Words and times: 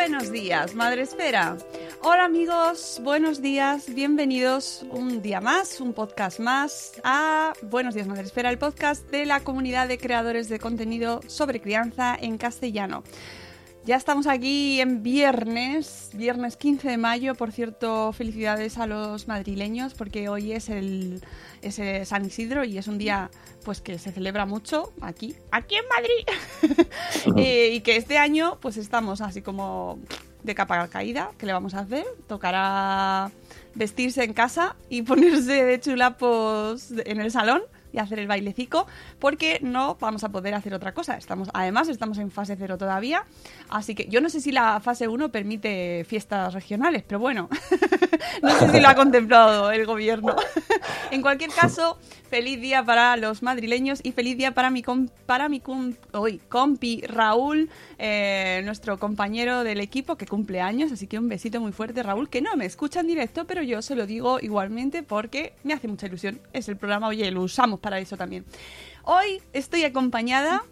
Buenos 0.00 0.32
días, 0.32 0.74
Madre 0.74 1.02
Esfera. 1.02 1.58
Hola 2.00 2.24
amigos, 2.24 3.02
buenos 3.04 3.42
días, 3.42 3.94
bienvenidos 3.94 4.82
un 4.90 5.20
día 5.20 5.42
más, 5.42 5.78
un 5.78 5.92
podcast 5.92 6.40
más 6.40 6.98
a 7.04 7.52
Buenos 7.60 7.92
días, 7.92 8.06
Madre 8.06 8.22
Esfera, 8.22 8.48
el 8.48 8.56
podcast 8.56 9.06
de 9.10 9.26
la 9.26 9.40
comunidad 9.40 9.88
de 9.88 9.98
creadores 9.98 10.48
de 10.48 10.58
contenido 10.58 11.20
sobre 11.26 11.60
crianza 11.60 12.16
en 12.18 12.38
castellano. 12.38 13.04
Ya 13.86 13.96
estamos 13.96 14.26
aquí 14.26 14.78
en 14.80 15.02
viernes, 15.02 16.10
viernes 16.12 16.56
15 16.56 16.90
de 16.90 16.98
mayo. 16.98 17.34
Por 17.34 17.50
cierto, 17.50 18.12
felicidades 18.12 18.76
a 18.76 18.86
los 18.86 19.26
madrileños 19.26 19.94
porque 19.94 20.28
hoy 20.28 20.52
es 20.52 20.68
el 20.68 21.22
es, 21.62 21.78
eh, 21.78 22.04
San 22.04 22.26
Isidro 22.26 22.62
y 22.64 22.76
es 22.76 22.88
un 22.88 22.98
día 22.98 23.30
pues 23.64 23.80
que 23.80 23.98
se 23.98 24.12
celebra 24.12 24.44
mucho 24.44 24.92
aquí, 25.00 25.34
aquí 25.50 25.76
en 25.76 25.84
Madrid. 25.88 26.86
Eh, 27.36 27.70
y 27.72 27.80
que 27.80 27.96
este 27.96 28.18
año 28.18 28.58
pues 28.60 28.76
estamos 28.76 29.20
así 29.20 29.40
como 29.40 29.98
de 30.42 30.54
capa 30.54 30.86
caída. 30.88 31.30
¿Qué 31.38 31.46
le 31.46 31.54
vamos 31.54 31.72
a 31.74 31.80
hacer? 31.80 32.04
Tocará 32.28 33.30
vestirse 33.74 34.24
en 34.24 34.34
casa 34.34 34.76
y 34.90 35.02
ponerse 35.02 35.64
de 35.64 35.80
chulapos 35.80 36.90
en 36.90 37.20
el 37.20 37.30
salón 37.30 37.62
y 37.92 37.98
hacer 37.98 38.18
el 38.18 38.26
bailecico 38.26 38.86
porque 39.18 39.58
no 39.62 39.96
vamos 40.00 40.24
a 40.24 40.30
poder 40.30 40.54
hacer 40.54 40.74
otra 40.74 40.92
cosa. 40.92 41.16
Estamos, 41.16 41.48
además, 41.52 41.88
estamos 41.88 42.18
en 42.18 42.30
fase 42.30 42.56
cero 42.56 42.78
todavía, 42.78 43.24
así 43.68 43.94
que 43.94 44.06
yo 44.08 44.20
no 44.20 44.28
sé 44.28 44.40
si 44.40 44.52
la 44.52 44.80
fase 44.80 45.08
1 45.08 45.30
permite 45.30 46.04
fiestas 46.04 46.54
regionales, 46.54 47.02
pero 47.06 47.18
bueno, 47.18 47.48
no 48.42 48.50
sé 48.58 48.70
si 48.70 48.80
lo 48.80 48.88
ha 48.88 48.94
contemplado 48.94 49.70
el 49.70 49.86
gobierno. 49.86 50.36
en 51.10 51.22
cualquier 51.22 51.50
caso, 51.50 51.98
feliz 52.30 52.60
día 52.60 52.84
para 52.84 53.16
los 53.16 53.42
madrileños 53.42 54.00
y 54.02 54.12
feliz 54.12 54.38
día 54.38 54.52
para 54.54 54.70
mi, 54.70 54.82
com- 54.82 55.08
para 55.26 55.48
mi 55.48 55.60
compi 55.60 57.02
Raúl, 57.02 57.68
eh, 57.98 58.62
nuestro 58.64 58.98
compañero 58.98 59.64
del 59.64 59.80
equipo 59.80 60.16
que 60.16 60.26
cumple 60.26 60.60
años, 60.60 60.92
así 60.92 61.06
que 61.08 61.18
un 61.18 61.28
besito 61.28 61.60
muy 61.60 61.72
fuerte 61.72 62.02
Raúl, 62.02 62.28
que 62.30 62.40
no 62.40 62.56
me 62.56 62.64
escucha 62.64 63.00
en 63.00 63.08
directo, 63.08 63.46
pero 63.46 63.62
yo 63.62 63.82
se 63.82 63.96
lo 63.96 64.06
digo 64.06 64.38
igualmente 64.40 65.02
porque 65.02 65.54
me 65.64 65.74
hace 65.74 65.88
mucha 65.88 66.06
ilusión. 66.06 66.40
Es 66.52 66.68
el 66.68 66.76
programa, 66.76 67.08
oye, 67.08 67.30
lo 67.32 67.42
usamos 67.42 67.80
para 67.80 67.98
eso 67.98 68.16
también. 68.16 68.44
Hoy 69.02 69.42
estoy 69.52 69.82
acompañada 69.84 70.62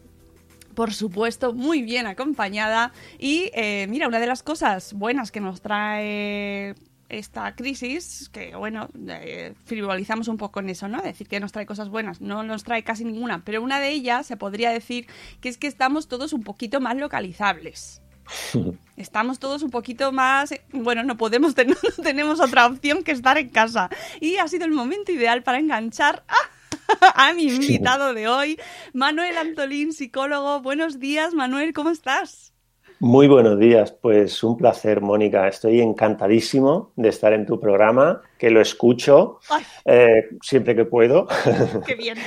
por 0.75 0.94
supuesto, 0.94 1.54
muy 1.54 1.82
bien 1.82 2.06
acompañada. 2.06 2.92
Y 3.19 3.50
eh, 3.52 3.88
mira, 3.88 4.06
una 4.06 4.20
de 4.20 4.28
las 4.28 4.44
cosas 4.44 4.92
buenas 4.92 5.32
que 5.32 5.40
nos 5.40 5.60
trae 5.60 6.76
esta 7.08 7.54
crisis, 7.54 8.28
que 8.32 8.54
bueno, 8.56 8.88
eh, 9.08 9.54
frivolizamos 9.64 10.28
un 10.28 10.36
poco 10.36 10.60
en 10.60 10.69
eso, 10.69 10.88
¿no? 10.88 11.00
Decir 11.00 11.26
que 11.28 11.41
nos 11.41 11.52
trae 11.52 11.64
cosas 11.66 11.88
buenas, 11.88 12.20
no 12.20 12.42
nos 12.42 12.64
trae 12.64 12.82
casi 12.84 13.04
ninguna, 13.04 13.44
pero 13.44 13.62
una 13.62 13.80
de 13.80 13.91
ellas 13.91 14.26
se 14.26 14.36
podría 14.36 14.70
decir 14.70 15.06
que 15.41 15.48
es 15.48 15.56
que 15.58 15.66
estamos 15.66 16.08
todos 16.08 16.32
un 16.32 16.42
poquito 16.42 16.80
más 16.80 16.96
localizables. 16.96 18.02
Estamos 18.98 19.38
todos 19.38 19.62
un 19.62 19.70
poquito 19.70 20.12
más, 20.12 20.52
bueno, 20.72 21.02
no 21.02 21.16
podemos, 21.16 21.54
ten- 21.56 21.69
no 21.70 22.02
tenemos 22.02 22.41
otra 22.41 22.66
opción 22.66 23.02
que 23.04 23.12
estar 23.12 23.38
en 23.38 23.48
casa. 23.48 23.88
Y 24.20 24.36
ha 24.36 24.48
sido 24.48 24.66
el 24.66 24.72
momento 24.72 25.12
ideal 25.12 25.42
para 25.42 25.58
enganchar 25.60 26.25
a 27.14 27.32
mi 27.32 27.44
invitado 27.44 28.12
de 28.12 28.28
hoy, 28.28 28.58
Manuel 28.92 29.38
Antolín, 29.38 29.92
psicólogo. 29.94 30.60
Buenos 30.60 30.98
días, 30.98 31.32
Manuel, 31.32 31.72
¿cómo 31.72 31.88
estás? 31.90 32.52
Muy 33.00 33.28
buenos 33.28 33.60
días, 33.60 33.92
pues 33.92 34.42
un 34.42 34.56
placer, 34.56 35.00
Mónica. 35.00 35.47
Estoy 35.47 35.81
encantadísimo 35.81 36.92
de 36.97 37.10
estar 37.10 37.32
en 37.32 37.47
tu 37.47 37.60
programa, 37.60 38.22
que 38.36 38.50
lo 38.50 38.60
escucho 38.60 39.38
eh, 39.84 40.31
siempre 40.42 40.75
que 40.75 40.84
puedo. 40.84 41.28
qué 41.87 41.94
bien. 41.94 42.19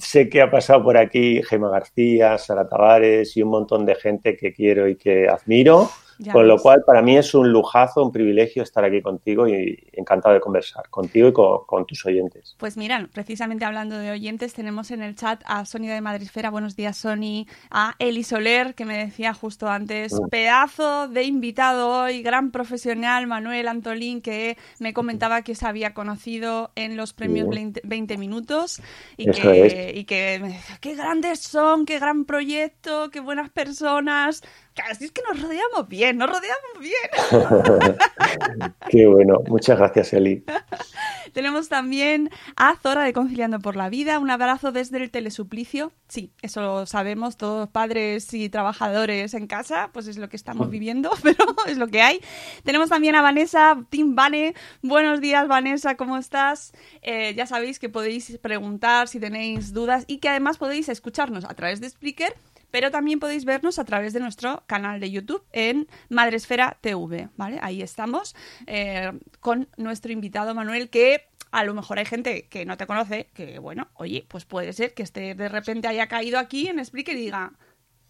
sé 0.00 0.28
que 0.28 0.42
ha 0.42 0.50
pasado 0.50 0.82
por 0.82 0.96
aquí 0.96 1.40
Gema 1.44 1.70
García, 1.70 2.36
Sara 2.38 2.68
Tavares 2.68 3.36
y 3.36 3.42
un 3.42 3.50
montón 3.50 3.86
de 3.86 3.94
gente 3.94 4.36
que 4.36 4.52
quiero 4.52 4.88
y 4.88 4.96
que 4.96 5.28
admiro, 5.28 5.88
Ya 6.18 6.32
con 6.32 6.46
lo 6.46 6.58
cual 6.58 6.82
para 6.86 7.02
mí 7.02 7.16
es 7.16 7.34
un 7.34 7.50
lujazo, 7.50 8.04
un 8.04 8.12
privilegio 8.12 8.62
estar 8.62 8.84
aquí 8.84 9.02
contigo 9.02 9.48
y 9.48 9.78
encantado 9.92 10.34
de 10.34 10.40
conversar 10.40 10.88
contigo 10.90 11.28
y 11.28 11.32
con, 11.32 11.64
con 11.66 11.86
tus 11.86 12.04
oyentes. 12.06 12.54
Pues 12.58 12.76
mira, 12.76 13.08
precisamente 13.12 13.64
hablando 13.64 13.96
de 13.98 14.10
oyentes, 14.10 14.54
tenemos 14.54 14.90
en 14.90 15.02
el 15.02 15.16
chat 15.16 15.42
a 15.46 15.64
Sonia 15.64 15.92
de 15.94 16.00
Madresfera, 16.00 16.50
buenos 16.50 16.76
días 16.76 16.96
Sony, 16.96 17.46
a 17.70 17.94
Eli 17.98 18.22
Soler, 18.24 18.74
que 18.74 18.84
me 18.84 18.96
decía 18.98 19.34
justo 19.34 19.68
antes, 19.68 20.12
Mm. 20.14 20.28
pedazo 20.28 21.08
de 21.08 21.24
invitado 21.24 21.88
hoy, 22.02 22.22
gran 22.22 22.50
profesional, 22.50 23.26
Manuel 23.26 23.68
Antolín, 23.68 24.20
que 24.22 24.56
me 24.78 24.92
comentaba 24.94 25.42
que 25.42 25.54
se 25.54 25.66
había 25.66 25.94
conocido 25.94 26.70
en 26.76 26.96
los 26.96 27.12
premios 27.12 27.46
Sí. 27.50 27.54
20, 27.54 27.80
20 27.84 28.16
minutos 28.18 28.80
y 29.16 29.28
Eso 29.30 29.42
que, 29.42 29.66
es. 29.90 29.96
y 29.96 30.04
que 30.04 30.38
me 30.40 30.48
decía, 30.48 30.78
qué 30.80 30.94
grandes 30.94 31.40
son, 31.40 31.86
qué 31.86 31.98
gran 31.98 32.24
proyecto, 32.24 33.10
qué 33.10 33.20
buenas 33.20 33.50
personas. 33.50 34.42
Casi 34.74 35.04
es 35.04 35.12
que 35.12 35.22
nos 35.22 35.40
rodeamos 35.40 35.88
bien, 35.88 36.18
nos 36.18 36.28
rodeamos 36.28 36.78
bien. 36.80 37.96
Qué 38.90 39.06
bueno, 39.06 39.38
muchas 39.46 39.78
gracias, 39.78 40.12
Eli. 40.12 40.44
Tenemos 41.32 41.68
también 41.68 42.30
a 42.56 42.76
Zora 42.76 43.04
de 43.04 43.12
Conciliando 43.12 43.60
por 43.60 43.76
la 43.76 43.88
Vida. 43.88 44.18
Un 44.18 44.30
abrazo 44.30 44.72
desde 44.72 45.02
el 45.02 45.10
telesuplicio. 45.12 45.92
Sí, 46.08 46.32
eso 46.42 46.60
lo 46.60 46.86
sabemos 46.86 47.36
todos 47.36 47.68
padres 47.68 48.34
y 48.34 48.48
trabajadores 48.48 49.34
en 49.34 49.46
casa, 49.46 49.90
pues 49.92 50.08
es 50.08 50.16
lo 50.16 50.28
que 50.28 50.36
estamos 50.36 50.70
viviendo, 50.70 51.10
pero 51.22 51.44
es 51.68 51.76
lo 51.76 51.86
que 51.86 52.02
hay. 52.02 52.20
Tenemos 52.64 52.88
también 52.88 53.14
a 53.14 53.22
Vanessa, 53.22 53.80
Team 53.90 54.16
Vane. 54.16 54.54
Buenos 54.82 55.20
días, 55.20 55.46
Vanessa, 55.46 55.96
¿cómo 55.96 56.16
estás? 56.16 56.72
Eh, 57.02 57.32
ya 57.36 57.46
sabéis 57.46 57.78
que 57.78 57.88
podéis 57.88 58.38
preguntar 58.38 59.06
si 59.06 59.20
tenéis 59.20 59.72
dudas 59.72 60.04
y 60.08 60.18
que 60.18 60.28
además 60.28 60.58
podéis 60.58 60.88
escucharnos 60.88 61.44
a 61.44 61.54
través 61.54 61.80
de 61.80 61.90
Spreaker 61.90 62.34
pero 62.74 62.90
también 62.90 63.20
podéis 63.20 63.44
vernos 63.44 63.78
a 63.78 63.84
través 63.84 64.14
de 64.14 64.18
nuestro 64.18 64.64
canal 64.66 64.98
de 64.98 65.08
YouTube 65.08 65.44
en 65.52 65.86
Madresfera 66.08 66.76
TV, 66.80 67.28
¿vale? 67.36 67.60
Ahí 67.62 67.82
estamos 67.82 68.34
eh, 68.66 69.12
con 69.38 69.68
nuestro 69.76 70.10
invitado 70.10 70.56
Manuel 70.56 70.90
que 70.90 71.28
a 71.52 71.62
lo 71.62 71.72
mejor 71.72 72.00
hay 72.00 72.04
gente 72.04 72.48
que 72.48 72.66
no 72.66 72.76
te 72.76 72.88
conoce, 72.88 73.30
que 73.32 73.60
bueno, 73.60 73.92
oye, 73.94 74.26
pues 74.26 74.44
puede 74.44 74.72
ser 74.72 74.92
que 74.92 75.04
este 75.04 75.36
de 75.36 75.48
repente 75.48 75.86
haya 75.86 76.08
caído 76.08 76.36
aquí 76.36 76.66
en 76.66 76.80
Explique 76.80 77.12
y 77.12 77.14
diga, 77.14 77.52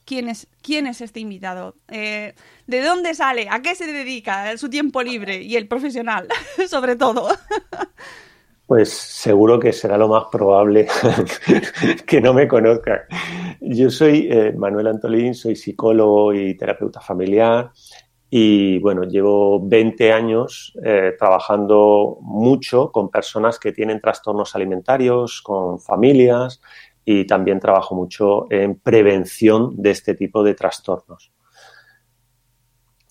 ¿quién 0.07 0.31
es, 0.31 0.49
quién 0.63 0.87
es 0.87 1.03
este 1.03 1.21
invitado? 1.21 1.77
Eh, 1.89 2.35
¿De 2.67 2.81
dónde 2.81 3.13
sale? 3.13 3.49
¿A 3.51 3.61
qué 3.61 3.75
se 3.75 3.87
dedica? 3.87 4.57
¿Su 4.57 4.71
tiempo 4.71 5.03
libre? 5.03 5.43
Y 5.43 5.57
el 5.57 5.69
profesional, 5.69 6.27
sobre 6.71 6.97
todo. 6.97 7.29
Pues 8.67 8.91
seguro 8.91 9.61
que 9.61 9.73
será 9.73 9.99
lo 9.99 10.09
más 10.09 10.25
probable 10.33 10.89
que 12.07 12.21
no 12.21 12.33
me 12.33 12.49
conozcan. 12.49 13.01
Yo 13.61 13.91
soy 13.91 14.29
eh, 14.31 14.53
Manuel 14.57 14.87
Antolín, 14.87 15.35
soy 15.35 15.55
psicólogo 15.55 16.33
y 16.33 16.57
terapeuta 16.57 17.01
familiar 17.01 17.71
y 18.37 18.79
bueno, 18.81 19.05
llevo 19.05 19.65
20 19.65 20.13
años 20.13 20.73
eh, 20.83 21.13
trabajando 21.17 22.19
mucho 22.23 22.91
con 22.91 23.11
personas 23.11 23.59
que 23.59 23.71
tienen 23.71 24.01
trastornos 24.01 24.57
alimentarios, 24.57 25.41
con 25.41 25.79
familias 25.79 26.61
y 27.05 27.27
también 27.27 27.61
trabajo 27.61 27.95
mucho 27.95 28.47
en 28.51 28.77
prevención 28.81 29.81
de 29.81 29.91
este 29.91 30.15
tipo 30.15 30.43
de 30.43 30.55
trastornos. 30.55 31.33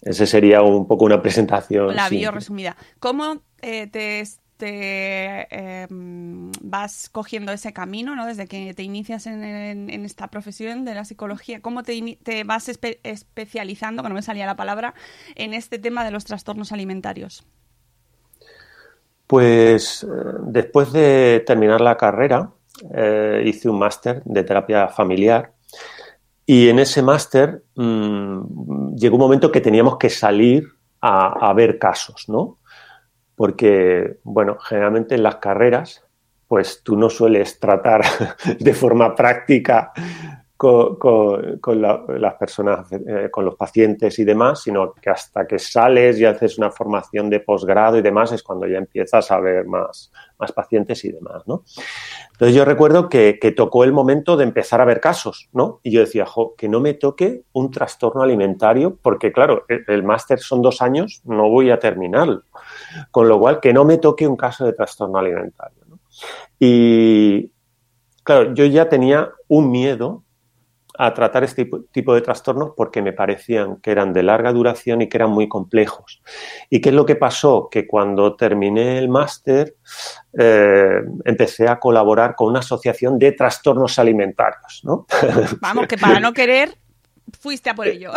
Ese 0.02 0.28
sería 0.28 0.62
un 0.62 0.88
poco 0.88 1.06
una 1.06 1.22
presentación. 1.22 1.96
La 1.96 2.10
bio 2.10 2.32
resumida. 2.32 2.76
¿Cómo 3.00 3.44
eh, 3.62 3.88
te, 3.88 4.24
te, 4.64 5.48
eh, 5.52 5.88
vas 5.90 7.10
cogiendo 7.10 7.52
ese 7.52 7.74
camino, 7.74 8.16
¿no? 8.16 8.26
Desde 8.26 8.48
que 8.48 8.74
te 8.74 8.84
inicias 8.84 9.28
en, 9.28 9.90
esta 10.06 10.28
profesión 10.30 10.86
de 10.86 10.96
la 10.96 11.04
psicología, 11.04 11.62
¿cómo 11.62 11.84
te, 11.84 12.18
vas 12.46 12.70
espe- 12.70 13.00
especializando, 13.04 14.04
que 14.04 14.10
no 14.10 14.16
me 14.16 14.22
salía 14.22 14.46
la 14.46 14.56
palabra, 14.56 14.94
en 15.36 15.54
este 15.54 15.80
tema 15.80 16.06
de 16.06 16.12
los 16.12 16.24
trastornos 16.24 16.72
alimentarios? 16.72 17.44
Pues 19.28 20.04
eh, 20.04 20.08
después 20.44 20.94
de 20.94 21.44
terminar 21.46 21.82
la 21.82 21.98
carrera, 21.98 22.52
eh, 22.96 23.44
hice 23.46 23.68
un 23.68 23.80
máster 23.80 24.24
de 24.24 24.46
terapia 24.46 24.88
familiar 24.88 25.52
y 26.46 26.70
en 26.70 26.80
ese 26.80 27.02
máster 27.02 27.64
mm, 27.76 28.96
llegó 28.96 29.18
un 29.18 29.22
momento 29.22 29.52
que 29.52 29.60
teníamos 29.60 29.98
que 29.98 30.10
salir 30.10 30.70
a 31.06 31.52
ver 31.52 31.80
casos, 31.80 32.30
¿no? 32.30 32.60
Porque, 33.44 34.20
bueno, 34.24 34.58
generalmente 34.58 35.16
en 35.16 35.24
las 35.24 35.36
carreras, 35.36 36.02
pues 36.48 36.80
tú 36.82 36.96
no 36.96 37.10
sueles 37.10 37.60
tratar 37.60 38.02
de 38.58 38.74
forma 38.74 39.14
práctica 39.14 39.92
con, 40.56 40.96
con- 40.96 41.60
con 41.60 41.82
la- 41.82 42.06
las 42.08 42.36
personas, 42.36 42.90
eh, 42.94 43.28
con 43.30 43.44
los 43.44 43.56
pacientes 43.56 44.18
y 44.20 44.24
demás, 44.24 44.62
sino 44.62 44.94
que 44.94 45.10
hasta 45.10 45.46
que 45.46 45.60
sales 45.60 46.18
y 46.20 46.24
haces 46.26 46.58
una 46.58 46.72
formación 46.72 47.30
de 47.30 47.42
posgrado 47.42 47.98
y 47.98 48.02
demás 48.02 48.32
es 48.32 48.42
cuando 48.44 48.66
ya 48.66 48.78
empiezas 48.78 49.30
a 49.30 49.42
ver 49.42 49.66
más, 49.66 50.10
más 50.40 50.54
pacientes 50.54 51.04
y 51.04 51.12
demás, 51.12 51.44
¿no? 51.46 51.66
Entonces 52.32 52.56
yo 52.56 52.64
recuerdo 52.64 53.10
que, 53.10 53.38
tocó 53.58 53.84
el 53.84 53.92
momento 53.92 54.38
de 54.38 54.46
empezar 54.46 54.80
a 54.80 54.86
ver 54.86 55.02
casos, 55.02 55.50
¿no? 55.52 55.82
Y 55.84 55.92
yo 55.92 56.00
decía, 56.00 56.26
que 56.58 56.70
no 56.70 56.80
me 56.80 56.94
toque 56.94 57.44
un 57.52 57.72
trastorno 57.72 58.22
alimentario, 58.22 58.98
porque 59.02 59.34
claro, 59.34 59.66
el, 59.68 59.84
el 59.88 60.04
máster 60.04 60.40
son 60.40 60.62
dos 60.62 60.82
años, 60.82 61.22
no 61.26 61.50
voy 61.50 61.72
a 61.72 61.80
terminarlo. 61.80 62.44
Con 63.12 63.28
lo 63.28 63.40
cual, 63.40 63.60
que 63.60 63.74
no 63.74 63.86
me 63.86 63.98
toque 63.98 64.28
un 64.28 64.36
caso 64.36 64.66
de 64.66 64.74
trastorno 64.74 65.18
alimentario. 65.18 65.84
¿no? 65.88 66.00
Y 66.60 67.52
claro, 68.24 68.54
yo 68.54 68.66
ya 68.66 68.90
tenía 68.90 69.32
un 69.48 69.72
miedo 69.72 70.24
a 70.96 71.14
tratar 71.14 71.44
este 71.44 71.68
tipo, 71.92 72.14
de 72.14 72.22
trastornos 72.22 72.74
porque 72.78 73.02
me 73.02 73.14
parecían 73.14 73.78
que 73.78 73.92
eran 73.92 74.14
de 74.14 74.22
larga 74.22 74.52
duración 74.54 75.02
y 75.02 75.10
que 75.10 75.18
eran 75.18 75.32
muy 75.32 75.50
complejos. 75.50 76.22
¿Y 76.70 76.82
qué 76.82 76.90
es 76.90 76.96
lo 76.96 77.06
que 77.06 77.16
pasó? 77.16 77.68
Que 77.70 77.88
cuando 77.88 78.36
terminé 78.36 79.00
el 79.00 79.10
máster 79.10 79.76
eh, 80.38 81.02
empecé 81.26 81.68
a 81.68 81.80
colaborar 81.80 82.36
con 82.36 82.50
una 82.50 82.60
asociación 82.60 83.18
de 83.18 83.32
trastornos 83.32 83.98
alimentarios. 83.98 84.82
¿no? 84.84 85.08
Vamos, 85.60 85.88
que 85.88 85.98
para 85.98 86.20
no 86.20 86.32
querer, 86.32 86.78
fuiste 87.40 87.72
a 87.72 87.76
por 87.76 87.88
ello. 87.88 88.12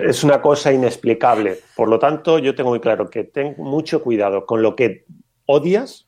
Es 0.00 0.24
una 0.24 0.40
cosa 0.40 0.72
inexplicable. 0.72 1.58
Por 1.76 1.88
lo 1.88 1.98
tanto, 1.98 2.38
yo 2.38 2.54
tengo 2.54 2.70
muy 2.70 2.80
claro 2.80 3.10
que 3.10 3.24
ten 3.24 3.54
mucho 3.58 4.02
cuidado 4.02 4.46
con 4.46 4.62
lo 4.62 4.76
que 4.76 5.04
odias 5.46 6.06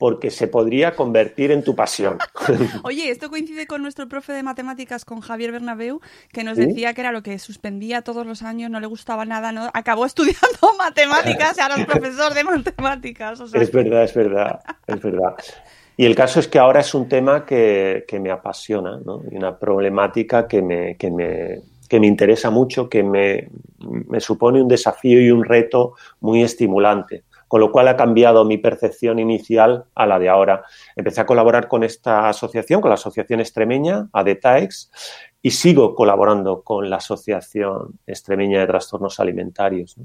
porque 0.00 0.30
se 0.30 0.48
podría 0.48 0.96
convertir 0.96 1.50
en 1.50 1.62
tu 1.62 1.76
pasión. 1.76 2.16
Oye, 2.84 3.10
esto 3.10 3.28
coincide 3.28 3.66
con 3.66 3.82
nuestro 3.82 4.08
profe 4.08 4.32
de 4.32 4.42
matemáticas, 4.42 5.04
con 5.04 5.20
Javier 5.20 5.52
Bernabeu, 5.52 6.00
que 6.32 6.42
nos 6.42 6.56
decía 6.56 6.94
que 6.94 7.02
era 7.02 7.12
lo 7.12 7.22
que 7.22 7.38
suspendía 7.38 8.00
todos 8.00 8.26
los 8.26 8.42
años, 8.42 8.70
no 8.70 8.80
le 8.80 8.86
gustaba 8.86 9.26
nada, 9.26 9.52
no 9.52 9.68
acabó 9.74 10.06
estudiando 10.06 10.38
matemáticas 10.78 11.58
y 11.58 11.60
ahora 11.60 11.76
es 11.76 11.84
profesor 11.84 12.32
de 12.32 12.44
matemáticas. 12.44 13.40
o 13.40 13.46
sea, 13.46 13.60
Es 13.60 13.70
verdad, 13.70 14.04
es 14.04 14.14
verdad, 14.14 14.60
es 14.86 15.02
verdad. 15.02 15.34
Y 15.98 16.06
el 16.06 16.14
caso 16.14 16.40
es 16.40 16.48
que 16.48 16.58
ahora 16.58 16.80
es 16.80 16.94
un 16.94 17.06
tema 17.06 17.44
que, 17.44 18.06
que 18.08 18.18
me 18.18 18.30
apasiona, 18.30 18.98
¿no? 19.04 19.22
Y 19.30 19.36
una 19.36 19.58
problemática 19.58 20.48
que 20.48 20.62
me, 20.62 20.96
que 20.96 21.10
me, 21.10 21.60
que 21.90 21.98
me 21.98 22.06
interesa 22.06 22.50
mucho, 22.50 22.88
que 22.88 23.02
me, 23.02 23.50
supone 24.20 24.62
un 24.62 24.68
desafío 24.68 25.20
y 25.20 25.32
un 25.32 25.44
reto 25.44 25.94
muy 26.20 26.40
estimulante. 26.40 27.24
Con 27.48 27.60
lo 27.60 27.72
cual 27.72 27.88
ha 27.88 27.96
cambiado 27.96 28.44
mi 28.44 28.58
percepción 28.58 29.18
inicial 29.18 29.86
a 29.96 30.06
la 30.06 30.20
de 30.20 30.28
ahora. 30.28 30.62
Empecé 30.94 31.20
a 31.20 31.26
colaborar 31.26 31.66
con 31.66 31.82
esta 31.82 32.28
asociación, 32.28 32.80
con 32.80 32.90
la 32.90 32.94
Asociación 32.94 33.40
Extremeña, 33.40 34.08
ADETAEX, 34.12 34.92
y 35.42 35.50
sigo 35.50 35.96
colaborando 35.96 36.62
con 36.62 36.88
la 36.88 36.98
Asociación 36.98 37.98
Extremeña 38.06 38.60
de 38.60 38.68
Trastornos 38.68 39.18
Alimentarios. 39.18 39.96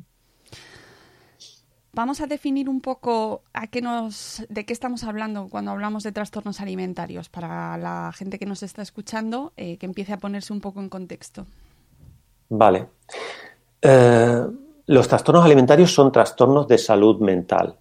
Vamos 1.93 2.19
a 2.19 2.25
definir 2.25 2.67
un 2.67 2.81
poco 2.81 3.43
a 3.53 3.67
qué 3.67 3.81
nos, 3.81 4.43
de 4.49 4.65
qué 4.65 4.73
estamos 4.73 5.03
hablando 5.03 5.49
cuando 5.49 5.69
hablamos 5.69 6.01
de 6.01 6.11
trastornos 6.11 6.61
alimentarios, 6.61 7.29
para 7.29 7.77
la 7.77 8.11
gente 8.11 8.39
que 8.39 8.47
nos 8.47 8.63
está 8.63 8.81
escuchando, 8.81 9.53
eh, 9.55 9.77
que 9.77 9.85
empiece 9.85 10.13
a 10.13 10.17
ponerse 10.17 10.51
un 10.51 10.61
poco 10.61 10.81
en 10.81 10.89
contexto. 10.89 11.45
Vale. 12.50 12.88
Eh, 13.81 14.42
los 14.88 15.07
trastornos 15.07 15.45
alimentarios 15.45 15.92
son 15.92 16.12
trastornos 16.12 16.68
de 16.68 16.77
salud 16.77 17.19
mental, 17.19 17.75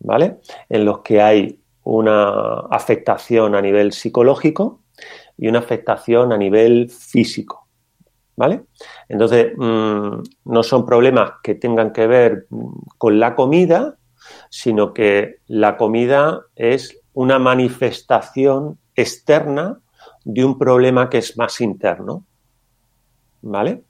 ¿vale? 0.00 0.40
En 0.68 0.84
los 0.84 1.00
que 1.00 1.20
hay 1.20 1.60
una 1.84 2.60
afectación 2.70 3.54
a 3.54 3.60
nivel 3.60 3.92
psicológico 3.92 4.80
y 5.36 5.48
una 5.48 5.58
afectación 5.58 6.32
a 6.32 6.38
nivel 6.38 6.88
físico, 6.90 7.66
¿vale? 8.36 8.62
Entonces, 9.08 9.52
mmm, 9.56 10.22
no 10.44 10.62
son 10.62 10.86
problemas 10.86 11.32
que 11.42 11.54
tengan 11.54 11.92
que 11.92 12.06
ver 12.06 12.46
con 12.98 13.18
la 13.18 13.34
comida, 13.34 13.96
sino 14.48 14.94
que 14.94 15.40
la 15.48 15.76
comida 15.76 16.42
es 16.56 16.96
una 17.12 17.38
manifestación 17.38 18.78
externa 18.94 19.80
de 20.24 20.44
un 20.44 20.58
problema 20.58 21.10
que 21.10 21.18
es 21.18 21.36
más 21.36 21.60
interno, 21.60 22.24
¿vale? 23.42 23.82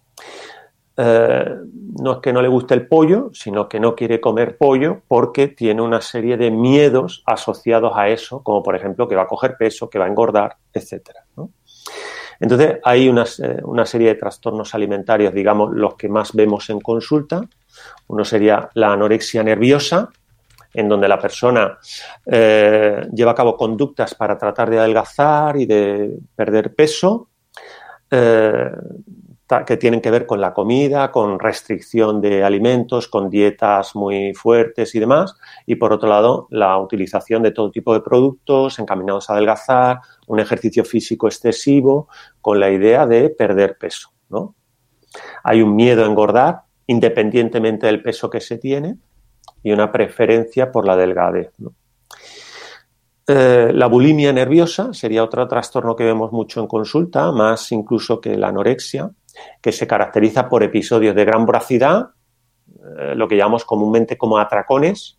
Eh, 0.97 1.57
no 2.01 2.13
es 2.13 2.19
que 2.19 2.33
no 2.33 2.43
le 2.43 2.49
guste 2.49 2.75
el 2.75 2.87
pollo, 2.87 3.31
sino 3.33 3.69
que 3.69 3.81
no 3.81 3.95
quiere 3.95 4.21
comer 4.21 4.59
pollo 4.59 5.03
porque 5.09 5.49
tiene 5.49 5.81
una 5.81 6.01
serie 6.01 6.37
de 6.37 6.51
miedos 6.51 7.23
asociados 7.27 7.93
a 7.97 8.09
eso, 8.09 8.43
como 8.43 8.63
por 8.63 8.77
ejemplo 8.77 9.09
que 9.09 9.17
va 9.17 9.23
a 9.23 9.27
coger 9.27 9.57
peso, 9.57 9.89
que 9.89 9.99
va 9.99 10.05
a 10.05 10.09
engordar. 10.09 10.57
¿no? 11.37 11.51
Entonces, 12.41 12.79
hay 12.85 13.09
una, 13.09 13.25
una, 13.65 13.87
serie 13.87 14.09
de 14.09 14.15
trastornos 14.17 14.75
alimentarios, 14.75 15.33
digamos, 15.33 15.73
los 15.75 15.95
que 15.95 16.09
más 16.09 16.33
vemos 16.33 16.69
en 16.71 16.81
consulta. 16.81 17.41
Uno 18.09 18.25
sería 18.25 18.69
la 18.75 18.93
anorexia 18.93 19.43
nerviosa, 19.43 20.11
en 20.75 20.89
donde 20.89 21.09
la 21.09 21.19
persona 21.19 21.79
eh, 22.27 23.07
lleva 23.13 23.33
a 23.33 23.35
cabo 23.35 23.57
conductas 23.57 24.15
para 24.15 24.37
tratar 24.37 24.71
de 24.71 24.79
adelgazar 24.79 25.57
y 25.57 25.67
de 25.67 26.19
perder 26.35 26.75
peso. 26.75 27.29
Eh, 28.11 28.71
que 29.67 29.77
tienen 29.77 30.01
que 30.01 30.11
ver 30.11 30.27
con 30.27 30.41
la 30.41 30.53
comida, 30.55 31.11
con 31.11 31.39
restricción 31.39 32.21
de 32.21 32.43
alimentos, 32.43 33.09
con 33.09 33.29
dietas 33.29 33.95
muy 33.95 34.33
fuertes 34.35 34.95
y 34.95 35.01
demás. 35.01 35.37
Y 35.67 35.77
por 35.77 35.93
otro 35.93 36.09
lado, 36.09 36.47
la 36.51 36.79
utilización 36.79 37.43
de 37.43 37.53
todo 37.53 37.71
tipo 37.71 37.93
de 37.95 38.01
productos 38.01 38.79
encaminados 38.79 39.29
a 39.29 39.35
adelgazar, 39.35 40.01
un 40.27 40.41
ejercicio 40.41 40.85
físico 40.85 41.27
excesivo, 41.27 42.09
con 42.41 42.59
la 42.59 42.71
idea 42.71 43.07
de 43.07 43.31
perder 43.31 43.77
peso. 43.79 44.11
¿no? 44.31 44.55
Hay 45.45 45.63
un 45.63 45.77
miedo 45.77 46.03
a 46.03 46.07
engordar, 46.07 46.63
independientemente 46.87 47.87
del 47.87 48.03
peso 48.03 48.31
que 48.31 48.41
se 48.41 48.59
tiene, 48.59 48.97
y 49.63 49.73
una 49.73 49.93
preferencia 49.93 50.73
por 50.73 50.87
la 50.87 50.97
delgadez. 50.97 51.53
Eh, 53.29 53.71
la 53.73 53.87
bulimia 53.87 54.33
nerviosa 54.33 54.93
sería 54.93 55.23
otro 55.23 55.47
trastorno 55.47 55.95
que 55.95 56.05
vemos 56.05 56.33
mucho 56.33 56.61
en 56.61 56.67
consulta, 56.67 57.31
más 57.31 57.71
incluso 57.71 58.21
que 58.21 58.37
la 58.37 58.49
anorexia, 58.49 59.11
que 59.61 59.73
se 59.73 59.87
caracteriza 59.87 60.49
por 60.49 60.63
episodios 60.63 61.15
de 61.15 61.25
gran 61.25 61.47
voracidad, 61.47 62.11
eh, 62.99 63.15
lo 63.15 63.29
que 63.29 63.37
llamamos 63.37 63.65
comúnmente 63.65 64.17
como 64.17 64.39
atracones, 64.39 65.19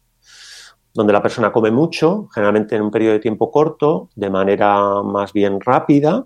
donde 0.94 1.14
la 1.14 1.22
persona 1.22 1.52
come 1.52 1.72
mucho, 1.72 2.28
generalmente 2.34 2.76
en 2.76 2.84
un 2.84 2.92
periodo 2.92 3.14
de 3.14 3.20
tiempo 3.20 3.52
corto, 3.52 4.10
de 4.16 4.30
manera 4.30 5.02
más 5.02 5.34
bien 5.34 5.60
rápida, 5.60 6.26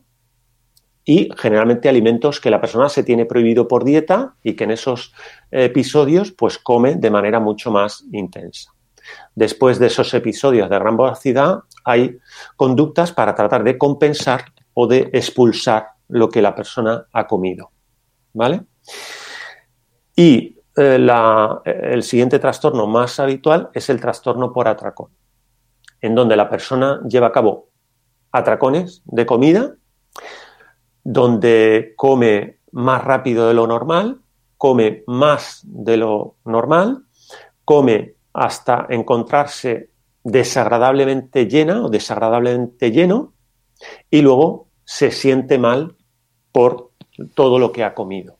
y 1.05 1.29
generalmente 1.37 1.87
alimentos 1.87 2.41
que 2.41 2.49
la 2.51 2.59
persona 2.59 2.89
se 2.89 3.01
tiene 3.01 3.25
prohibido 3.25 3.65
por 3.69 3.85
dieta 3.85 4.35
y 4.43 4.55
que 4.57 4.65
en 4.65 4.71
esos 4.71 5.13
episodios 5.51 6.33
pues 6.33 6.57
come 6.57 6.95
de 6.95 7.09
manera 7.09 7.39
mucho 7.39 7.71
más 7.71 8.03
intensa. 8.11 8.73
después 9.33 9.79
de 9.79 9.87
esos 9.87 10.13
episodios 10.13 10.69
de 10.69 10.79
gran 10.79 10.97
voracidad, 10.97 11.59
hay 11.85 12.17
conductas 12.57 13.13
para 13.13 13.35
tratar 13.35 13.63
de 13.63 13.77
compensar 13.77 14.51
o 14.73 14.85
de 14.85 15.09
expulsar 15.13 15.87
lo 16.09 16.27
que 16.27 16.41
la 16.41 16.53
persona 16.53 17.05
ha 17.13 17.25
comido. 17.25 17.71
¿Vale? 18.37 18.61
Y 20.15 20.59
eh, 20.75 20.99
la- 20.99 21.61
el 21.65 22.03
siguiente 22.03 22.37
trastorno 22.37 22.85
más 22.85 23.19
habitual 23.19 23.69
es 23.73 23.89
el 23.89 23.99
trastorno 23.99 24.53
por 24.53 24.67
atracón, 24.67 25.09
en 26.01 26.13
donde 26.13 26.35
la 26.35 26.47
persona 26.47 27.01
lleva 27.09 27.27
a 27.27 27.31
cabo 27.31 27.69
atracones 28.31 29.01
de 29.05 29.25
comida, 29.25 29.73
donde 31.03 31.93
come 31.95 32.59
más 32.71 33.03
rápido 33.03 33.47
de 33.47 33.55
lo 33.55 33.65
normal, 33.65 34.19
come 34.57 35.03
más 35.07 35.61
de 35.63 35.97
lo 35.97 36.35
normal, 36.45 37.05
come 37.65 38.13
hasta 38.33 38.85
encontrarse 38.89 39.89
desagradablemente 40.23 41.47
llena 41.47 41.83
o 41.83 41.89
desagradablemente 41.89 42.91
lleno 42.91 43.33
y 44.11 44.21
luego 44.21 44.67
se 44.83 45.09
siente 45.09 45.57
mal 45.57 45.95
por 46.51 46.86
todo 47.33 47.59
lo 47.59 47.71
que 47.71 47.83
ha 47.83 47.93
comido. 47.93 48.37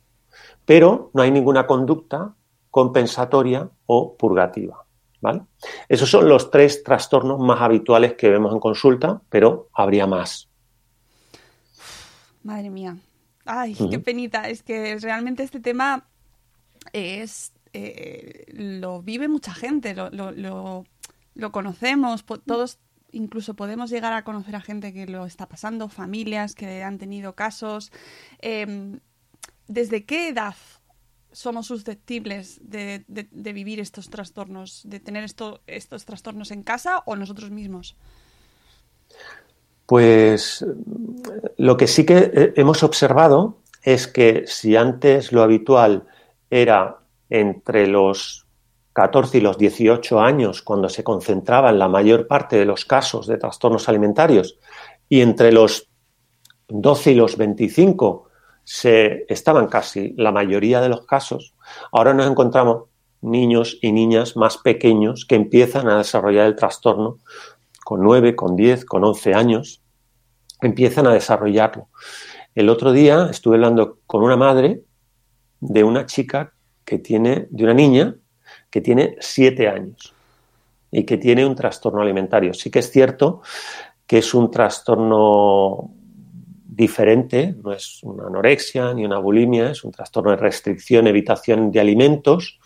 Pero 0.66 1.12
no 1.14 1.22
hay 1.22 1.32
ninguna 1.32 1.66
conducta 1.68 2.34
compensatoria 2.72 3.70
o 3.86 4.16
purgativa. 4.16 4.84
¿vale? 5.22 5.42
Esos 5.90 6.10
son 6.10 6.30
los 6.30 6.52
tres 6.52 6.84
trastornos 6.84 7.40
más 7.40 7.62
habituales 7.62 8.14
que 8.14 8.30
vemos 8.30 8.54
en 8.54 8.60
consulta, 8.60 9.22
pero 9.30 9.70
habría 9.74 10.06
más. 10.06 10.48
Madre 12.44 12.70
mía. 12.70 12.98
Ay, 13.46 13.76
qué 13.90 14.00
penita. 14.00 14.48
Es 14.50 14.62
que 14.64 14.98
realmente 15.00 15.44
este 15.44 15.60
tema 15.60 16.06
es 16.94 17.54
eh, 17.74 18.46
lo 18.54 19.02
vive 19.02 19.28
mucha 19.28 19.54
gente, 19.54 19.94
lo, 19.96 20.10
lo, 20.10 20.32
lo- 20.32 20.86
lo 21.36 21.52
conocemos, 21.52 22.24
po- 22.24 22.40
todos 22.40 22.80
incluso 23.12 23.56
podemos 23.56 23.90
llegar 23.90 24.14
a 24.14 24.24
conocer 24.24 24.56
a 24.56 24.62
gente 24.62 24.94
que 24.94 25.08
lo 25.08 25.26
está 25.26 25.48
pasando, 25.48 25.90
familias 25.90 26.56
que 26.56 26.84
han 26.84 26.98
tenido 26.98 27.34
casos. 27.34 27.92
Em, 28.40 29.00
¿Desde 29.68 30.06
qué 30.06 30.30
edad 30.30 30.56
somos 31.32 31.68
susceptibles 31.68 32.60
de, 32.64 33.06
vivir 33.54 33.80
estos 33.80 34.10
trastornos, 34.10 34.82
de 34.86 35.00
tener 35.00 35.24
esto, 35.24 35.62
estos 35.68 36.06
trastornos 36.06 36.52
en 36.52 36.64
casa 36.64 37.04
o 37.06 37.16
nosotros 37.16 37.52
mismos? 37.52 37.96
Pues 39.86 40.66
lo 41.58 41.78
que 41.78 41.88
sí 41.88 42.06
que 42.06 42.32
eh, 42.34 42.54
hemos 42.56 42.84
observado 42.84 43.60
es 43.84 44.08
que 44.08 44.46
si 44.48 44.76
antes 44.76 45.32
lo 45.32 45.44
habitual 45.44 46.08
era 46.50 46.98
entre 47.30 47.88
los 47.88 48.47
14 48.98 49.38
y 49.38 49.42
los 49.42 49.60
18 49.60 50.20
años, 50.20 50.64
cuando 50.64 50.90
se 50.90 51.04
concentraban 51.04 51.78
la 51.78 51.88
mayor 51.88 52.26
parte 52.26 52.58
de 52.58 52.66
los 52.66 52.84
casos 52.84 53.28
de 53.28 53.38
trastornos 53.38 53.88
alimentarios, 53.88 54.58
y 55.08 55.22
entre 55.22 55.52
los 55.52 55.88
12 56.68 57.12
y 57.12 57.14
los 57.14 57.38
25 57.38 58.28
se 58.64 59.26
estaban 59.30 59.68
casi 59.68 60.16
la 60.18 60.32
mayoría 60.32 60.82
de 60.82 60.90
los 60.90 61.06
casos, 61.06 61.54
ahora 61.92 62.16
nos 62.16 62.26
encontramos 62.26 62.86
niños 63.22 63.78
y 63.84 63.92
niñas 63.92 64.36
más 64.36 64.58
pequeños 64.58 65.28
que 65.28 65.36
empiezan 65.36 65.88
a 65.90 66.00
desarrollar 66.00 66.48
el 66.48 66.56
trastorno 66.56 67.20
con 67.86 68.02
9, 68.02 68.36
con 68.36 68.56
10, 68.56 68.84
con 68.84 69.04
11 69.04 69.36
años, 69.36 69.84
empiezan 70.60 71.06
a 71.06 71.14
desarrollarlo. 71.14 71.90
El 72.56 72.68
otro 72.70 72.94
día 72.94 73.28
estuve 73.30 73.58
hablando 73.58 74.00
con 74.08 74.24
una 74.24 74.38
madre 74.38 74.82
de 75.60 75.84
una 75.84 76.08
chica 76.08 76.54
que 76.84 76.98
tiene, 76.98 77.46
de 77.52 77.64
una 77.64 77.76
niña 77.76 78.16
que 78.70 78.82
tiene 78.82 79.16
7 79.20 79.68
años 79.68 80.14
y 80.92 81.04
que 81.04 81.18
tiene 81.18 81.46
un 81.46 81.56
trastorno 81.56 82.02
alimentario. 82.02 82.54
Sí 82.54 82.70
que 82.70 82.80
es 82.80 82.92
cierto 82.92 83.42
que 84.06 84.20
es 84.20 84.34
un 84.34 84.50
trastorno 84.50 85.92
diferente, 86.66 87.56
no 87.62 87.74
es 87.74 88.02
una 88.04 88.28
anorexia 88.28 88.94
ni 88.94 89.04
una 89.04 89.18
bulimia, 89.18 89.72
es 89.72 89.84
un 89.84 89.92
trastorno 89.92 90.32
de 90.32 90.38
restricción, 90.38 91.08
evitación 91.08 91.72
de 91.72 91.80
alimentos, 91.80 92.60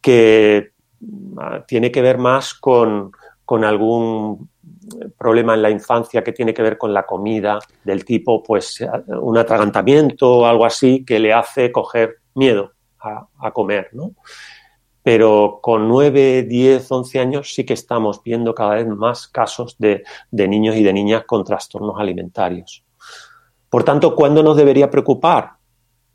que 0.00 0.72
ah, 1.38 1.62
tiene 1.66 1.92
que 1.92 2.02
ver 2.02 2.18
más 2.18 2.54
con, 2.54 3.12
con 3.44 3.64
algún 3.64 4.48
problema 5.16 5.54
en 5.54 5.62
la 5.62 5.70
infancia 5.70 6.24
que 6.24 6.32
tiene 6.32 6.54
que 6.54 6.62
ver 6.62 6.78
con 6.78 6.94
la 6.94 7.04
comida, 7.04 7.58
del 7.84 8.04
tipo, 8.04 8.42
pues, 8.42 8.82
un 9.06 9.36
atragantamiento 9.36 10.38
o 10.38 10.46
algo 10.46 10.64
así 10.64 11.04
que 11.04 11.18
le 11.18 11.32
hace 11.32 11.70
coger 11.70 12.16
miedo 12.34 12.72
a, 13.00 13.26
a 13.40 13.50
comer, 13.52 13.90
¿no? 13.92 14.12
Pero 15.08 15.60
con 15.62 15.88
9, 15.88 16.42
10, 16.42 16.92
11 16.92 17.18
años 17.18 17.54
sí 17.54 17.64
que 17.64 17.72
estamos 17.72 18.22
viendo 18.22 18.54
cada 18.54 18.74
vez 18.74 18.86
más 18.86 19.26
casos 19.26 19.78
de, 19.78 20.04
de 20.30 20.48
niños 20.48 20.76
y 20.76 20.82
de 20.82 20.92
niñas 20.92 21.24
con 21.24 21.44
trastornos 21.44 21.98
alimentarios. 21.98 22.84
Por 23.70 23.84
tanto, 23.84 24.14
¿cuándo 24.14 24.42
nos 24.42 24.58
debería 24.58 24.90
preocupar? 24.90 25.52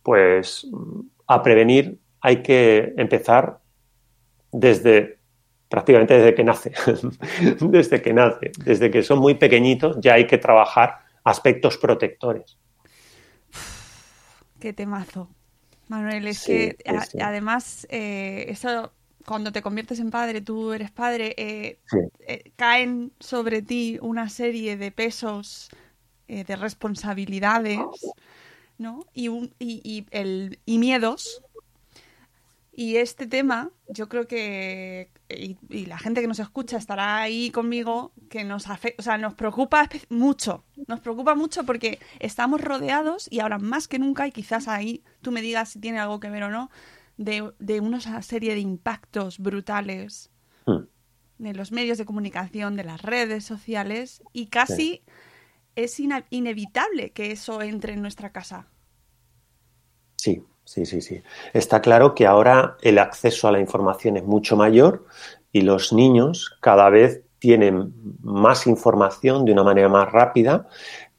Pues 0.03 0.67
a 1.25 1.41
prevenir 1.41 1.97
hay 2.21 2.43
que 2.43 2.93
empezar 2.95 3.57
desde 4.51 5.17
prácticamente 5.67 6.13
desde 6.13 6.35
que 6.35 6.43
nace, 6.43 6.71
desde 7.61 7.99
que 7.99 8.13
nace, 8.13 8.51
desde 8.63 8.91
que 8.91 9.01
son 9.01 9.17
muy 9.17 9.33
pequeñitos 9.33 9.97
ya 10.01 10.13
hay 10.13 10.27
que 10.27 10.37
trabajar 10.37 10.99
aspectos 11.23 11.79
protectores. 11.79 12.59
Qué 14.59 14.71
temazo. 14.71 15.29
Manuel, 15.87 16.27
es 16.27 16.39
Sí, 16.39 16.51
que 16.51 16.77
sí, 16.85 16.95
a- 16.95 17.05
sí. 17.05 17.17
además 17.21 17.87
eh, 17.89 18.45
eso 18.49 18.91
cuando 19.25 19.51
te 19.51 19.61
conviertes 19.61 19.99
en 19.99 20.11
padre, 20.11 20.41
tú 20.41 20.73
eres 20.73 20.91
padre, 20.91 21.33
eh, 21.37 21.79
Sí. 21.85 21.97
eh, 22.27 22.51
caen 22.55 23.11
sobre 23.19 23.61
ti 23.61 23.97
una 24.01 24.29
serie 24.29 24.75
de 24.77 24.91
pesos, 24.91 25.69
eh, 26.27 26.43
de 26.43 26.55
responsabilidades, 26.55 27.79
¿no? 28.77 29.05
Y, 29.13 29.27
un- 29.29 29.53
y, 29.59 29.81
y 29.83 30.05
el, 30.11 30.59
y 30.65 30.77
miedos. 30.77 31.42
Y 32.75 32.95
este 32.97 33.27
tema, 33.27 33.69
yo 33.87 34.09
creo 34.09 34.27
que, 34.27 35.11
y, 35.29 35.57
y 35.69 35.85
la 35.85 35.99
gente 35.99 36.21
que 36.21 36.27
nos 36.27 36.39
escucha 36.39 36.77
estará 36.77 37.21
ahí 37.21 37.51
conmigo, 37.51 38.13
que 38.31 38.43
nos 38.43 38.67
afecta, 38.67 38.99
o 38.99 39.03
sea, 39.03 39.19
nos 39.19 39.35
preocupa 39.35 39.87
mucho, 40.09 40.63
nos 40.87 40.99
preocupa 40.99 41.35
mucho 41.35 41.65
porque 41.65 41.99
estamos 42.19 42.61
rodeados 42.61 43.27
y 43.31 43.41
ahora 43.41 43.59
más 43.59 43.87
que 43.87 43.99
nunca, 43.99 44.25
y 44.25 44.31
quizás 44.31 44.67
ahí 44.67 45.03
tú 45.21 45.31
me 45.31 45.43
digas 45.43 45.69
si 45.69 45.79
tiene 45.79 45.99
algo 45.99 46.19
que 46.19 46.31
ver 46.31 46.41
o 46.43 46.49
no, 46.49 46.71
de, 47.17 47.53
de 47.59 47.79
una 47.79 48.21
serie 48.23 48.55
de 48.55 48.61
impactos 48.61 49.37
brutales 49.37 50.31
Hmm. 50.65 50.85
de 51.39 51.53
los 51.53 51.71
medios 51.71 51.97
de 51.97 52.05
comunicación, 52.05 52.75
de 52.75 52.85
las 52.85 53.01
redes 53.01 53.43
sociales, 53.43 54.23
y 54.31 54.47
casi 54.47 55.03
es 55.75 55.99
ina- 55.99 56.25
inevitable 56.31 57.11
que 57.11 57.31
eso 57.31 57.61
entre 57.61 57.93
en 57.93 58.01
nuestra 58.01 58.31
casa. 58.31 58.67
Sí, 60.15 60.41
sí, 60.65 60.85
sí, 60.85 61.01
sí. 61.01 61.21
Está 61.53 61.81
claro 61.81 62.15
que 62.15 62.25
ahora 62.25 62.77
el 62.81 62.99
acceso 62.99 63.47
a 63.47 63.51
la 63.51 63.59
información 63.59 64.17
es 64.17 64.23
mucho 64.23 64.55
mayor 64.55 65.05
y 65.51 65.61
los 65.61 65.93
niños 65.93 66.57
cada 66.61 66.89
vez 66.89 67.21
tienen 67.39 67.93
más 68.21 68.67
información 68.67 69.45
de 69.45 69.51
una 69.51 69.63
manera 69.63 69.89
más 69.89 70.11
rápida 70.11 70.67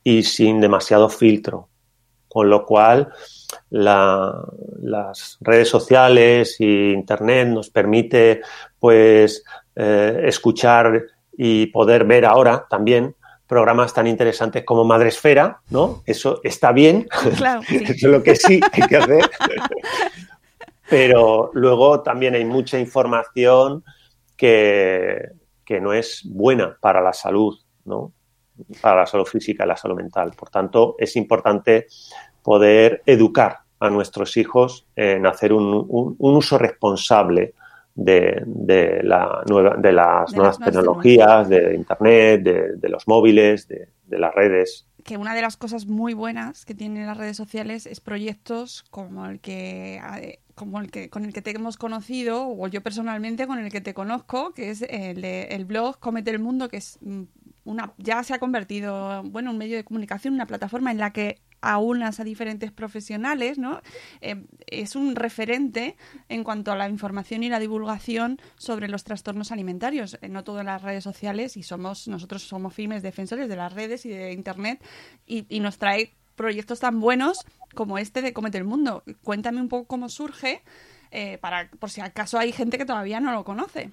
y 0.02 0.22
sin 0.22 0.60
demasiado 0.60 1.08
filtro. 1.08 1.68
Con 2.28 2.50
lo 2.50 2.66
cual, 2.66 3.12
la- 3.70 4.44
las 4.82 5.38
redes 5.40 5.68
sociales 5.68 6.56
y 6.60 6.92
Internet 6.92 7.48
nos 7.48 7.70
permite, 7.70 8.42
pues, 8.80 9.44
eh, 9.76 10.22
escuchar 10.24 11.02
y 11.36 11.66
poder 11.68 12.04
ver 12.04 12.24
ahora 12.26 12.66
también 12.70 13.16
programas 13.46 13.92
tan 13.92 14.06
interesantes 14.06 14.64
como 14.64 14.84
Madresfera, 14.84 15.60
¿no? 15.70 16.02
Eso 16.06 16.40
está 16.42 16.72
bien, 16.72 17.06
Claro, 17.36 17.62
sí. 17.68 17.76
eso 17.76 17.92
es 17.92 18.02
lo 18.02 18.22
que 18.22 18.36
sí 18.36 18.60
hay 18.72 18.82
que 18.88 18.96
hacer. 18.96 19.30
Pero 20.88 21.50
luego 21.54 22.02
también 22.02 22.34
hay 22.34 22.44
mucha 22.44 22.78
información 22.78 23.84
que, 24.36 25.30
que 25.64 25.80
no 25.80 25.92
es 25.92 26.22
buena 26.24 26.76
para 26.80 27.00
la 27.00 27.12
salud, 27.12 27.58
¿no? 27.84 28.12
Para 28.80 29.00
la 29.00 29.06
salud 29.06 29.24
física 29.26 29.64
y 29.64 29.68
la 29.68 29.76
salud 29.76 29.96
mental. 29.96 30.32
Por 30.36 30.50
tanto, 30.50 30.94
es 30.98 31.16
importante 31.16 31.86
poder 32.42 33.02
educar 33.06 33.60
a 33.80 33.90
nuestros 33.90 34.36
hijos 34.36 34.86
en 34.94 35.26
hacer 35.26 35.52
un, 35.52 35.86
un- 35.88 36.14
un 36.18 36.36
uso 36.36 36.58
responsable 36.58 37.54
de, 37.94 38.42
de 38.46 39.02
la 39.02 39.42
nueva, 39.48 39.76
de 39.76 39.92
las 39.92 40.30
De 40.30 40.36
nuevas 40.36 40.58
las 40.58 40.66
tecnologías, 40.66 41.48
de 41.48 41.74
Internet, 41.74 42.42
de, 42.42 42.76
de 42.76 42.88
los 42.88 43.06
móviles, 43.06 43.68
de, 43.68 43.88
de 44.06 44.18
las 44.18 44.34
redes. 44.34 44.86
que 45.04 45.16
una 45.16 45.34
de 45.34 45.42
las 45.42 45.56
cosas 45.56 45.86
muy 45.86 46.14
buenas 46.14 46.64
que 46.64 46.74
tienen 46.74 47.06
las 47.06 47.16
redes 47.16 47.36
sociales 47.36 47.86
es 47.86 48.00
proyectos 48.00 48.84
como 48.90 49.26
el 49.26 49.38
que 49.40 50.00
como 50.54 50.80
el 50.80 50.90
que 50.90 51.10
con 51.10 51.24
el 51.24 51.32
que 51.32 51.42
te 51.42 51.50
hemos 51.50 51.76
conocido 51.76 52.48
o 52.48 52.68
yo 52.68 52.80
personalmente 52.82 53.46
con 53.46 53.58
el 53.58 53.70
que 53.70 53.80
te 53.80 53.92
conozco 53.92 54.52
que 54.54 54.70
es 54.70 54.82
el, 54.82 55.24
el 55.24 55.64
blog 55.64 55.98
Cómete 55.98 56.30
el 56.30 56.38
mundo 56.38 56.68
que 56.68 56.78
es 56.78 56.98
mm, 57.00 57.22
una 57.64 57.92
ya 57.98 58.22
se 58.22 58.34
ha 58.34 58.38
convertido 58.38 59.22
bueno 59.24 59.50
un 59.50 59.58
medio 59.58 59.76
de 59.76 59.84
comunicación 59.84 60.34
una 60.34 60.46
plataforma 60.46 60.90
en 60.90 60.98
la 60.98 61.12
que 61.12 61.38
aunas 61.72 62.20
a 62.20 62.24
diferentes 62.24 62.72
profesionales, 62.72 63.58
¿no? 63.58 63.80
Eh, 64.20 64.44
es 64.66 64.96
un 64.96 65.16
referente 65.16 65.96
en 66.28 66.44
cuanto 66.44 66.72
a 66.72 66.76
la 66.76 66.88
información 66.88 67.42
y 67.42 67.48
la 67.48 67.58
divulgación 67.58 68.40
sobre 68.56 68.88
los 68.88 69.04
trastornos 69.04 69.52
alimentarios, 69.52 70.18
eh, 70.20 70.28
no 70.28 70.44
todo 70.44 70.60
en 70.60 70.66
las 70.66 70.82
redes 70.82 71.04
sociales, 71.04 71.56
y 71.56 71.62
somos, 71.62 72.08
nosotros 72.08 72.42
somos 72.42 72.74
firmes 72.74 73.02
defensores 73.02 73.48
de 73.48 73.56
las 73.56 73.72
redes 73.72 74.04
y 74.06 74.10
de 74.10 74.32
internet, 74.32 74.82
y, 75.26 75.46
y 75.48 75.60
nos 75.60 75.78
trae 75.78 76.14
proyectos 76.34 76.80
tan 76.80 77.00
buenos 77.00 77.44
como 77.74 77.98
este 77.98 78.22
de 78.22 78.32
Comete 78.32 78.58
el 78.58 78.64
Mundo. 78.64 79.02
Cuéntame 79.22 79.60
un 79.60 79.68
poco 79.68 79.86
cómo 79.86 80.08
surge, 80.08 80.62
eh, 81.10 81.38
para, 81.38 81.70
por 81.78 81.90
si 81.90 82.00
acaso 82.00 82.38
hay 82.38 82.52
gente 82.52 82.78
que 82.78 82.84
todavía 82.84 83.20
no 83.20 83.32
lo 83.32 83.44
conoce. 83.44 83.90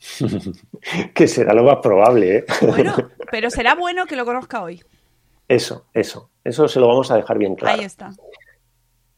que 1.14 1.28
será 1.28 1.52
lo 1.52 1.64
más 1.64 1.78
probable, 1.82 2.38
¿eh? 2.38 2.44
Bueno, 2.62 2.94
pero 3.30 3.50
será 3.50 3.74
bueno 3.74 4.06
que 4.06 4.16
lo 4.16 4.24
conozca 4.24 4.62
hoy. 4.62 4.82
Eso, 5.50 5.86
eso. 5.92 6.30
Eso 6.44 6.68
se 6.68 6.78
lo 6.78 6.86
vamos 6.86 7.10
a 7.10 7.16
dejar 7.16 7.36
bien 7.36 7.56
claro. 7.56 7.80
Ahí 7.80 7.84
está. 7.84 8.12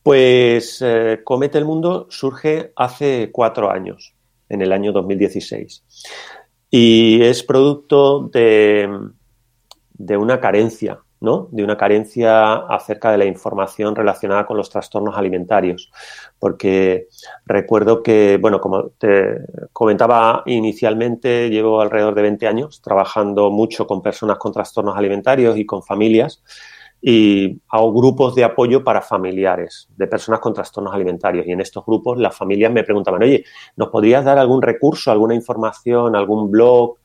Pues 0.03 0.81
eh, 0.81 1.21
Comete 1.23 1.59
el 1.59 1.67
Mundo 1.67 2.07
surge 2.09 2.73
hace 2.75 3.29
cuatro 3.31 3.71
años, 3.71 4.15
en 4.49 4.62
el 4.62 4.73
año 4.73 4.93
2016. 4.93 5.85
Y 6.71 7.23
es 7.23 7.43
producto 7.43 8.31
de, 8.33 8.89
de 9.93 10.17
una 10.17 10.41
carencia 10.41 11.01
¿no? 11.23 11.49
de 11.52 11.64
una 11.64 11.76
carencia 11.76 12.52
acerca 12.52 13.12
de 13.12 13.19
la 13.19 13.25
información 13.25 13.95
relacionada 13.97 14.47
con 14.47 14.57
los 14.57 14.69
trastornos 14.69 15.17
alimentarios. 15.17 15.91
Porque 16.38 17.09
recuerdo 17.47 18.02
que, 18.02 18.38
bueno, 18.41 18.61
como 18.61 18.91
te 18.99 19.38
comentaba 19.73 20.43
inicialmente, 20.47 21.49
llevo 21.49 21.81
alrededor 21.81 22.14
de 22.14 22.23
20 22.23 22.47
años 22.47 22.83
trabajando 22.83 23.50
mucho 23.50 23.87
con 23.87 24.02
personas 24.02 24.38
con 24.38 24.52
trastornos 24.52 24.97
alimentarios 24.97 25.57
y 25.57 25.64
con 25.64 25.83
familias 25.83 26.43
y 27.05 27.61
hago 27.69 27.93
grupos 27.93 28.37
de 28.37 28.45
apoyo 28.45 28.85
para 28.85 29.02
familiares 29.02 29.88
de 29.97 30.07
personas 30.07 30.38
con 30.38 30.55
trastornos 30.55 30.95
alimentarios. 30.95 31.47
Y 31.47 31.50
en 31.50 31.61
estos 31.61 31.85
grupos 31.85 32.17
las 32.19 32.37
familias 32.37 32.73
me 32.73 32.85
preguntaban, 32.85 33.23
oye, 33.23 33.45
¿nos 33.76 33.88
podrías 33.88 34.25
dar 34.25 34.38
algún 34.38 34.62
recurso, 34.62 35.11
alguna 35.11 35.35
información, 35.35 36.14
algún 36.14 36.50
blog, 36.50 36.99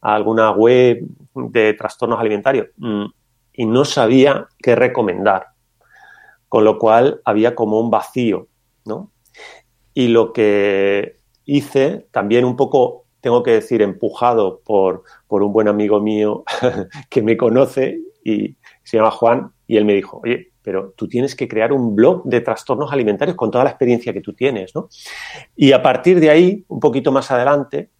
alguna 0.00 0.50
web 0.50 1.06
de 1.34 1.74
trastornos 1.74 2.18
alimentarios? 2.18 2.68
Y 3.54 3.66
no 3.66 3.84
sabía 3.84 4.48
qué 4.58 4.74
recomendar. 4.74 5.46
Con 6.48 6.64
lo 6.64 6.78
cual 6.78 7.20
había 7.24 7.54
como 7.54 7.80
un 7.80 7.90
vacío, 7.90 8.48
¿no? 8.84 9.10
Y 9.94 10.08
lo 10.08 10.32
que 10.32 11.16
hice, 11.44 12.06
también 12.10 12.44
un 12.44 12.56
poco, 12.56 13.06
tengo 13.20 13.42
que 13.42 13.52
decir, 13.52 13.82
empujado 13.82 14.60
por, 14.64 15.04
por 15.26 15.42
un 15.42 15.52
buen 15.52 15.68
amigo 15.68 16.00
mío 16.00 16.44
que 17.10 17.22
me 17.22 17.36
conoce 17.36 17.98
y 18.24 18.56
se 18.82 18.96
llama 18.96 19.10
Juan, 19.10 19.52
y 19.66 19.76
él 19.76 19.84
me 19.84 19.94
dijo, 19.94 20.20
oye, 20.22 20.52
pero 20.62 20.94
tú 20.96 21.08
tienes 21.08 21.36
que 21.36 21.46
crear 21.46 21.72
un 21.72 21.94
blog 21.94 22.24
de 22.24 22.40
trastornos 22.40 22.90
alimentarios 22.90 23.36
con 23.36 23.50
toda 23.50 23.64
la 23.64 23.70
experiencia 23.70 24.14
que 24.14 24.22
tú 24.22 24.32
tienes, 24.32 24.74
¿no? 24.74 24.88
Y 25.54 25.72
a 25.72 25.82
partir 25.82 26.18
de 26.20 26.30
ahí, 26.30 26.64
un 26.68 26.80
poquito 26.80 27.12
más 27.12 27.30
adelante, 27.30 27.90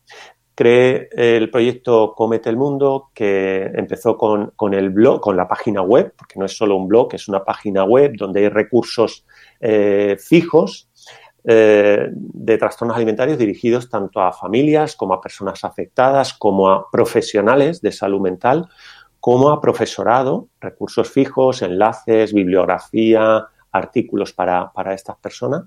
creé 0.54 1.08
el 1.12 1.50
proyecto 1.50 2.14
Comete 2.14 2.48
el 2.48 2.56
Mundo, 2.56 3.10
que 3.12 3.70
empezó 3.74 4.16
con, 4.16 4.74
el 4.74 4.90
blog, 4.90 5.20
con 5.20 5.36
la 5.36 5.48
página 5.48 5.82
web, 5.82 6.14
porque 6.16 6.38
no 6.38 6.46
es 6.46 6.56
solo 6.56 6.76
un 6.76 6.88
blog, 6.88 7.14
es 7.14 7.28
una 7.28 7.44
página 7.44 7.84
web 7.84 8.12
donde 8.16 8.40
hay 8.40 8.48
recursos 8.48 9.26
eh, 9.60 10.16
fijos 10.18 10.88
eh, 11.46 12.08
de 12.10 12.56
trastornos 12.58 12.96
alimentarios 12.96 13.36
dirigidos 13.36 13.90
tanto 13.90 14.20
a 14.20 14.32
familias 14.32 14.96
como 14.96 15.14
a 15.14 15.20
personas 15.20 15.64
afectadas, 15.64 16.32
como 16.32 16.70
a 16.70 16.90
profesionales 16.90 17.82
de 17.82 17.92
salud 17.92 18.20
mental, 18.20 18.68
como 19.20 19.50
a 19.50 19.60
profesorado, 19.60 20.48
recursos 20.60 21.10
fijos, 21.10 21.62
enlaces, 21.62 22.32
bibliografía, 22.32 23.46
artículos 23.72 24.32
para, 24.32 24.72
para 24.72 24.94
estas 24.94 25.16
personas. 25.16 25.64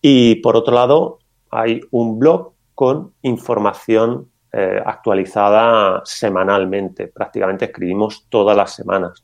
Y 0.00 0.36
por 0.36 0.56
otro 0.56 0.74
lado, 0.74 1.18
hay 1.50 1.80
un 1.90 2.18
blog 2.18 2.54
con 2.80 3.12
información 3.20 4.30
eh, 4.54 4.80
actualizada 4.82 6.00
semanalmente. 6.02 7.08
Prácticamente 7.08 7.66
escribimos 7.66 8.24
todas 8.30 8.56
las 8.56 8.74
semanas. 8.74 9.20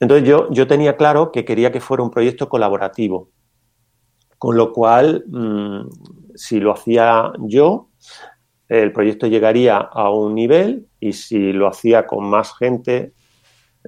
Entonces 0.00 0.26
yo, 0.26 0.50
yo 0.50 0.66
tenía 0.66 0.96
claro 0.96 1.30
que 1.30 1.44
quería 1.44 1.70
que 1.70 1.82
fuera 1.82 2.02
un 2.02 2.10
proyecto 2.10 2.48
colaborativo, 2.48 3.28
con 4.38 4.56
lo 4.56 4.72
cual, 4.72 5.22
mm, 5.28 5.82
si 6.34 6.60
lo 6.60 6.72
hacía 6.72 7.30
yo, 7.40 7.90
el 8.70 8.90
proyecto 8.90 9.26
llegaría 9.26 9.76
a 9.76 10.08
un 10.08 10.34
nivel 10.34 10.86
y 10.98 11.12
si 11.12 11.52
lo 11.52 11.68
hacía 11.68 12.06
con 12.06 12.24
más 12.24 12.56
gente 12.56 13.12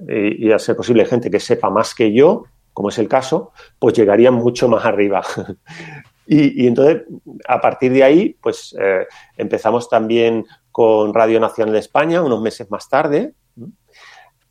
y, 0.07 0.47
y 0.47 0.51
a 0.51 0.59
ser 0.59 0.75
posible 0.75 1.05
gente 1.05 1.31
que 1.31 1.39
sepa 1.39 1.71
más 1.71 1.95
que 1.95 2.13
yo, 2.13 2.43
como 2.71 2.89
es 2.89 2.99
el 2.99 3.07
caso, 3.07 3.51
pues 3.79 3.95
llegaría 3.95 4.29
mucho 4.29 4.69
más 4.69 4.85
arriba. 4.85 5.23
Y, 6.27 6.67
entonces, 6.67 7.03
a 7.47 7.61
partir 7.61 7.91
de 7.91 8.03
ahí, 8.03 8.37
pues 8.41 8.75
eh, 8.79 9.05
empezamos 9.37 9.89
también 9.89 10.45
con 10.71 11.13
Radio 11.13 11.39
Nacional 11.39 11.73
de 11.73 11.79
España 11.79 12.21
unos 12.21 12.41
meses 12.41 12.69
más 12.71 12.89
tarde. 12.89 13.33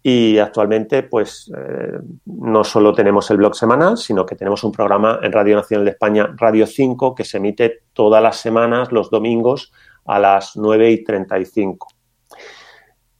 Y 0.03 0.39
actualmente, 0.39 1.03
pues, 1.03 1.51
eh, 1.57 1.99
no 2.27 2.63
solo 2.63 2.93
tenemos 2.93 3.31
el 3.31 3.39
blog 3.39 3.55
semanal, 3.55 3.97
sino 3.97 4.27
que 4.27 4.37
tenemos 4.37 4.63
un 4.63 4.71
programa 4.71 5.19
en 5.23 5.33
Radio 5.33 5.57
Nacional 5.57 5.87
de 5.87 5.93
España, 5.93 6.35
Radio 6.37 6.67
5, 6.67 7.15
que 7.15 7.25
se 7.25 7.39
emite 7.39 7.85
todas 7.95 8.23
las 8.23 8.37
semanas, 8.37 8.93
los 8.93 9.11
domingos, 9.11 9.73
a 10.05 10.19
las 10.19 10.57
9 10.57 10.91
y 10.91 11.05
35. 11.05 11.89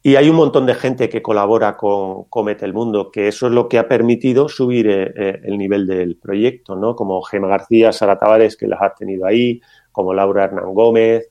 Y 0.07 0.17
hay 0.17 0.29
un 0.29 0.37
montón 0.37 0.67
de 0.67 0.75
gente 0.75 1.09
que 1.09 1.23
colabora 1.23 1.79
con 1.79 2.25
Comete 2.25 2.67
el 2.67 2.75
Mundo, 2.75 3.11
que 3.11 3.27
eso 3.27 3.47
es 3.47 3.55
lo 3.55 3.71
que 3.71 3.79
ha 3.79 3.89
permitido 3.89 4.51
subir 4.51 4.87
eh, 4.87 5.15
eh, 5.17 5.41
el 5.45 5.57
nivel 5.57 5.87
del 5.87 6.19
proyecto, 6.19 6.77
¿no? 6.77 6.95
Como 6.95 7.23
Gema 7.23 7.49
García, 7.49 7.91
Sara 7.91 8.19
Tavares, 8.19 8.59
que 8.59 8.67
las 8.67 8.83
ha 8.83 8.95
tenido 8.95 9.25
ahí, 9.25 9.63
como 9.93 10.13
Laura 10.13 10.45
Hernán 10.45 10.75
Gómez, 10.75 11.31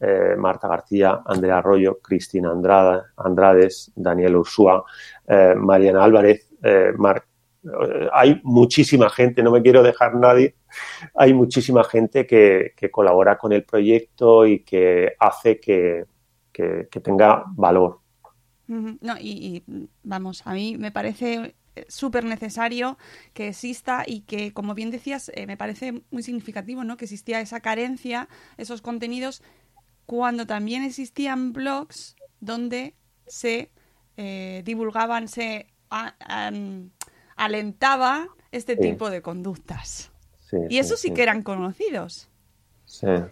eh, 0.00 0.36
Marta 0.38 0.68
García, 0.68 1.20
Andrea 1.26 1.58
Arroyo, 1.58 1.98
Cristina 2.00 2.52
Andrada, 2.52 3.06
Andrades, 3.16 3.90
Daniel 3.96 4.36
Ursúa, 4.36 4.84
Mariana 5.56 6.04
Álvarez, 6.04 6.48
Mar 6.98 7.24
hay 8.12 8.40
muchísima 8.44 9.10
gente, 9.10 9.42
no 9.42 9.50
me 9.50 9.62
quiero 9.62 9.82
dejar 9.82 10.14
nadie, 10.14 10.54
hay 11.14 11.34
muchísima 11.34 11.82
gente 11.82 12.24
que, 12.24 12.72
colabora 12.92 13.36
con 13.36 13.52
el 13.52 13.64
proyecto 13.64 14.46
y 14.46 14.60
que 14.60 15.14
hace 15.18 15.58
que 15.58 16.06
tenga 17.02 17.44
valor. 17.48 18.01
No, 19.00 19.16
y, 19.18 19.64
vamos, 20.02 20.42
a 20.46 20.54
mí 20.54 20.76
me 20.78 20.90
parece 20.90 21.54
eh, 21.74 21.86
súper 21.88 22.24
necesario 22.24 22.98
que 23.34 23.48
exista 23.48 24.04
y 24.06 24.20
que, 24.20 24.52
como 24.52 24.74
bien 24.74 24.90
decías, 24.90 25.30
eh, 25.34 25.46
me 25.46 25.56
parece 25.56 26.02
muy 26.10 26.22
significativo, 26.22 26.84
¿no? 26.84 26.96
Que 26.96 27.04
existía 27.04 27.40
esa 27.40 27.60
carencia, 27.60 28.28
esos 28.56 28.82
contenidos, 28.82 29.42
cuando 30.06 30.46
también 30.46 30.82
existían 30.82 31.52
blogs 31.52 32.16
donde 32.40 32.94
se 33.26 33.70
eh, 34.16 34.62
divulgaban, 34.64 35.28
se 35.28 35.68
alentaba 37.36 38.28
este 38.50 38.76
tipo 38.76 39.10
de 39.10 39.22
conductas. 39.22 40.10
y 40.68 40.78
eso 40.78 40.96
sí 40.96 41.12
que 41.12 41.22
eran 41.22 41.42
conocidos 41.42 42.31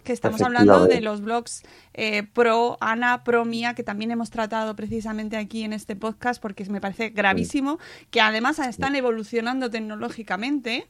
que 0.03 0.13
estamos 0.13 0.41
hablando 0.41 0.87
de 0.87 1.01
los 1.01 1.21
blogs 1.21 1.63
eh, 1.93 2.23
pro 2.23 2.77
Ana, 2.79 3.23
pro 3.23 3.45
Mía, 3.45 3.73
que 3.75 3.83
también 3.83 4.11
hemos 4.11 4.29
tratado 4.29 4.75
precisamente 4.75 5.37
aquí 5.37 5.63
en 5.63 5.73
este 5.73 5.95
podcast 5.95 6.41
porque 6.41 6.65
me 6.65 6.81
parece 6.81 7.09
gravísimo, 7.09 7.79
que 8.09 8.21
además 8.21 8.59
están 8.59 8.95
evolucionando 8.95 9.69
tecnológicamente. 9.69 10.87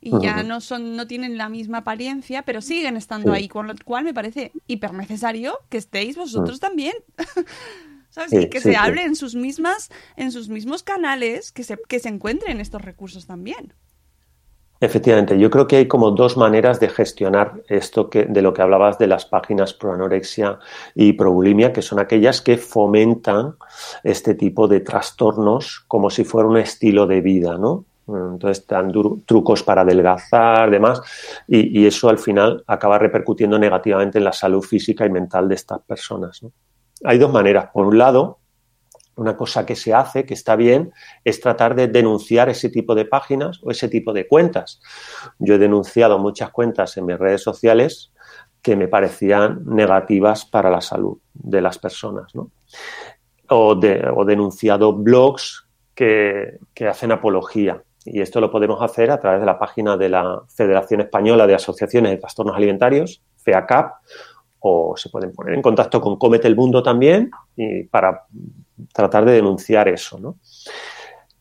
Y 0.00 0.12
ya 0.20 0.42
no 0.44 0.60
son, 0.60 0.94
no 0.94 1.06
tienen 1.06 1.36
la 1.36 1.48
misma 1.48 1.78
apariencia, 1.78 2.42
pero 2.42 2.60
siguen 2.60 2.96
estando 2.96 3.32
ahí, 3.32 3.48
con 3.48 3.66
lo 3.66 3.74
cual 3.84 4.04
me 4.04 4.14
parece 4.14 4.52
hiper 4.66 4.92
necesario 4.92 5.58
que 5.68 5.78
estéis 5.78 6.16
vosotros 6.16 6.60
también. 6.60 6.94
¿Sabes? 8.10 8.32
y 8.32 8.48
que 8.48 8.60
se 8.60 8.76
hable 8.76 9.02
en 9.02 9.14
sus 9.14 9.34
mismas, 9.34 9.90
en 10.16 10.32
sus 10.32 10.48
mismos 10.48 10.82
canales, 10.82 11.52
que 11.52 11.64
se, 11.64 11.76
que 11.86 11.98
se 11.98 12.08
encuentren 12.08 12.60
estos 12.60 12.80
recursos 12.80 13.26
también. 13.26 13.74
Efectivamente, 14.80 15.38
yo 15.38 15.50
creo 15.50 15.66
que 15.66 15.76
hay 15.76 15.88
como 15.88 16.10
dos 16.10 16.36
maneras 16.36 16.80
de 16.80 16.88
gestionar 16.88 17.62
esto 17.68 18.10
que, 18.10 18.24
de 18.24 18.42
lo 18.42 18.52
que 18.52 18.62
hablabas 18.62 18.98
de 18.98 19.06
las 19.06 19.24
páginas 19.24 19.72
pro 19.72 19.92
anorexia 19.94 20.58
y 20.94 21.14
pro 21.14 21.32
bulimia, 21.32 21.72
que 21.72 21.82
son 21.82 21.98
aquellas 21.98 22.42
que 22.42 22.58
fomentan 22.58 23.56
este 24.04 24.34
tipo 24.34 24.68
de 24.68 24.80
trastornos 24.80 25.84
como 25.88 26.10
si 26.10 26.24
fuera 26.24 26.48
un 26.48 26.58
estilo 26.58 27.06
de 27.06 27.20
vida, 27.22 27.56
¿no? 27.56 27.84
Entonces 28.08 28.66
dan 28.68 28.92
trucos 29.24 29.64
para 29.64 29.80
adelgazar, 29.80 30.70
demás, 30.70 31.00
y, 31.48 31.80
y, 31.80 31.86
eso 31.86 32.08
al 32.08 32.18
final 32.18 32.62
acaba 32.68 32.98
repercutiendo 32.98 33.58
negativamente 33.58 34.18
en 34.18 34.24
la 34.24 34.32
salud 34.32 34.62
física 34.62 35.04
y 35.04 35.10
mental 35.10 35.48
de 35.48 35.56
estas 35.56 35.80
personas. 35.80 36.40
¿no? 36.40 36.52
Hay 37.04 37.18
dos 37.18 37.32
maneras. 37.32 37.70
Por 37.72 37.86
un 37.86 37.98
lado, 37.98 38.38
una 39.16 39.36
cosa 39.36 39.66
que 39.66 39.76
se 39.76 39.92
hace, 39.92 40.24
que 40.24 40.34
está 40.34 40.56
bien, 40.56 40.92
es 41.24 41.40
tratar 41.40 41.74
de 41.74 41.88
denunciar 41.88 42.48
ese 42.48 42.68
tipo 42.68 42.94
de 42.94 43.06
páginas 43.06 43.60
o 43.62 43.70
ese 43.70 43.88
tipo 43.88 44.12
de 44.12 44.28
cuentas. 44.28 44.80
Yo 45.38 45.54
he 45.54 45.58
denunciado 45.58 46.18
muchas 46.18 46.50
cuentas 46.50 46.96
en 46.96 47.06
mis 47.06 47.18
redes 47.18 47.42
sociales 47.42 48.12
que 48.62 48.76
me 48.76 48.88
parecían 48.88 49.62
negativas 49.64 50.44
para 50.44 50.70
la 50.70 50.80
salud 50.80 51.18
de 51.34 51.60
las 51.60 51.78
personas, 51.78 52.34
¿no? 52.34 52.50
O, 53.48 53.74
de, 53.74 54.04
o 54.14 54.24
denunciado 54.24 54.92
blogs 54.92 55.66
que, 55.94 56.58
que 56.74 56.88
hacen 56.88 57.12
apología. 57.12 57.82
Y 58.04 58.20
esto 58.20 58.40
lo 58.40 58.50
podemos 58.50 58.82
hacer 58.82 59.10
a 59.10 59.20
través 59.20 59.40
de 59.40 59.46
la 59.46 59.58
página 59.58 59.96
de 59.96 60.08
la 60.08 60.42
Federación 60.48 61.00
Española 61.00 61.46
de 61.46 61.54
Asociaciones 61.54 62.12
de 62.12 62.18
Trastornos 62.18 62.56
Alimentarios, 62.56 63.22
FEACAP, 63.36 63.94
o 64.60 64.96
se 64.96 65.10
pueden 65.10 65.32
poner 65.32 65.54
en 65.54 65.62
contacto 65.62 66.00
con 66.00 66.16
Comete 66.16 66.48
el 66.48 66.56
Mundo 66.56 66.82
también 66.82 67.30
y 67.54 67.84
para 67.84 68.26
tratar 68.92 69.24
de 69.24 69.32
denunciar 69.32 69.88
eso. 69.88 70.18
¿no? 70.18 70.38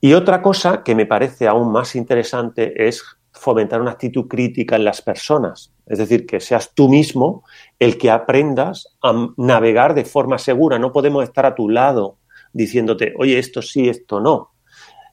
Y 0.01 0.13
otra 0.13 0.41
cosa 0.41 0.83
que 0.83 0.95
me 0.95 1.05
parece 1.05 1.47
aún 1.47 1.71
más 1.71 1.95
interesante 1.95 2.87
es 2.87 3.03
fomentar 3.31 3.81
una 3.81 3.91
actitud 3.91 4.27
crítica 4.27 4.75
en 4.75 4.85
las 4.85 5.01
personas. 5.01 5.73
Es 5.85 5.99
decir, 5.99 6.25
que 6.25 6.39
seas 6.39 6.73
tú 6.73 6.89
mismo 6.89 7.43
el 7.79 7.97
que 7.97 8.09
aprendas 8.09 8.95
a 9.01 9.29
navegar 9.37 9.93
de 9.93 10.05
forma 10.05 10.37
segura. 10.37 10.79
No 10.79 10.91
podemos 10.91 11.23
estar 11.23 11.45
a 11.45 11.55
tu 11.55 11.69
lado 11.69 12.17
diciéndote, 12.53 13.13
oye, 13.17 13.37
esto 13.37 13.61
sí, 13.61 13.89
esto 13.89 14.19
no. 14.19 14.51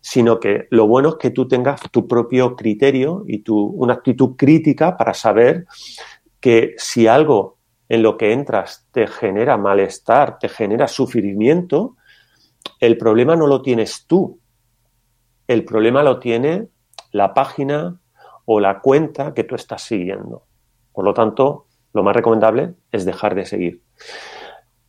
Sino 0.01 0.41
que 0.41 0.67
lo 0.71 0.87
bueno 0.87 1.11
es 1.11 1.15
que 1.17 1.31
tú 1.31 1.47
tengas 1.47 1.81
tu 1.91 2.07
propio 2.09 2.57
criterio 2.57 3.25
y 3.27 3.39
tu, 3.39 3.59
una 3.59 3.95
actitud 3.95 4.37
crítica 4.37 4.97
para 4.97 5.15
saber 5.15 5.67
que 6.41 6.75
si 6.77 7.07
algo 7.07 7.59
en 7.89 8.03
lo 8.03 8.17
que 8.17 8.33
entras 8.33 8.87
te 8.93 9.07
genera 9.07 9.57
malestar, 9.57 10.39
te 10.39 10.49
genera 10.49 10.89
sufrimiento, 10.89 11.97
el 12.81 12.99
problema 12.99 13.37
no 13.37 13.47
lo 13.47 13.63
tienes 13.63 14.07
tú. 14.07 14.39
El 15.47 15.65
problema 15.65 16.03
lo 16.03 16.19
tiene 16.19 16.69
la 17.13 17.35
página 17.35 18.01
o 18.45 18.61
la 18.61 18.81
cuenta 18.81 19.35
que 19.35 19.45
tú 19.45 19.55
estás 19.55 19.83
siguiendo. 19.83 20.45
Por 20.93 21.05
lo 21.05 21.15
tanto, 21.15 21.67
lo 21.93 22.03
más 22.03 22.17
recomendable 22.17 22.75
es 22.91 23.05
dejar 23.05 23.35
de 23.35 23.47
seguir. 23.47 23.83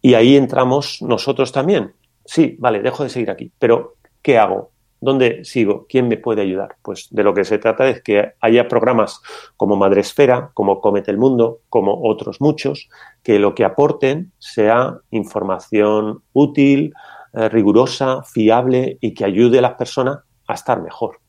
Y 0.02 0.16
ahí 0.16 0.36
entramos 0.36 1.02
nosotros 1.02 1.52
también. 1.52 1.94
Sí, 2.26 2.56
vale, 2.60 2.82
dejo 2.82 3.04
de 3.04 3.10
seguir 3.10 3.30
aquí, 3.30 3.52
pero 3.60 3.96
¿qué 4.22 4.38
hago? 4.38 4.72
¿Dónde 5.00 5.44
sigo? 5.44 5.86
¿Quién 5.90 6.08
me 6.08 6.16
puede 6.16 6.42
ayudar? 6.42 6.78
Pues 6.82 7.10
de 7.12 7.24
lo 7.24 7.34
que 7.34 7.44
se 7.44 7.58
trata 7.58 7.90
es 7.90 8.02
que 8.02 8.34
haya 8.40 8.70
programas 8.70 9.22
como 9.58 9.76
Madresfera, 9.76 10.52
como 10.54 10.80
Comete 10.80 11.12
el 11.12 11.18
Mundo, 11.18 11.60
como 11.68 12.02
otros 12.04 12.40
muchos, 12.40 12.88
que 13.22 13.38
lo 13.38 13.54
que 13.54 13.66
aporten 13.66 14.32
sea 14.40 15.00
información 15.12 16.24
útil, 16.32 16.94
eh, 17.34 17.50
rigurosa, 17.50 18.24
fiable 18.24 18.98
y 19.02 19.13
que 19.13 19.26
ayude 19.26 19.60
a 19.60 19.62
las 19.62 19.74
personas 19.74 20.19
a 20.48 20.54
estar 20.54 20.82
mejor. 20.82 21.19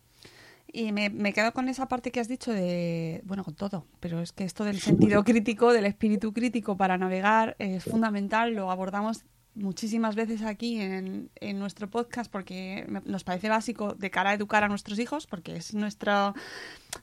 Y 0.66 0.92
me, 0.92 1.08
me, 1.08 1.32
quedo 1.32 1.52
con 1.52 1.68
esa 1.68 1.86
parte 1.86 2.10
que 2.10 2.18
has 2.18 2.26
dicho 2.26 2.52
de, 2.52 3.22
bueno, 3.24 3.44
con 3.44 3.54
todo, 3.54 3.86
pero 4.00 4.20
es 4.20 4.32
que 4.32 4.42
esto 4.42 4.64
del 4.64 4.80
sentido 4.80 5.22
crítico, 5.24 5.72
del 5.72 5.86
espíritu 5.86 6.32
crítico 6.32 6.76
para 6.76 6.98
navegar 6.98 7.54
es 7.60 7.84
fundamental, 7.84 8.54
lo 8.54 8.72
abordamos 8.72 9.24
muchísimas 9.54 10.14
veces 10.14 10.42
aquí 10.42 10.80
en, 10.80 11.30
en, 11.36 11.58
nuestro 11.58 11.88
podcast 11.88 12.30
porque 12.30 12.86
nos 13.04 13.24
parece 13.24 13.48
básico 13.48 13.94
de 13.94 14.10
cara 14.10 14.30
a 14.30 14.34
educar 14.34 14.64
a 14.64 14.68
nuestros 14.68 14.98
hijos, 14.98 15.26
porque 15.26 15.56
es 15.56 15.74
nuestra, 15.74 16.34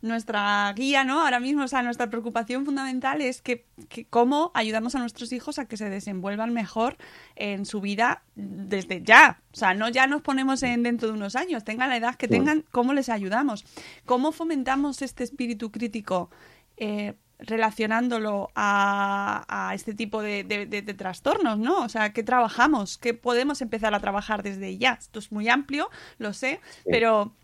nuestra 0.02 0.72
guía, 0.76 1.04
¿no? 1.04 1.22
Ahora 1.22 1.40
mismo, 1.40 1.64
o 1.64 1.68
sea, 1.68 1.82
nuestra 1.82 2.10
preocupación 2.10 2.66
fundamental 2.66 3.22
es 3.22 3.42
que, 3.42 3.66
que, 3.90 4.06
cómo 4.06 4.52
ayudamos 4.54 4.96
a 4.96 5.00
nuestros 5.00 5.32
hijos 5.32 5.60
a 5.60 5.66
que 5.66 5.78
se 5.78 5.90
desenvuelvan 5.90 6.54
mejor 6.54 6.98
en 7.36 7.66
su 7.66 7.80
vida 7.82 8.24
desde 8.36 9.02
ya. 9.02 9.42
O 9.54 9.58
sea, 9.58 9.74
no 9.74 9.90
ya 9.90 10.08
nos 10.08 10.22
ponemos 10.22 10.64
en 10.64 10.84
dentro 10.84 11.08
de 11.08 11.14
unos 11.14 11.36
años, 11.36 11.64
tengan 11.64 11.90
la 11.90 11.98
edad 11.98 12.16
que 12.16 12.28
tengan, 12.28 12.66
cómo 12.72 12.94
les 12.94 13.10
ayudamos, 13.10 13.66
cómo 14.06 14.32
fomentamos 14.32 15.02
este 15.02 15.24
espíritu 15.24 15.72
crítico. 15.72 16.30
Eh, 16.78 17.14
relacionándolo 17.42 18.52
a, 18.56 19.46
a 19.48 19.74
este 19.74 19.94
tipo 19.94 20.22
de, 20.22 20.44
de, 20.44 20.66
de, 20.66 20.82
de, 20.82 20.94
trastornos, 20.94 21.58
¿no? 21.58 21.80
O 21.84 21.90
sea, 21.90 22.14
¿qué 22.14 22.24
trabajamos? 22.24 22.98
¿Qué 22.98 23.14
podemos 23.14 23.62
empezar 23.62 23.94
a 23.96 24.00
trabajar 24.00 24.44
desde 24.44 24.78
ya? 24.78 24.98
Esto 25.00 25.20
es 25.20 25.32
muy 25.32 25.50
amplio, 25.50 25.90
lo 26.20 26.34
sé, 26.34 26.62
sí. 26.84 26.90
pero 26.90 27.36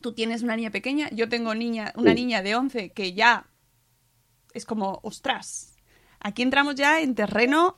tú 0.00 0.12
tienes 0.12 0.42
una 0.42 0.56
niña 0.56 0.70
pequeña, 0.70 1.10
yo 1.10 1.28
tengo 1.28 1.54
niña, 1.54 1.92
una 1.96 2.10
sí. 2.10 2.16
niña 2.16 2.42
de 2.42 2.56
11 2.56 2.90
que 2.92 3.12
ya 3.12 3.46
es 4.54 4.64
como, 4.64 5.00
ostras, 5.02 5.76
aquí 6.20 6.42
entramos 6.42 6.74
ya 6.74 7.00
en 7.00 7.14
terreno 7.14 7.76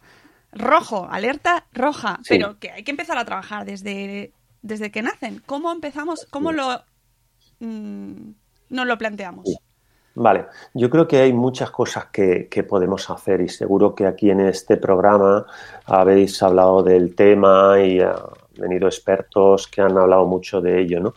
rojo, 0.53 1.09
alerta 1.11 1.67
roja, 1.73 2.21
sí. 2.23 2.29
pero 2.31 2.59
que 2.59 2.71
hay 2.71 2.85
que 2.85 2.93
empezar 2.93 3.19
a 3.19 3.25
trabajar 3.25 3.65
desde, 3.65 4.33
desde 4.63 4.91
que 4.91 5.03
nacen. 5.03 5.43
¿Cómo 5.47 5.73
empezamos? 5.73 6.27
¿Cómo 6.31 6.53
lo 6.53 6.83
mmm, 7.59 8.31
nos 8.69 8.87
lo 8.87 8.99
planteamos? 8.99 9.47
Vale, 10.19 10.47
yo 10.73 10.89
creo 10.89 11.07
que 11.07 11.21
hay 11.21 11.35
muchas 11.35 11.71
cosas 11.71 12.07
que, 12.07 12.49
que, 12.49 12.63
podemos 12.63 13.11
hacer 13.11 13.43
y 13.43 13.51
seguro 13.51 13.95
que 13.95 14.07
aquí 14.07 14.31
en 14.31 14.41
este 14.41 14.79
programa 14.79 15.45
habéis 15.85 16.43
hablado 16.43 16.83
del 16.83 17.15
tema 17.15 17.79
y 17.83 18.01
han 18.01 18.15
venido 18.57 18.89
expertos 18.89 19.69
que 19.69 19.83
han 19.83 19.99
hablado 19.99 20.25
mucho 20.25 20.63
de 20.63 20.81
ello, 20.81 21.01
¿no? 21.01 21.13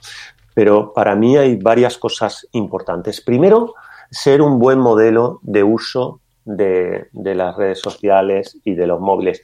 Pero 0.53 0.91
para 0.91 1.15
mí 1.15 1.37
hay 1.37 1.55
varias 1.55 1.97
cosas 1.97 2.45
importantes. 2.51 3.21
Primero, 3.21 3.73
ser 4.11 4.41
un 4.41 4.59
buen 4.59 4.79
modelo 4.79 5.39
de 5.43 5.63
uso 5.63 6.19
de, 6.43 7.07
de 7.13 7.35
las 7.35 7.55
redes 7.55 7.79
sociales 7.79 8.57
y 8.65 8.73
de 8.73 8.85
los 8.85 8.99
móviles 8.99 9.41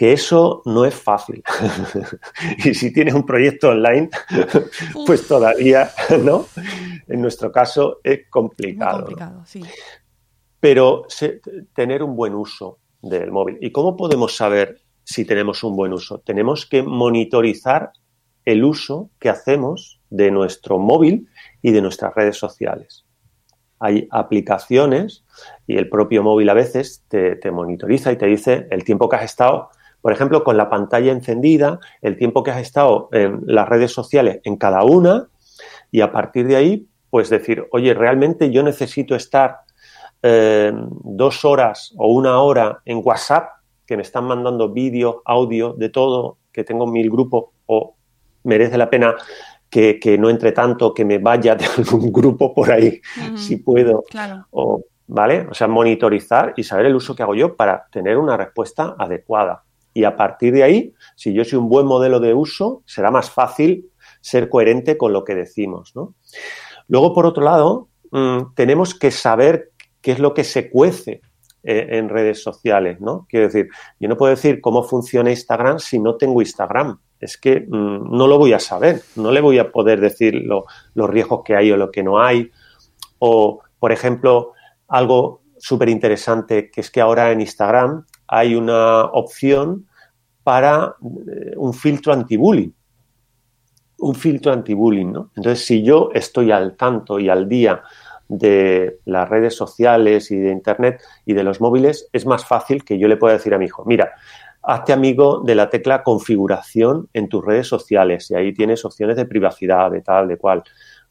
que 0.00 0.14
eso 0.14 0.62
no 0.64 0.86
es 0.86 0.94
fácil. 0.94 1.42
y 2.64 2.72
si 2.72 2.90
tienes 2.90 3.12
un 3.12 3.26
proyecto 3.26 3.68
online, 3.68 4.08
pues 5.06 5.28
todavía, 5.28 5.90
¿no? 6.24 6.46
En 7.06 7.20
nuestro 7.20 7.52
caso 7.52 8.00
es 8.02 8.20
complicado. 8.30 9.00
Complicado, 9.00 9.40
¿no? 9.40 9.44
sí. 9.44 9.62
Pero 10.58 11.04
se, 11.08 11.42
tener 11.74 12.02
un 12.02 12.16
buen 12.16 12.34
uso 12.34 12.78
del 13.02 13.30
móvil. 13.30 13.58
¿Y 13.60 13.72
cómo 13.72 13.94
podemos 13.94 14.34
saber 14.34 14.80
si 15.04 15.26
tenemos 15.26 15.62
un 15.64 15.76
buen 15.76 15.92
uso? 15.92 16.20
Tenemos 16.20 16.64
que 16.64 16.82
monitorizar 16.82 17.92
el 18.46 18.64
uso 18.64 19.10
que 19.18 19.28
hacemos 19.28 20.00
de 20.08 20.30
nuestro 20.30 20.78
móvil 20.78 21.28
y 21.60 21.72
de 21.72 21.82
nuestras 21.82 22.14
redes 22.14 22.38
sociales. 22.38 23.04
Hay 23.78 24.08
aplicaciones 24.10 25.26
y 25.66 25.76
el 25.76 25.90
propio 25.90 26.22
móvil 26.22 26.48
a 26.48 26.54
veces 26.54 27.04
te, 27.06 27.36
te 27.36 27.50
monitoriza 27.50 28.12
y 28.12 28.16
te 28.16 28.24
dice 28.24 28.66
el 28.70 28.82
tiempo 28.82 29.06
que 29.06 29.16
has 29.16 29.24
estado 29.24 29.68
por 30.00 30.12
ejemplo, 30.12 30.44
con 30.44 30.56
la 30.56 30.70
pantalla 30.70 31.12
encendida, 31.12 31.78
el 32.02 32.16
tiempo 32.16 32.42
que 32.42 32.50
has 32.50 32.60
estado 32.60 33.08
en 33.12 33.42
las 33.46 33.68
redes 33.68 33.92
sociales 33.92 34.40
en 34.44 34.56
cada 34.56 34.82
una 34.84 35.28
y 35.90 36.00
a 36.00 36.12
partir 36.12 36.46
de 36.46 36.56
ahí, 36.56 36.86
pues 37.10 37.28
decir, 37.28 37.66
oye, 37.72 37.92
realmente 37.94 38.50
yo 38.50 38.62
necesito 38.62 39.14
estar 39.14 39.58
eh, 40.22 40.72
dos 40.74 41.44
horas 41.44 41.92
o 41.96 42.08
una 42.08 42.40
hora 42.40 42.80
en 42.84 43.00
WhatsApp, 43.02 43.50
que 43.86 43.96
me 43.96 44.02
están 44.02 44.24
mandando 44.24 44.68
vídeo, 44.68 45.22
audio, 45.24 45.72
de 45.72 45.88
todo, 45.88 46.38
que 46.52 46.62
tengo 46.62 46.86
mil 46.86 47.10
grupos, 47.10 47.46
o 47.66 47.96
merece 48.44 48.78
la 48.78 48.88
pena 48.88 49.16
que, 49.68 49.98
que, 49.98 50.16
no 50.16 50.30
entre 50.30 50.52
tanto, 50.52 50.94
que 50.94 51.04
me 51.04 51.18
vaya 51.18 51.56
de 51.56 51.64
algún 51.78 52.12
grupo 52.12 52.54
por 52.54 52.70
ahí, 52.70 53.00
uh 53.16 53.20
-huh. 53.20 53.36
si 53.36 53.56
puedo. 53.56 54.04
Claro. 54.08 54.46
O, 54.50 54.82
¿Vale? 55.12 55.48
O 55.50 55.54
sea, 55.54 55.66
monitorizar 55.66 56.54
y 56.56 56.62
saber 56.62 56.86
el 56.86 56.94
uso 56.94 57.16
que 57.16 57.24
hago 57.24 57.34
yo 57.34 57.56
para 57.56 57.88
tener 57.90 58.16
una 58.16 58.36
respuesta 58.36 58.94
adecuada. 58.96 59.64
Y 59.92 60.04
a 60.04 60.16
partir 60.16 60.52
de 60.52 60.62
ahí, 60.62 60.94
si 61.16 61.32
yo 61.32 61.44
soy 61.44 61.58
un 61.58 61.68
buen 61.68 61.86
modelo 61.86 62.20
de 62.20 62.34
uso, 62.34 62.82
será 62.86 63.10
más 63.10 63.30
fácil 63.30 63.90
ser 64.20 64.48
coherente 64.48 64.96
con 64.96 65.12
lo 65.12 65.24
que 65.24 65.34
decimos. 65.34 65.92
¿no? 65.94 66.14
Luego, 66.88 67.14
por 67.14 67.26
otro 67.26 67.42
lado, 67.42 67.88
mmm, 68.10 68.54
tenemos 68.54 68.94
que 68.94 69.10
saber 69.10 69.72
qué 70.00 70.12
es 70.12 70.18
lo 70.18 70.34
que 70.34 70.44
se 70.44 70.70
cuece 70.70 71.20
eh, 71.62 71.86
en 71.90 72.08
redes 72.08 72.42
sociales. 72.42 73.00
¿no? 73.00 73.26
Quiero 73.28 73.46
decir, 73.46 73.68
yo 73.98 74.08
no 74.08 74.16
puedo 74.16 74.30
decir 74.34 74.60
cómo 74.60 74.82
funciona 74.82 75.30
Instagram 75.30 75.78
si 75.78 75.98
no 75.98 76.16
tengo 76.16 76.40
Instagram. 76.40 76.98
Es 77.18 77.36
que 77.36 77.66
mmm, 77.68 78.16
no 78.16 78.26
lo 78.26 78.38
voy 78.38 78.52
a 78.52 78.58
saber, 78.58 79.02
no 79.16 79.30
le 79.32 79.40
voy 79.40 79.58
a 79.58 79.70
poder 79.70 80.00
decir 80.00 80.34
lo, 80.34 80.64
los 80.94 81.10
riesgos 81.10 81.42
que 81.44 81.56
hay 81.56 81.70
o 81.72 81.76
lo 81.76 81.90
que 81.90 82.02
no 82.02 82.20
hay. 82.20 82.50
O, 83.18 83.60
por 83.78 83.92
ejemplo, 83.92 84.52
algo 84.88 85.42
súper 85.58 85.90
interesante 85.90 86.70
que 86.70 86.80
es 86.80 86.90
que 86.90 87.00
ahora 87.00 87.30
en 87.30 87.40
Instagram 87.40 88.06
hay 88.32 88.54
una 88.54 89.06
opción 89.06 89.88
para 90.44 90.94
eh, 91.02 91.52
un 91.56 91.74
filtro 91.74 92.12
anti-bullying. 92.12 92.70
Un 93.98 94.14
filtro 94.14 94.52
anti-bullying, 94.52 95.12
¿no? 95.12 95.30
Entonces, 95.36 95.66
si 95.66 95.82
yo 95.82 96.10
estoy 96.14 96.52
al 96.52 96.76
tanto 96.76 97.18
y 97.18 97.28
al 97.28 97.48
día 97.48 97.82
de 98.28 99.00
las 99.04 99.28
redes 99.28 99.56
sociales 99.56 100.30
y 100.30 100.36
de 100.36 100.52
Internet 100.52 101.02
y 101.26 101.34
de 101.34 101.42
los 101.42 101.60
móviles, 101.60 102.08
es 102.12 102.24
más 102.24 102.46
fácil 102.46 102.84
que 102.84 103.00
yo 103.00 103.08
le 103.08 103.16
pueda 103.16 103.34
decir 103.34 103.52
a 103.52 103.58
mi 103.58 103.64
hijo, 103.64 103.84
mira, 103.84 104.12
hazte 104.62 104.92
amigo 104.92 105.42
de 105.44 105.56
la 105.56 105.68
tecla 105.68 106.04
configuración 106.04 107.08
en 107.12 107.28
tus 107.28 107.44
redes 107.44 107.66
sociales 107.66 108.30
y 108.30 108.36
ahí 108.36 108.54
tienes 108.54 108.84
opciones 108.84 109.16
de 109.16 109.26
privacidad, 109.26 109.90
de 109.90 110.02
tal, 110.02 110.28
de 110.28 110.36
cual. 110.36 110.62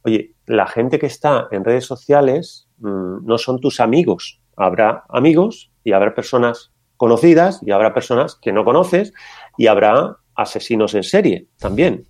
Oye, 0.04 0.36
la 0.46 0.68
gente 0.68 0.98
que 0.98 1.08
está 1.08 1.50
en 1.52 1.66
redes 1.66 1.84
sociales 1.86 2.70
mmm, 2.78 3.26
no 3.26 3.38
son 3.38 3.60
tus 3.60 3.82
amigos. 3.82 4.40
Habrá 4.56 5.04
amigos 5.10 5.70
y 5.84 5.92
habrá 5.92 6.16
personas 6.16 6.72
conocidas 7.00 7.62
y 7.66 7.72
habrá 7.72 7.94
personas 7.94 8.36
que 8.36 8.52
no 8.52 8.66
conoces 8.66 9.14
y 9.58 9.68
habrá 9.68 10.18
asesinos 10.36 10.94
en 10.96 11.04
serie 11.04 11.48
también. 11.58 12.06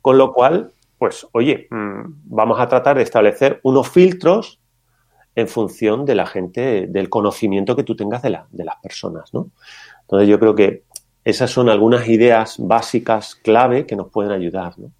Con 0.00 0.16
lo 0.16 0.32
cual, 0.32 0.72
pues, 0.98 1.26
oye, 1.32 1.68
mmm, 1.70 2.04
vamos 2.24 2.58
a 2.58 2.66
tratar 2.66 2.96
de 2.96 3.02
establecer 3.02 3.60
unos 3.62 3.90
filtros 3.90 4.58
en 5.34 5.48
función 5.48 6.06
de 6.06 6.14
la 6.14 6.24
gente, 6.24 6.86
del 6.88 7.10
conocimiento 7.10 7.76
que 7.76 7.84
tú 7.84 7.94
tengas 7.94 8.22
de, 8.22 8.30
la, 8.30 8.46
de 8.50 8.64
las 8.64 8.76
personas, 8.82 9.34
¿no? 9.34 9.50
Entonces 10.00 10.28
yo 10.30 10.40
creo 10.40 10.54
que 10.54 10.84
esas 11.22 11.50
son 11.50 11.68
algunas 11.68 12.08
ideas 12.08 12.56
básicas 12.58 13.34
clave 13.34 13.84
que 13.84 13.96
nos 13.96 14.10
pueden 14.10 14.32
ayudar, 14.32 14.78
¿no? 14.78 14.92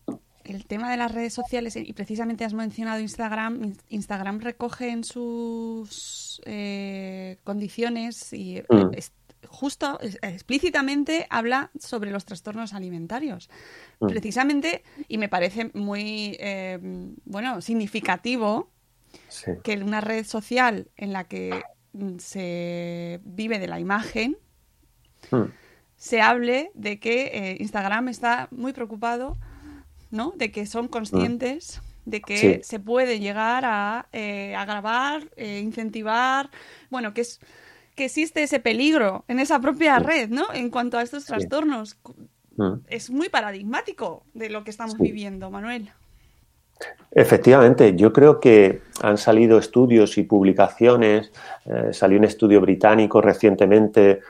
El 0.46 0.66
tema 0.66 0.90
de 0.90 0.96
las 0.96 1.12
redes 1.12 1.32
sociales, 1.34 1.76
y 1.76 1.92
precisamente 1.92 2.44
has 2.44 2.54
mencionado 2.54 3.00
Instagram, 3.00 3.74
Instagram 3.88 4.40
recoge 4.40 4.90
en 4.90 5.04
sus 5.04 6.40
eh, 6.46 7.38
condiciones 7.44 8.32
y 8.32 8.62
Mm. 8.68 8.94
es- 8.94 9.12
justo, 9.48 9.98
es- 10.00 10.18
explícitamente 10.22 11.26
habla 11.30 11.70
sobre 11.78 12.10
los 12.10 12.24
trastornos 12.24 12.72
alimentarios. 12.74 13.48
Mm. 14.00 14.06
Precisamente, 14.08 14.82
y 15.08 15.18
me 15.18 15.28
parece 15.28 15.70
muy, 15.74 16.36
eh, 16.40 16.78
bueno, 17.24 17.60
significativo 17.60 18.70
Sí. 19.28 19.52
que 19.64 19.72
en 19.72 19.82
una 19.82 20.00
red 20.00 20.24
social 20.26 20.88
en 20.96 21.12
la 21.12 21.24
que 21.24 21.62
mm, 21.92 22.18
se 22.18 23.20
vive 23.24 23.58
de 23.58 23.68
la 23.68 23.80
imagen, 23.80 24.36
Mm. 25.30 25.44
se 25.96 26.20
hable 26.20 26.70
de 26.74 27.00
que 27.00 27.30
eh, 27.32 27.56
Instagram 27.60 28.08
está 28.08 28.48
muy 28.50 28.74
preocupado, 28.74 29.38
¿no? 30.10 30.32
De 30.36 30.50
que 30.52 30.66
son 30.66 30.88
conscientes 30.88 31.80
de 32.04 32.20
que 32.20 32.36
Sí. 32.36 32.60
se 32.62 32.78
puede 32.78 33.18
llegar 33.18 33.64
a 33.64 34.06
eh, 34.12 34.54
agravar, 34.54 35.28
eh, 35.36 35.60
incentivar, 35.60 36.50
bueno, 36.90 37.12
que 37.14 37.22
es 37.22 37.40
que 37.96 38.04
existe 38.04 38.42
ese 38.42 38.60
peligro 38.60 39.24
en 39.26 39.40
esa 39.40 39.58
propia 39.58 39.98
red, 39.98 40.28
¿no? 40.28 40.52
En 40.52 40.70
cuanto 40.70 40.98
a 40.98 41.02
estos 41.02 41.24
trastornos. 41.24 41.96
Mm. 42.56 42.74
Es 42.88 43.10
muy 43.10 43.28
paradigmático 43.30 44.22
de 44.34 44.50
lo 44.50 44.64
que 44.64 44.70
estamos 44.70 44.94
Sí. 44.96 45.02
viviendo, 45.02 45.50
Manuel. 45.50 45.90
Efectivamente, 47.12 47.96
yo 47.96 48.12
creo 48.12 48.38
que 48.38 48.82
han 49.02 49.16
salido 49.16 49.58
estudios 49.58 50.18
y 50.18 50.22
publicaciones. 50.24 51.32
eh, 51.64 51.92
salió 51.92 52.18
un 52.18 52.24
estudio 52.24 52.60
británico 52.60 53.20
recientemente 53.20 54.20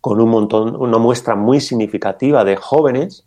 con 0.00 0.20
un 0.20 0.30
montón, 0.30 0.74
una 0.74 0.98
muestra 0.98 1.34
muy 1.36 1.60
significativa 1.60 2.44
de 2.44 2.56
jóvenes, 2.56 3.24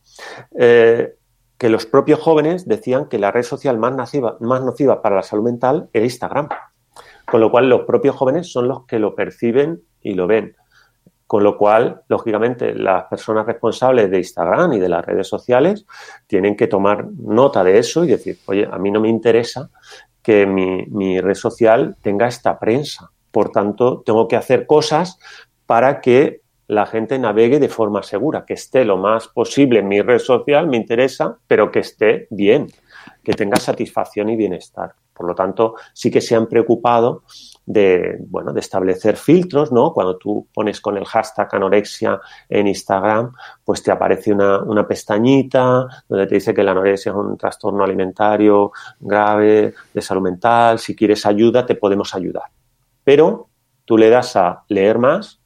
eh, 0.58 1.16
que 1.62 1.70
los 1.70 1.86
propios 1.86 2.20
jóvenes 2.20 2.68
decían 2.68 3.06
que 3.06 3.20
la 3.20 3.30
red 3.30 3.44
social 3.44 3.78
más 3.78 3.94
nociva, 3.94 5.02
para 5.04 5.18
la 5.18 5.22
salud 5.22 5.44
mental 5.44 5.90
era 5.94 6.04
Instagram. 6.04 6.50
Con 7.30 7.40
lo 7.40 7.52
cual, 7.52 7.70
los 7.70 7.82
propios 7.82 8.16
jóvenes 8.16 8.52
son 8.52 8.68
los 8.68 8.88
que 8.88 8.98
lo 8.98 9.14
perciben 9.14 9.84
y 10.02 10.16
lo 10.16 10.26
ven. 10.26 10.56
Con 11.28 11.44
lo 11.44 11.60
cual, 11.60 12.02
lógicamente, 12.08 12.74
las 12.74 13.04
personas 13.04 13.46
responsables 13.46 14.10
de 14.10 14.18
Instagram 14.18 14.74
y 14.74 14.80
de 14.80 14.90
las 14.90 15.06
redes 15.06 15.28
sociales 15.28 15.86
tienen 16.26 16.58
que 16.58 16.66
tomar 16.66 17.06
nota 17.16 17.64
de 17.64 17.78
eso 17.78 18.06
y 18.06 18.08
decir, 18.08 18.40
oye, 18.48 18.68
a 18.68 18.80
mí 18.80 18.90
no 18.90 19.00
me 19.00 19.10
interesa 19.10 19.70
que 20.24 20.48
mi, 20.48 20.88
mi 20.88 21.22
red 21.22 21.36
social 21.36 21.96
tenga 22.02 22.28
esta 22.28 22.58
prensa. 22.58 23.12
Por 23.30 23.52
tanto, 23.52 24.02
tengo 24.04 24.28
que 24.28 24.36
hacer 24.36 24.66
cosas 24.66 25.20
para 25.68 26.02
que 26.02 26.41
la 26.72 26.86
gente 26.86 27.20
navegue 27.20 27.60
de 27.60 27.68
forma 27.68 28.02
segura, 28.02 28.46
que 28.46 28.54
esté 28.54 28.86
lo 28.86 28.96
más 28.96 29.28
posible 29.28 29.80
en 29.80 29.90
mi 29.90 30.02
red 30.02 30.20
social, 30.20 30.68
me 30.68 30.78
interesa, 30.78 31.38
pero 31.46 31.70
que 31.70 31.80
esté 31.80 32.28
bien, 32.30 32.68
que 33.22 33.34
tenga 33.34 33.58
satisfacción 33.58 34.30
y 34.30 34.38
bienestar. 34.38 34.94
Por 35.14 35.28
lo 35.28 35.36
tanto, 35.36 35.76
sí 35.92 36.10
que 36.10 36.22
se 36.22 36.34
han 36.34 36.48
preocupado 36.48 37.24
de, 37.66 38.16
bueno, 38.22 38.54
de 38.54 38.62
establecer 38.62 39.18
filtros, 39.18 39.74
¿no? 39.74 39.92
Cuando 39.92 40.16
tú 40.16 40.48
pones 40.54 40.80
con 40.80 40.98
el 40.98 41.04
hashtag 41.04 41.50
anorexia 41.52 42.22
en 42.48 42.68
Instagram, 42.68 43.34
pues 43.66 43.84
te 43.84 43.92
aparece 43.92 44.32
una, 44.32 44.60
una 44.60 44.88
pestañita 44.88 45.88
donde 46.08 46.26
te 46.26 46.36
dice 46.36 46.54
que 46.54 46.64
la 46.64 46.72
anorexia 46.72 47.10
es 47.10 47.16
un 47.18 47.38
trastorno 47.38 47.84
alimentario 47.84 48.72
grave 48.98 49.74
de 49.94 50.02
salud 50.02 50.22
mental. 50.22 50.80
Si 50.80 50.96
quieres 50.96 51.26
ayuda, 51.26 51.66
te 51.66 51.76
podemos 51.76 52.16
ayudar. 52.16 52.46
Pero 53.04 53.50
tú 53.84 53.98
le 53.98 54.10
das 54.10 54.38
a 54.38 54.64
leer 54.70 55.00
más 55.00 55.41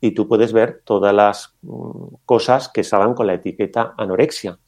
y 0.00 0.12
tú 0.12 0.28
puedes 0.28 0.52
ver 0.52 0.82
todas 0.84 1.14
las 1.14 1.54
mm, 1.62 2.14
cosas 2.24 2.68
que 2.68 2.84
salgan 2.84 3.14
con 3.14 3.26
la 3.26 3.34
etiqueta 3.34 3.94
anorexia. 3.96 4.58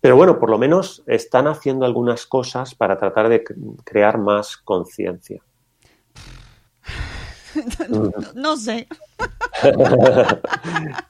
Pero 0.00 0.16
bueno, 0.16 0.38
por 0.38 0.50
lo 0.50 0.58
menos 0.58 1.02
están 1.06 1.46
haciendo 1.46 1.86
algunas 1.86 2.26
cosas 2.26 2.74
para 2.74 2.98
tratar 2.98 3.28
de 3.28 3.42
crear 3.84 4.18
más 4.18 4.56
conciencia. 4.58 5.40
no, 7.88 8.10
no 8.34 8.56
sé. 8.56 8.86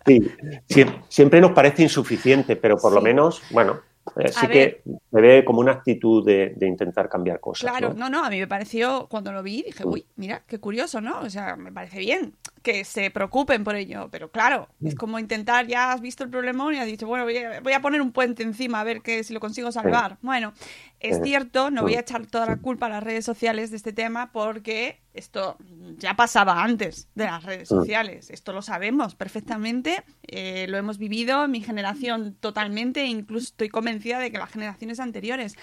Sí, 0.07 0.21
siem- 0.69 1.03
siempre 1.09 1.41
nos 1.41 1.53
parece 1.53 1.83
insuficiente, 1.83 2.57
pero 2.57 2.77
por 2.77 2.93
lo 2.93 3.01
menos, 3.01 3.43
bueno, 3.51 3.81
eh, 4.17 4.29
sí 4.29 4.47
A 4.47 4.49
que 4.49 4.83
se 4.85 5.21
ve 5.21 5.45
como 5.45 5.61
una 5.61 5.73
actitud 5.73 6.25
de, 6.25 6.53
de 6.57 6.67
intentar 6.67 7.09
cambiar 7.09 7.41
cosas. 7.41 7.71
Claro, 7.71 7.95
¿no? 7.95 8.11
no, 8.11 8.19
no, 8.21 8.25
a 8.25 8.31
mí 8.31 8.39
me 8.39 8.47
pareció, 8.47 9.07
cuando 9.09 9.33
lo 9.33 9.43
vi, 9.43 9.63
dije, 9.63 9.85
uy, 9.87 10.07
mira, 10.17 10.43
qué 10.47 10.59
curioso, 10.61 11.01
¿no? 11.01 11.21
O 11.21 11.31
sea, 11.31 11.57
me 11.57 11.73
parece 11.73 11.99
bien 11.99 12.35
que 12.63 12.85
se 12.85 13.11
preocupen 13.11 13.63
por 13.65 13.77
ello, 13.77 14.09
pero 14.11 14.31
claro, 14.31 14.69
es 14.83 14.95
como 14.95 15.19
intentar, 15.19 15.67
ya 15.67 15.93
has 15.93 16.01
visto 16.01 16.25
el 16.25 16.31
problemón 16.31 16.75
y 16.75 16.79
has 16.79 16.87
dicho, 16.87 17.07
bueno, 17.07 17.25
voy 17.25 17.37
a, 17.37 17.61
voy 17.61 17.73
a 17.75 17.81
poner 17.81 18.01
un 18.01 18.13
puente 18.13 18.43
encima 18.43 18.81
a 18.81 18.85
ver 18.85 19.03
que 19.03 19.23
si 19.23 19.35
lo 19.35 19.41
consigo 19.41 19.71
salvar. 19.71 20.17
Bueno, 20.23 20.55
es 21.01 21.17
Sí. 21.17 21.23
cierto, 21.25 21.71
no 21.71 21.83
voy 21.83 21.93
a 21.95 21.99
Sí. 21.99 22.01
echar 22.03 22.27
toda 22.27 22.47
la 22.47 22.57
culpa 22.57 22.87
a 22.87 22.89
las 22.89 23.03
redes 23.05 23.25
sociales 23.25 23.71
de 23.71 23.77
este 23.77 23.93
tema 23.93 24.33
porque 24.33 25.01
esto 25.15 25.57
ya 25.99 26.15
pasaba 26.17 26.63
antes 26.63 27.09
de 27.15 27.25
las 27.25 27.43
redes 27.45 27.71
Mm. 27.71 27.77
sociales, 27.77 28.31
esto 28.31 28.53
lo 28.53 28.63
sabemos 28.63 29.15
perfectamente, 29.15 30.03
eh, 30.27 30.67
lo 30.69 30.77
hemos 30.77 30.99
vivido, 30.99 31.47
mi 31.49 31.61
generación 31.63 32.35
totalmente, 32.41 33.03
e 33.03 33.07
incluso 33.07 33.45
estoy 33.47 33.69
convencida 33.69 34.19
de 34.19 34.31
que 34.31 34.39
las 34.39 34.51
generaciones 34.51 35.01
anteriores. 35.01 35.55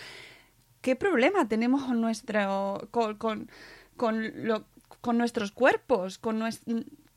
¿Qué 0.81 0.95
problema 0.95 1.47
tenemos 1.47 1.83
con 1.83 2.01
nuestro 2.01 2.87
con, 2.91 3.15
con, 3.17 3.49
con 3.97 4.47
lo- 4.47 4.65
con 5.01 5.17
nuestros 5.17 5.51
cuerpos? 5.51 6.17
Con 6.17 6.41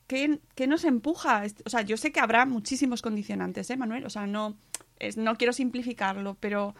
¿qué, 0.06 0.40
qué 0.54 0.66
nos 0.66 0.84
empuja? 0.84 1.44
O 1.64 1.70
sea, 1.70 1.82
yo 1.82 1.96
sé 1.96 2.12
que 2.12 2.20
habrá 2.20 2.44
muchísimos 2.46 3.00
condicionantes, 3.00 3.70
¿eh, 3.70 3.76
Manuel? 3.76 4.04
O 4.04 4.10
sea, 4.10 4.26
no, 4.26 4.56
es- 4.98 5.16
no 5.16 5.36
quiero 5.36 5.52
simplificarlo, 5.52 6.36
pero 6.40 6.74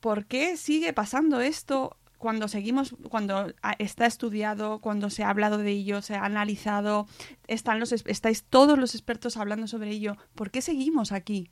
¿por 0.00 0.26
qué 0.26 0.56
sigue 0.56 0.92
pasando 0.92 1.40
esto 1.40 1.96
cuando 2.20 2.46
seguimos, 2.48 2.94
cuando 3.08 3.52
a- 3.62 3.72
está 3.78 4.04
estudiado, 4.06 4.78
cuando 4.80 5.08
se 5.10 5.24
ha 5.24 5.30
hablado 5.30 5.56
de 5.58 5.70
ello, 5.70 6.02
se 6.02 6.14
ha 6.14 6.24
analizado, 6.24 7.06
están 7.48 7.80
los, 7.80 7.90
es- 7.92 8.04
estáis 8.06 8.44
todos 8.44 8.78
los 8.78 8.94
expertos 8.94 9.36
hablando 9.38 9.66
sobre 9.66 9.90
ello? 9.90 10.16
¿Por 10.36 10.50
qué 10.52 10.60
seguimos 10.60 11.10
aquí? 11.12 11.50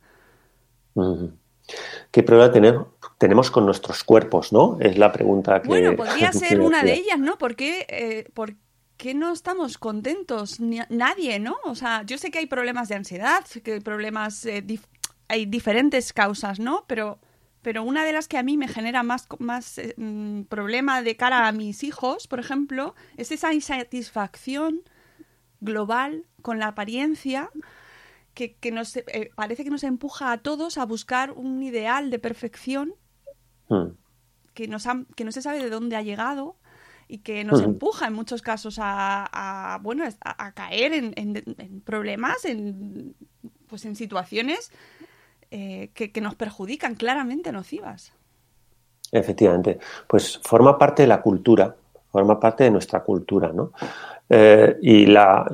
¿Qué 2.10 2.22
problema 2.22 2.52
tener- 2.52 2.78
tenemos 3.18 3.50
con 3.50 3.66
nuestros 3.66 4.04
cuerpos, 4.04 4.52
no? 4.52 4.78
Es 4.80 4.98
la 4.98 5.10
pregunta 5.12 5.60
que... 5.62 5.68
Bueno, 5.68 5.96
podría 5.96 6.32
ser 6.32 6.60
una 6.60 6.82
de 6.82 6.94
ellas, 6.94 7.18
¿no? 7.18 7.38
¿Por 7.38 7.56
qué, 7.56 7.86
eh, 7.88 8.30
por 8.34 8.54
qué 8.96 9.14
no 9.14 9.32
estamos 9.32 9.78
contentos? 9.78 10.60
Ni- 10.60 10.80
nadie, 10.90 11.38
¿no? 11.38 11.56
O 11.64 11.74
sea, 11.74 12.02
yo 12.04 12.18
sé 12.18 12.30
que 12.30 12.38
hay 12.40 12.46
problemas 12.46 12.88
de 12.88 12.94
ansiedad, 12.96 13.44
que 13.64 13.74
hay 13.74 13.80
problemas, 13.80 14.44
eh, 14.44 14.62
dif- 14.66 14.86
hay 15.28 15.46
diferentes 15.46 16.12
causas, 16.12 16.58
¿no? 16.60 16.84
Pero, 16.86 17.18
pero 17.68 17.82
una 17.82 18.06
de 18.06 18.14
las 18.14 18.28
que 18.28 18.38
a 18.38 18.42
mí 18.42 18.56
me 18.56 18.66
genera 18.66 19.02
más, 19.02 19.26
más 19.40 19.76
eh, 19.76 19.92
mm, 19.98 20.44
problema 20.44 21.02
de 21.02 21.16
cara 21.18 21.46
a 21.46 21.52
mis 21.52 21.84
hijos, 21.84 22.26
por 22.26 22.40
ejemplo, 22.40 22.94
es 23.18 23.30
esa 23.30 23.52
insatisfacción 23.52 24.80
global 25.60 26.24
con 26.40 26.58
la 26.58 26.68
apariencia 26.68 27.50
que, 28.32 28.54
que 28.54 28.70
nos 28.72 28.96
eh, 28.96 29.32
parece 29.34 29.64
que 29.64 29.68
nos 29.70 29.84
empuja 29.84 30.32
a 30.32 30.38
todos 30.38 30.78
a 30.78 30.86
buscar 30.86 31.32
un 31.32 31.62
ideal 31.62 32.08
de 32.10 32.18
perfección 32.18 32.94
Mm. 33.68 33.88
que, 34.54 34.66
nos 34.66 34.84
que 35.14 35.24
no 35.26 35.30
se 35.30 35.42
sabe 35.42 35.58
de 35.62 35.68
dónde 35.68 35.96
ha 35.96 36.00
llegado 36.00 36.56
y 37.06 37.18
que 37.18 37.44
nos 37.44 37.58
Ujú. 37.60 37.68
empuja 37.72 38.06
en 38.06 38.14
muchos 38.14 38.40
casos 38.40 38.78
a, 38.80 39.26
a, 39.74 39.76
bueno 39.80 40.04
a, 40.22 40.46
a 40.46 40.52
caer 40.52 40.94
en, 40.94 41.12
en- 41.16 41.44
en 41.58 41.82
problemas 41.82 42.46
en 42.46 43.14
pues 43.66 43.84
en 43.84 43.94
situaciones 43.94 44.72
eh, 45.50 45.90
que, 45.94 46.20
nos 46.20 46.34
perjudican 46.34 46.94
claramente 46.94 47.52
nocivas 47.52 48.12
Efectivamente, 49.10 49.78
pues 50.06 50.38
forma 50.42 50.76
parte 50.76 51.02
de 51.02 51.08
la 51.08 51.22
cultura, 51.22 51.74
forma 52.10 52.38
parte 52.38 52.64
de 52.64 52.70
nuestra 52.70 53.02
cultura, 53.02 53.50
¿no? 53.54 53.72
Eh, 54.28 54.76
y 54.82 55.06
la- 55.06 55.46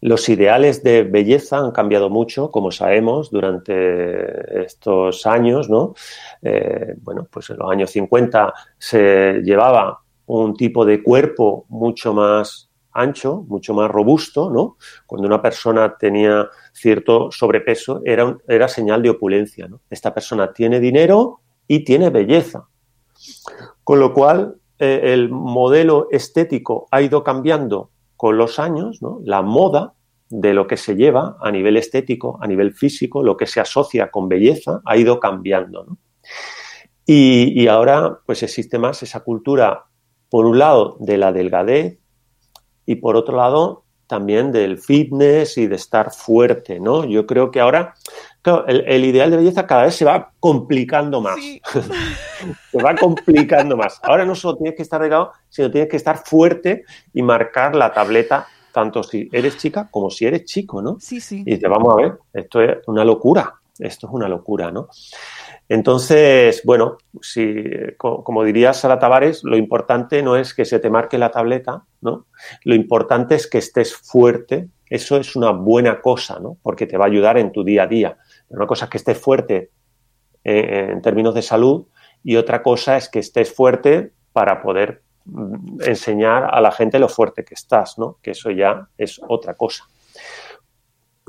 los 0.00 0.28
ideales 0.28 0.82
de 0.82 1.04
belleza 1.04 1.58
han 1.58 1.70
cambiado 1.72 2.10
mucho, 2.10 2.50
como 2.50 2.72
sabemos, 2.72 3.30
durante 3.30 4.64
estos 4.64 5.26
años, 5.26 5.68
¿no? 5.68 5.94
Eh, 6.42 6.94
bueno, 7.02 7.26
pues 7.30 7.50
en 7.50 7.58
los 7.58 7.70
años 7.70 7.90
50 7.90 8.52
se 8.78 9.42
llevaba 9.44 10.00
un 10.26 10.56
tipo 10.56 10.84
de 10.84 11.02
cuerpo 11.02 11.66
mucho 11.68 12.14
más 12.14 12.69
ancho, 12.92 13.44
mucho 13.48 13.74
más 13.74 13.90
robusto, 13.90 14.50
¿no? 14.50 14.76
Cuando 15.06 15.26
una 15.26 15.40
persona 15.40 15.96
tenía 15.98 16.48
cierto 16.72 17.30
sobrepeso 17.30 18.02
era, 18.04 18.36
era 18.48 18.68
señal 18.68 19.02
de 19.02 19.10
opulencia, 19.10 19.68
¿no? 19.68 19.80
Esta 19.90 20.12
persona 20.12 20.52
tiene 20.52 20.80
dinero 20.80 21.40
y 21.66 21.84
tiene 21.84 22.10
belleza. 22.10 22.66
Con 23.84 24.00
lo 24.00 24.12
cual, 24.12 24.56
eh, 24.78 25.12
el 25.12 25.28
modelo 25.28 26.08
estético 26.10 26.88
ha 26.90 27.02
ido 27.02 27.22
cambiando 27.22 27.90
con 28.16 28.36
los 28.36 28.58
años, 28.58 29.02
¿no? 29.02 29.20
La 29.24 29.42
moda 29.42 29.94
de 30.28 30.54
lo 30.54 30.66
que 30.66 30.76
se 30.76 30.94
lleva 30.94 31.36
a 31.40 31.50
nivel 31.50 31.76
estético, 31.76 32.38
a 32.40 32.46
nivel 32.46 32.72
físico, 32.72 33.22
lo 33.22 33.36
que 33.36 33.46
se 33.46 33.60
asocia 33.60 34.10
con 34.10 34.28
belleza, 34.28 34.80
ha 34.84 34.96
ido 34.96 35.20
cambiando, 35.20 35.84
¿no? 35.84 35.98
Y, 37.06 37.60
y 37.60 37.66
ahora, 37.66 38.20
pues 38.24 38.42
existe 38.42 38.78
más 38.78 39.02
esa 39.02 39.20
cultura, 39.20 39.84
por 40.28 40.46
un 40.46 40.58
lado, 40.58 40.96
de 41.00 41.18
la 41.18 41.32
delgadez 41.32 41.99
y 42.90 42.96
por 42.96 43.16
otro 43.16 43.36
lado, 43.36 43.84
también 44.06 44.50
del 44.50 44.78
fitness 44.78 45.56
y 45.56 45.68
de 45.68 45.76
estar 45.76 46.12
fuerte, 46.12 46.80
¿no? 46.80 47.04
Yo 47.04 47.26
creo 47.26 47.50
que 47.52 47.60
ahora 47.60 47.94
Claro, 48.42 48.66
el, 48.66 48.84
el 48.86 49.04
ideal 49.04 49.30
de 49.30 49.36
belleza 49.36 49.66
cada 49.66 49.82
vez 49.82 49.94
se 49.94 50.04
va 50.04 50.32
complicando 50.40 51.20
más. 51.20 51.36
Sí. 51.36 51.60
se 52.70 52.82
va 52.82 52.94
complicando 52.94 53.76
más. 53.76 54.00
Ahora 54.02 54.24
no 54.24 54.34
solo 54.34 54.56
tienes 54.56 54.76
que 54.76 54.82
estar 54.82 55.00
delgado, 55.00 55.32
sino 55.50 55.70
tienes 55.70 55.90
que 55.90 55.98
estar 55.98 56.24
fuerte 56.24 56.84
y 57.12 57.22
marcar 57.22 57.76
la 57.76 57.92
tableta, 57.92 58.46
tanto 58.72 59.02
si 59.02 59.28
eres 59.30 59.58
chica 59.58 59.88
como 59.90 60.08
si 60.08 60.24
eres 60.24 60.46
chico, 60.46 60.80
¿no? 60.80 60.96
Sí, 61.00 61.20
sí. 61.20 61.42
Y 61.46 61.56
dices, 61.56 61.68
vamos 61.68 61.92
a 61.92 61.96
ver, 61.96 62.18
esto 62.32 62.62
es 62.62 62.78
una 62.86 63.04
locura, 63.04 63.56
esto 63.78 64.06
es 64.06 64.12
una 64.12 64.28
locura, 64.28 64.70
¿no? 64.70 64.88
Entonces, 65.70 66.62
bueno, 66.64 66.98
si, 67.22 67.62
co- 67.96 68.24
como 68.24 68.42
diría 68.42 68.72
Sara 68.72 68.98
Tavares, 68.98 69.44
lo 69.44 69.56
importante 69.56 70.20
no 70.20 70.34
es 70.36 70.52
que 70.52 70.64
se 70.64 70.80
te 70.80 70.90
marque 70.90 71.16
la 71.16 71.30
tableta, 71.30 71.84
¿no? 72.00 72.26
Lo 72.64 72.74
importante 72.74 73.36
es 73.36 73.46
que 73.46 73.58
estés 73.58 73.94
fuerte, 73.94 74.68
eso 74.90 75.16
es 75.16 75.36
una 75.36 75.52
buena 75.52 76.00
cosa, 76.00 76.40
¿no? 76.40 76.56
Porque 76.60 76.86
te 76.88 76.96
va 76.98 77.04
a 77.04 77.08
ayudar 77.08 77.38
en 77.38 77.52
tu 77.52 77.62
día 77.62 77.84
a 77.84 77.86
día. 77.86 78.16
Una 78.48 78.66
cosa 78.66 78.86
es 78.86 78.90
que 78.90 78.98
estés 78.98 79.16
fuerte 79.18 79.70
eh, 80.42 80.88
en 80.90 81.00
términos 81.02 81.34
de 81.36 81.42
salud 81.42 81.86
y 82.24 82.34
otra 82.34 82.64
cosa 82.64 82.96
es 82.96 83.08
que 83.08 83.20
estés 83.20 83.54
fuerte 83.54 84.10
para 84.32 84.60
poder 84.62 85.02
mm, 85.26 85.82
enseñar 85.86 86.48
a 86.52 86.60
la 86.60 86.72
gente 86.72 86.98
lo 86.98 87.08
fuerte 87.08 87.44
que 87.44 87.54
estás, 87.54 87.96
¿no? 87.96 88.18
Que 88.20 88.32
eso 88.32 88.50
ya 88.50 88.88
es 88.98 89.20
otra 89.28 89.54
cosa. 89.54 89.84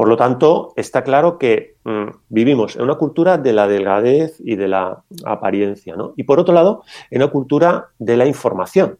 Por 0.02 0.08
lo 0.08 0.18
tanto, 0.18 0.74
está 0.78 1.04
claro 1.04 1.38
que 1.38 1.76
mm, 1.84 2.08
vivimos 2.30 2.76
en 2.76 2.82
una 2.82 2.96
cultura 2.96 3.38
de 3.38 3.54
la 3.54 3.68
delgadez 3.68 4.36
y 4.40 4.56
de 4.56 4.68
la 4.68 5.04
apariencia, 5.26 5.96
¿no? 5.96 6.14
Y 6.18 6.24
por 6.24 6.40
otro 6.40 6.56
lado, 6.56 6.82
en 7.12 7.22
una 7.22 7.32
cultura 7.32 7.90
de 8.00 8.18
la 8.18 8.26
información, 8.26 8.98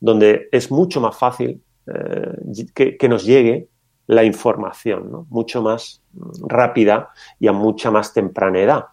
donde 0.00 0.48
es 0.50 0.72
mucho 0.72 1.00
más 1.00 1.16
fácil 1.16 1.62
eh, 1.86 2.96
que, 2.98 3.08
nos 3.08 3.24
llegue 3.24 3.68
la 4.08 4.24
información. 4.24 5.24
Mucho 5.30 5.62
más 5.62 6.02
mm, 6.14 6.48
rápida 6.48 7.10
y 7.38 7.46
a 7.46 7.52
mucha 7.52 7.92
más 7.92 8.12
temprana 8.12 8.58
edad. 8.58 8.86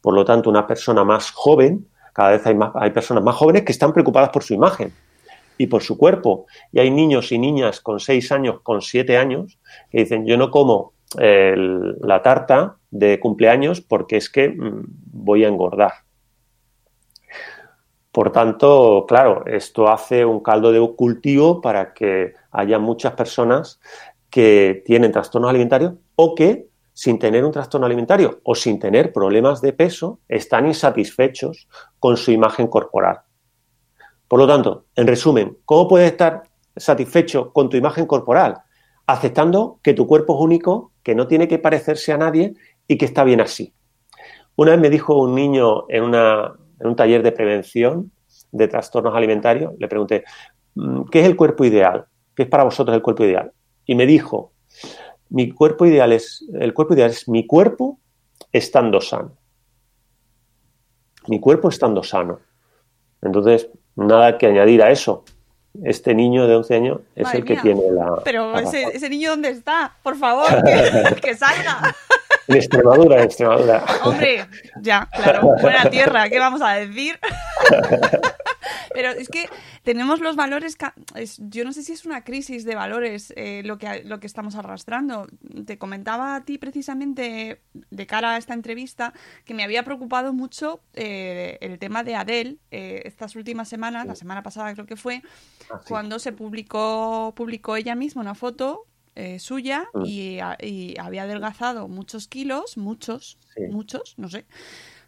Por 0.00 0.14
lo 0.14 0.24
tanto, 0.24 0.48
una 0.48 0.66
persona 0.66 1.04
más 1.04 1.32
joven, 1.32 1.86
cada 2.14 2.30
vez 2.30 2.46
hay, 2.46 2.54
más, 2.54 2.70
hay 2.74 2.92
personas 2.92 3.22
más 3.22 3.36
jóvenes 3.36 3.64
que 3.64 3.72
están 3.72 3.92
preocupadas 3.92 4.30
por 4.30 4.42
su 4.42 4.54
imagen 4.54 4.90
y 5.58 5.66
por 5.66 5.82
su 5.82 5.98
cuerpo. 5.98 6.46
Y 6.72 6.78
hay 6.78 6.90
niños 6.90 7.32
y 7.32 7.38
niñas 7.38 7.80
con 7.80 8.00
6 8.00 8.32
años, 8.32 8.60
con 8.62 8.80
7 8.80 9.18
años, 9.18 9.58
que 9.90 9.98
dicen, 9.98 10.24
yo 10.24 10.36
no 10.36 10.50
como 10.50 10.94
la 11.16 12.22
tarta 12.22 12.76
de 12.90 13.18
cumpleaños 13.18 13.80
porque 13.80 14.16
es 14.16 14.28
que 14.30 14.50
mm, 14.50 14.84
voy 15.12 15.44
a 15.44 15.48
engordar. 15.48 15.92
Por 18.12 18.32
tanto, 18.32 19.04
claro, 19.06 19.44
esto 19.46 19.88
hace 19.88 20.24
un 20.24 20.40
caldo 20.40 20.72
de 20.72 20.80
cultivo 20.96 21.60
para 21.60 21.92
que 21.92 22.34
haya 22.50 22.78
muchas 22.78 23.12
personas 23.12 23.80
que 24.30 24.82
tienen 24.84 25.12
trastornos 25.12 25.50
alimentarios 25.50 25.94
o 26.16 26.34
que 26.34 26.68
sin 26.92 27.18
tener 27.18 27.44
un 27.44 27.52
trastorno 27.52 27.86
alimentario 27.86 28.40
o 28.42 28.54
sin 28.54 28.78
tener 28.80 29.12
problemas 29.12 29.60
de 29.60 29.72
peso 29.72 30.18
están 30.28 30.66
insatisfechos 30.66 31.68
con 32.00 32.16
su 32.16 32.32
imagen 32.32 32.66
corporal. 32.66 33.20
Por 34.28 34.38
lo 34.38 34.46
tanto, 34.46 34.84
en 34.94 35.06
resumen, 35.06 35.56
¿cómo 35.64 35.88
puedes 35.88 36.10
estar 36.12 36.42
satisfecho 36.76 37.52
con 37.52 37.70
tu 37.70 37.76
imagen 37.76 38.06
corporal? 38.06 38.58
Aceptando 39.06 39.80
que 39.82 39.94
tu 39.94 40.06
cuerpo 40.06 40.34
es 40.34 40.40
único, 40.44 40.92
que 41.02 41.14
no 41.14 41.26
tiene 41.26 41.48
que 41.48 41.58
parecerse 41.58 42.12
a 42.12 42.18
nadie 42.18 42.54
y 42.86 42.98
que 42.98 43.06
está 43.06 43.24
bien 43.24 43.40
así. 43.40 43.72
Una 44.54 44.72
vez 44.72 44.80
me 44.80 44.90
dijo 44.90 45.16
un 45.16 45.34
niño 45.34 45.88
en, 45.88 46.04
un 46.04 46.96
taller 46.96 47.22
de 47.22 47.32
prevención 47.32 48.12
de 48.52 48.68
trastornos 48.68 49.14
alimentarios, 49.14 49.72
le 49.78 49.88
pregunté, 49.88 50.24
"Mm, 50.74 51.04
¿qué 51.10 51.20
es 51.20 51.26
el 51.26 51.36
cuerpo 51.36 51.64
ideal? 51.64 52.06
¿Qué 52.34 52.42
es 52.42 52.48
para 52.48 52.64
vosotros 52.64 52.94
el 52.94 53.02
cuerpo 53.02 53.24
ideal? 53.24 53.52
Y 53.86 53.94
me 53.94 54.04
dijo, 54.04 54.52
mi 55.30 55.50
cuerpo 55.50 55.86
ideal 55.86 56.12
es, 56.12 56.44
el 56.54 56.74
cuerpo 56.74 56.94
ideal 56.94 57.10
es 57.10 57.28
mi 57.28 57.46
cuerpo 57.46 57.98
estando 58.52 59.00
sano. 59.00 59.32
Mi 61.26 61.40
cuerpo 61.40 61.68
estando 61.68 62.02
sano. 62.02 62.40
Entonces, 63.20 63.68
nada 63.98 64.38
que 64.38 64.46
añadir 64.46 64.82
a 64.82 64.90
eso. 64.90 65.24
Este 65.84 66.14
niño 66.14 66.46
de 66.48 66.56
11 66.56 66.74
años 66.74 67.00
es 67.14 67.24
Madre 67.24 67.38
el 67.38 67.44
que 67.44 67.52
mía. 67.54 67.62
tiene 67.62 67.82
la... 67.92 68.16
Pero 68.24 68.52
la 68.52 68.62
ese, 68.62 68.82
ese 68.94 69.08
niño, 69.10 69.30
¿dónde 69.30 69.50
está? 69.50 69.92
Por 70.02 70.16
favor, 70.16 70.46
que, 70.64 71.20
que 71.20 71.36
salga. 71.36 71.94
En 72.48 72.56
Extremadura, 72.56 73.16
en 73.18 73.22
Extremadura. 73.24 73.84
Hombre, 74.02 74.46
ya, 74.80 75.08
claro, 75.14 75.50
buena 75.60 75.88
tierra, 75.90 76.28
¿qué 76.28 76.38
vamos 76.38 76.62
a 76.62 76.72
decir? 76.74 77.18
Pero 78.94 79.10
es 79.10 79.28
que 79.28 79.46
tenemos 79.82 80.20
los 80.20 80.36
valores, 80.36 80.76
es- 81.14 81.38
yo 81.48 81.64
no 81.64 81.72
sé 81.72 81.82
si 81.82 81.92
es 81.92 82.04
una 82.06 82.24
crisis 82.24 82.64
de 82.64 82.74
valores 82.74 83.32
eh, 83.36 83.62
lo, 83.64 83.78
que, 83.78 84.02
lo 84.04 84.20
que 84.20 84.26
estamos 84.26 84.54
arrastrando. 84.54 85.26
Te 85.66 85.78
comentaba 85.78 86.36
a 86.36 86.44
ti 86.44 86.58
precisamente 86.58 87.60
de 87.90 88.06
cara 88.06 88.34
a 88.34 88.36
esta 88.38 88.54
entrevista 88.54 89.12
que 89.44 89.54
me 89.54 89.64
había 89.64 89.82
preocupado 89.84 90.32
mucho 90.32 90.80
eh, 90.94 91.58
el 91.60 91.78
tema 91.78 92.02
de 92.04 92.14
Adele 92.14 92.56
eh, 92.70 93.02
estas 93.04 93.36
últimas 93.36 93.68
semanas, 93.68 94.06
la 94.06 94.14
semana 94.14 94.42
pasada 94.42 94.72
creo 94.74 94.86
que 94.86 94.96
fue, 94.96 95.22
Ah, 95.70 95.78
sí. 95.80 95.88
cuando 95.88 96.18
se 96.18 96.32
publicó, 96.32 97.32
publicó 97.36 97.76
ella 97.76 97.94
misma 97.94 98.22
una 98.22 98.34
foto 98.34 98.86
eh, 99.14 99.38
suya 99.40 99.88
Mm. 99.94 100.02
y, 100.06 100.38
a- 100.40 100.56
y 100.62 100.94
había 100.98 101.24
adelgazado 101.24 101.88
muchos 101.88 102.28
kilos, 102.28 102.76
muchos, 102.76 103.36
Sí. 103.54 103.62
muchos, 103.70 104.14
no 104.16 104.28
sé. 104.28 104.46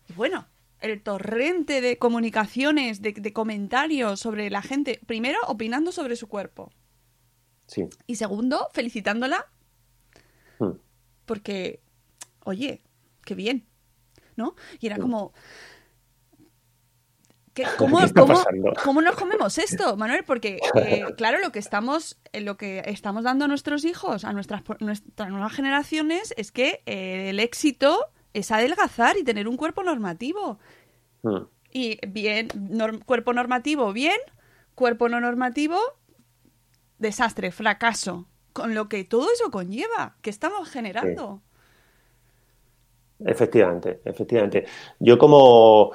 Y 0.09 0.13
bueno, 0.15 0.47
el 0.81 1.03
torrente 1.03 1.81
de 1.81 1.99
comunicaciones, 1.99 3.03
de, 3.03 3.13
de 3.13 3.33
comentarios 3.33 4.21
sobre 4.21 4.51
la 4.51 4.63
gente, 4.63 5.01
primero 5.07 5.39
opinando 5.47 5.93
sobre 5.93 6.17
su 6.17 6.29
cuerpo 6.29 6.73
Sí. 7.67 7.87
y 8.07 8.17
segundo 8.17 8.69
felicitándola 8.73 9.47
Mm. 10.59 10.73
porque, 11.27 11.81
oye, 12.45 12.83
qué 13.25 13.35
bien, 13.35 13.67
¿no? 14.37 14.55
Y 14.81 14.87
era 14.89 14.99
como... 14.99 15.33
¿qué- 17.55 17.65
¿Cómo, 17.79 17.99
¿Qué 17.99 18.05
está 18.07 18.21
cómo- 18.23 18.43
cómo 18.85 19.03
nos 19.03 19.17
comemos 19.17 19.59
esto, 19.59 19.97
Manuel? 19.97 20.25
Porque, 20.25 20.59
eh, 20.75 21.05
claro, 21.17 21.39
lo 21.41 21.53
que 21.53 21.59
estamos 21.59 22.19
eh, 22.33 22.41
lo 22.41 22.57
que 22.57 22.83
estamos 22.87 23.25
dando 23.25 23.45
a 23.45 23.49
nuestros 23.49 23.85
hijos, 23.85 24.25
a 24.25 24.33
nuestras, 24.33 24.63
nuestras 24.81 25.31
nuevas 25.31 25.53
generaciones, 25.53 26.35
es 26.37 26.53
que 26.53 26.83
eh, 26.87 27.31
el 27.31 27.41
éxito 27.41 28.11
es 28.33 28.51
adelgazar 28.51 29.17
y 29.17 29.25
tener 29.25 29.49
un 29.49 29.57
cuerpo 29.57 29.83
normativo. 29.83 30.59
Mm. 31.23 31.43
Y 31.73 31.99
bien, 32.07 32.49
norm- 32.55 33.05
cuerpo 33.05 33.33
normativo, 33.33 33.93
bien, 33.93 34.19
cuerpo 34.75 35.09
no 35.09 35.21
normativo, 35.21 35.79
desastre, 36.99 37.53
fracaso. 37.53 38.27
Con 38.53 38.75
lo 38.75 38.89
que 38.89 39.05
todo 39.05 39.29
eso 39.33 39.51
conlleva, 39.51 40.17
que 40.23 40.31
estamos 40.31 40.69
generando. 40.69 41.41
Efectivamente, 43.25 44.01
efectivamente. 44.05 44.67
Yo 44.99 45.19
como 45.19 45.93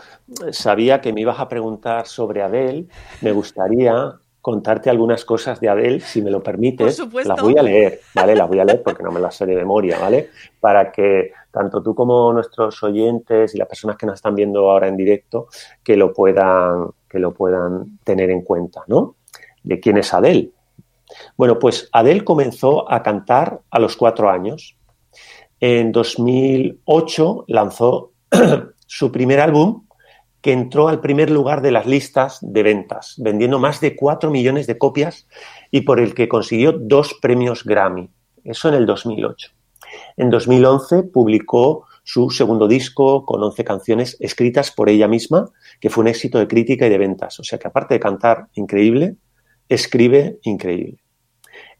sabía 0.51 1.01
que 1.01 1.11
me 1.11 1.21
ibas 1.21 1.39
a 1.39 1.49
preguntar 1.49 2.05
sobre 2.07 2.41
Adele, 2.43 2.85
me 3.21 3.31
gustaría 3.31 4.13
contarte 4.41 4.91
algunas 4.91 5.25
cosas 5.25 5.59
de 5.59 5.67
Adele, 5.67 5.99
si 5.99 6.21
me 6.21 6.29
lo 6.29 6.43
permites. 6.43 6.95
Por 6.95 7.05
supuesto. 7.05 7.33
Las 7.33 7.41
voy 7.41 7.57
a 7.57 7.63
leer, 7.63 7.99
¿vale? 8.13 8.35
Las 8.35 8.47
voy 8.47 8.59
a 8.59 8.65
leer 8.65 8.83
porque 8.83 9.01
no 9.01 9.11
me 9.11 9.19
las 9.19 9.35
sé 9.35 9.47
de 9.47 9.55
memoria, 9.55 9.97
¿vale? 9.97 10.29
Para 10.59 10.91
que 10.91 11.33
tanto 11.55 11.81
tú 11.81 11.95
como 11.95 12.33
nuestros 12.33 12.83
oyentes 12.83 13.55
y 13.55 13.57
las 13.57 13.69
personas 13.69 13.95
que 13.95 14.05
nos 14.05 14.15
están 14.15 14.35
viendo 14.35 14.69
ahora 14.69 14.89
en 14.89 14.97
directo, 14.97 15.47
que 15.81 15.95
lo 15.95 16.11
puedan, 16.11 16.87
que 17.09 17.17
lo 17.17 17.33
puedan 17.33 17.97
tener 18.03 18.29
en 18.29 18.41
cuenta, 18.41 18.83
¿no? 18.87 19.15
De 19.63 19.79
quién 19.79 19.97
es 19.97 20.13
Adele. 20.13 20.51
Bueno, 21.37 21.57
pues 21.57 21.87
Adele 21.93 22.25
comenzó 22.25 22.91
a 22.91 23.01
cantar 23.01 23.61
a 23.71 23.79
los 23.79 23.95
cuatro 23.95 24.29
años. 24.29 24.75
En 25.61 25.93
2008 25.93 27.45
lanzó 27.47 28.11
su 28.85 29.11
primer 29.13 29.39
álbum 29.39 29.85
que 30.41 30.51
entró 30.51 30.89
al 30.89 30.99
primer 30.99 31.31
lugar 31.31 31.61
de 31.61 31.71
las 31.71 31.85
listas 31.85 32.39
de 32.41 32.63
ventas, 32.63 33.15
vendiendo 33.17 33.59
más 33.59 33.79
de 33.79 33.95
4 33.95 34.29
millones 34.29 34.67
de 34.67 34.77
copias 34.77 35.25
y 35.71 35.81
por 35.81 36.01
el 36.01 36.13
que 36.13 36.27
consiguió 36.27 36.73
dos 36.73 37.15
premios 37.21 37.63
Grammy. 37.63 38.09
Eso 38.43 38.67
en 38.67 38.75
el 38.75 38.85
2008. 38.85 39.54
En 40.17 40.29
2011 40.29 41.03
publicó 41.03 41.85
su 42.03 42.29
segundo 42.29 42.67
disco 42.67 43.25
con 43.25 43.43
11 43.43 43.63
canciones 43.63 44.17
escritas 44.19 44.71
por 44.71 44.89
ella 44.89 45.07
misma, 45.07 45.49
que 45.79 45.89
fue 45.89 46.03
un 46.03 46.07
éxito 46.07 46.37
de 46.37 46.47
crítica 46.47 46.85
y 46.85 46.89
de 46.89 46.97
ventas. 46.97 47.39
O 47.39 47.43
sea 47.43 47.57
que 47.57 47.67
aparte 47.67 47.95
de 47.95 47.99
cantar 47.99 48.47
increíble, 48.53 49.15
escribe 49.67 50.39
increíble. 50.43 50.99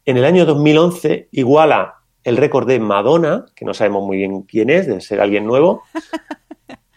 En 0.04 0.16
el 0.16 0.24
año 0.24 0.44
2011 0.44 1.28
iguala 1.32 1.94
el 2.24 2.36
récord 2.36 2.66
de 2.66 2.80
Madonna, 2.80 3.46
que 3.54 3.64
no 3.64 3.72
sabemos 3.72 4.04
muy 4.04 4.16
bien 4.16 4.42
quién 4.42 4.68
es, 4.68 4.86
debe 4.86 5.00
ser 5.00 5.20
alguien 5.20 5.46
nuevo, 5.46 5.82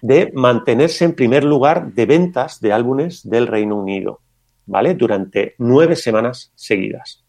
de 0.02 0.32
mantenerse 0.34 1.06
en 1.06 1.14
primer 1.14 1.44
lugar 1.44 1.94
de 1.94 2.06
ventas 2.08 2.60
de 2.60 2.74
álbumes 2.74 3.28
del 3.30 3.46
Reino 3.46 3.76
Unido, 3.76 4.22
¿vale? 4.66 4.96
Durante 4.96 5.54
nueve 5.60 5.96
semanas 5.96 6.52
seguidas. 6.56 7.24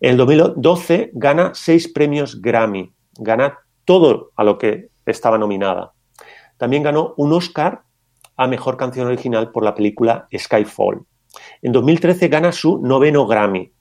En 0.00 0.12
el 0.12 0.16
2012 0.16 1.10
gana 1.12 1.52
seis 1.54 1.88
premios 1.88 2.40
Grammy, 2.40 2.90
gana 3.18 3.58
todo 3.84 4.30
a 4.36 4.44
lo 4.44 4.58
que 4.58 4.88
estaba 5.06 5.38
nominada. 5.38 5.92
También 6.56 6.82
ganó 6.82 7.14
un 7.16 7.32
Oscar 7.32 7.82
a 8.36 8.46
Mejor 8.46 8.76
Canción 8.76 9.06
Original 9.06 9.50
por 9.50 9.64
la 9.64 9.74
película 9.74 10.28
Skyfall. 10.36 11.02
En 11.62 11.72
2013 11.72 12.28
gana 12.28 12.52
su 12.52 12.78
noveno 12.78 13.26
Grammy. 13.26 13.72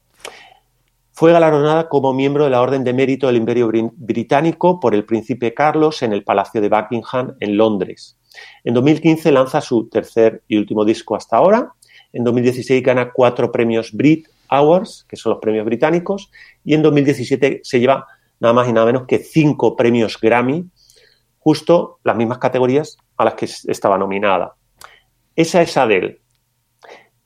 Fue 1.11 1.33
galardonada 1.33 1.89
como 1.89 2.13
miembro 2.13 2.45
de 2.45 2.49
la 2.49 2.61
Orden 2.61 2.83
de 2.83 2.93
Mérito 2.93 3.27
del 3.27 3.35
Imperio 3.37 3.67
Bri- 3.69 3.91
Británico 3.93 4.79
por 4.79 4.95
el 4.95 5.03
príncipe 5.05 5.53
Carlos 5.53 6.01
en 6.01 6.13
el 6.13 6.23
Palacio 6.23 6.61
de 6.61 6.69
Buckingham 6.69 7.35
en 7.39 7.57
Londres. 7.57 8.17
En 8.63 8.73
2015 8.73 9.31
lanza 9.31 9.59
su 9.59 9.89
tercer 9.89 10.43
y 10.47 10.57
último 10.57 10.85
disco 10.85 11.15
hasta 11.15 11.35
ahora. 11.37 11.73
En 12.13 12.23
2016 12.23 12.81
gana 12.83 13.11
cuatro 13.11 13.51
premios 13.51 13.91
Brit 13.91 14.27
Awards, 14.47 15.05
que 15.09 15.15
son 15.17 15.31
los 15.31 15.39
premios 15.41 15.65
británicos, 15.65 16.31
y 16.63 16.73
en 16.73 16.81
2017 16.81 17.61
se 17.63 17.79
lleva 17.79 18.07
nada 18.39 18.53
más 18.53 18.67
y 18.67 18.73
nada 18.73 18.85
menos 18.85 19.05
que 19.07 19.19
cinco 19.19 19.75
premios 19.75 20.19
Grammy, 20.19 20.69
justo 21.39 21.99
las 22.03 22.15
mismas 22.15 22.37
categorías 22.37 22.97
a 23.17 23.25
las 23.25 23.33
que 23.35 23.45
estaba 23.45 23.97
nominada. 23.97 24.55
Esa 25.35 25.61
es 25.61 25.75
Adele. 25.77 26.21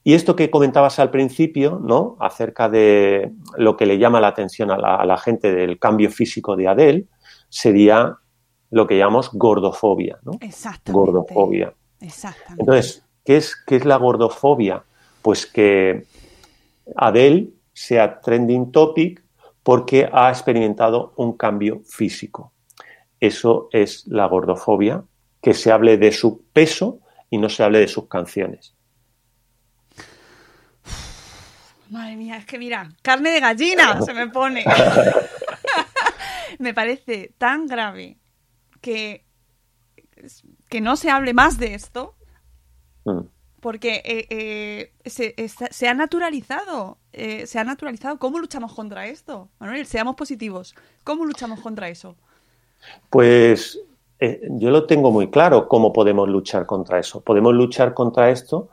Y 0.04 0.16
esto 0.16 0.36
que 0.36 0.50
comentabas 0.50 1.00
al 1.00 1.12
principio, 1.12 1.80
¿no? 1.82 2.18
Acerca 2.20 2.68
de 2.68 3.32
lo 3.58 3.78
que 3.78 3.86
le 3.86 3.98
llama 3.98 4.20
la 4.20 4.28
atención 4.28 4.70
a 4.70 4.78
la, 4.78 4.96
a 4.96 5.06
la 5.06 5.18
gente 5.18 5.54
del 5.54 5.80
cambio 5.80 6.10
físico 6.10 6.56
de 6.58 6.68
Adele, 6.68 7.06
sería 7.48 8.18
lo 8.70 8.88
que 8.88 8.98
llamamos 8.98 9.30
gordofobia, 9.32 10.18
¿no? 10.24 10.34
Exactamente. 10.42 10.92
Gordofobia. 10.92 11.74
Exactamente. 12.02 12.62
Entonces, 12.62 13.06
¿qué 13.24 13.38
es, 13.38 13.56
¿qué 13.56 13.78
es 13.78 13.86
la 13.86 13.98
gordofobia? 13.98 14.84
Pues 15.22 15.46
que 15.46 16.06
Adele 16.96 17.50
sea 17.72 18.20
trending 18.20 18.72
topic 18.72 19.23
porque 19.64 20.10
ha 20.12 20.30
experimentado 20.30 21.14
un 21.18 21.38
cambio 21.38 21.82
físico. 21.86 22.54
Eso 23.20 23.70
es 23.72 24.06
la 24.08 24.28
gordofobia, 24.28 25.04
que 25.42 25.54
se 25.54 25.72
hable 25.72 25.98
de 25.98 26.12
su 26.12 26.46
peso 26.54 27.00
y 27.30 27.38
no 27.38 27.50
se 27.50 27.64
hable 27.64 27.80
de 27.80 27.88
sus 27.88 28.08
canciones. 28.08 28.76
Madre 31.90 32.16
mía, 32.16 32.38
es 32.38 32.46
que 32.46 32.58
mira, 32.58 32.90
carne 33.02 33.32
de 33.32 33.40
gallina 33.40 34.02
se 34.02 34.14
me 34.14 34.28
pone. 34.28 34.66
me 36.60 36.74
parece 36.74 37.34
tan 37.38 37.68
grave 37.68 38.18
que, 38.82 39.26
que 40.70 40.82
no 40.82 40.96
se 40.96 41.10
hable 41.10 41.34
más 41.34 41.58
de 41.58 41.76
esto 41.76 42.16
Mm. 43.06 43.28
Porque 43.64 44.02
eh, 44.04 44.92
eh, 45.06 45.48
se, 45.48 45.88
ha 45.88 45.94
naturalizado. 45.94 46.98
eh, 47.14 47.48
se 47.48 47.60
ha 47.60 47.64
naturalizado. 47.64 48.20
¿Cómo 48.20 48.38
luchamos 48.38 48.74
contra 48.74 49.08
esto? 49.08 49.48
Manuel, 49.58 49.86
seamos 49.86 50.18
positivos. 50.18 50.76
¿Cómo 51.06 51.24
luchamos 51.24 51.62
contra 51.62 51.88
eso? 51.88 52.18
Pues 53.10 53.80
yo 54.20 54.70
lo 54.70 54.86
tengo 54.86 55.12
muy 55.12 55.30
claro 55.30 55.70
cómo 55.70 55.94
podemos 55.94 56.28
luchar 56.28 56.66
contra 56.66 57.00
eso. 57.00 57.22
Podemos 57.22 57.54
luchar 57.54 57.94
contra 57.94 58.30
esto 58.30 58.70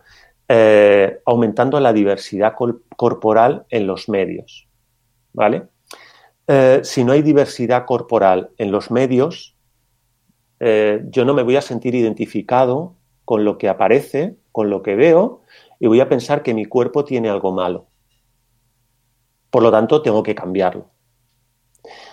aumentando 1.24 1.78
la 1.78 1.92
diversidad 1.92 2.54
corporal 2.96 3.66
en 3.70 3.86
los 3.86 4.08
medios. 4.08 4.66
¿Vale? 5.32 5.68
Si 6.82 7.04
no 7.04 7.12
hay 7.12 7.22
diversidad 7.22 7.84
corporal 7.86 8.50
en 8.58 8.72
los 8.72 8.90
medios, 8.90 9.54
yo 10.58 11.24
no 11.24 11.34
me 11.34 11.44
voy 11.44 11.56
a 11.56 11.62
sentir 11.62 11.94
identificado 11.94 12.94
con 13.24 13.44
lo 13.44 13.58
que 13.58 13.68
aparece, 13.68 14.36
con 14.52 14.70
lo 14.70 14.82
que 14.82 14.96
veo, 14.96 15.42
y 15.78 15.86
voy 15.86 16.00
a 16.00 16.08
pensar 16.08 16.42
que 16.42 16.54
mi 16.54 16.64
cuerpo 16.64 17.04
tiene 17.04 17.28
algo 17.28 17.52
malo. 17.52 17.86
Por 19.50 19.62
lo 19.62 19.70
tanto, 19.70 20.02
tengo 20.02 20.22
que 20.22 20.34
cambiarlo. 20.34 20.86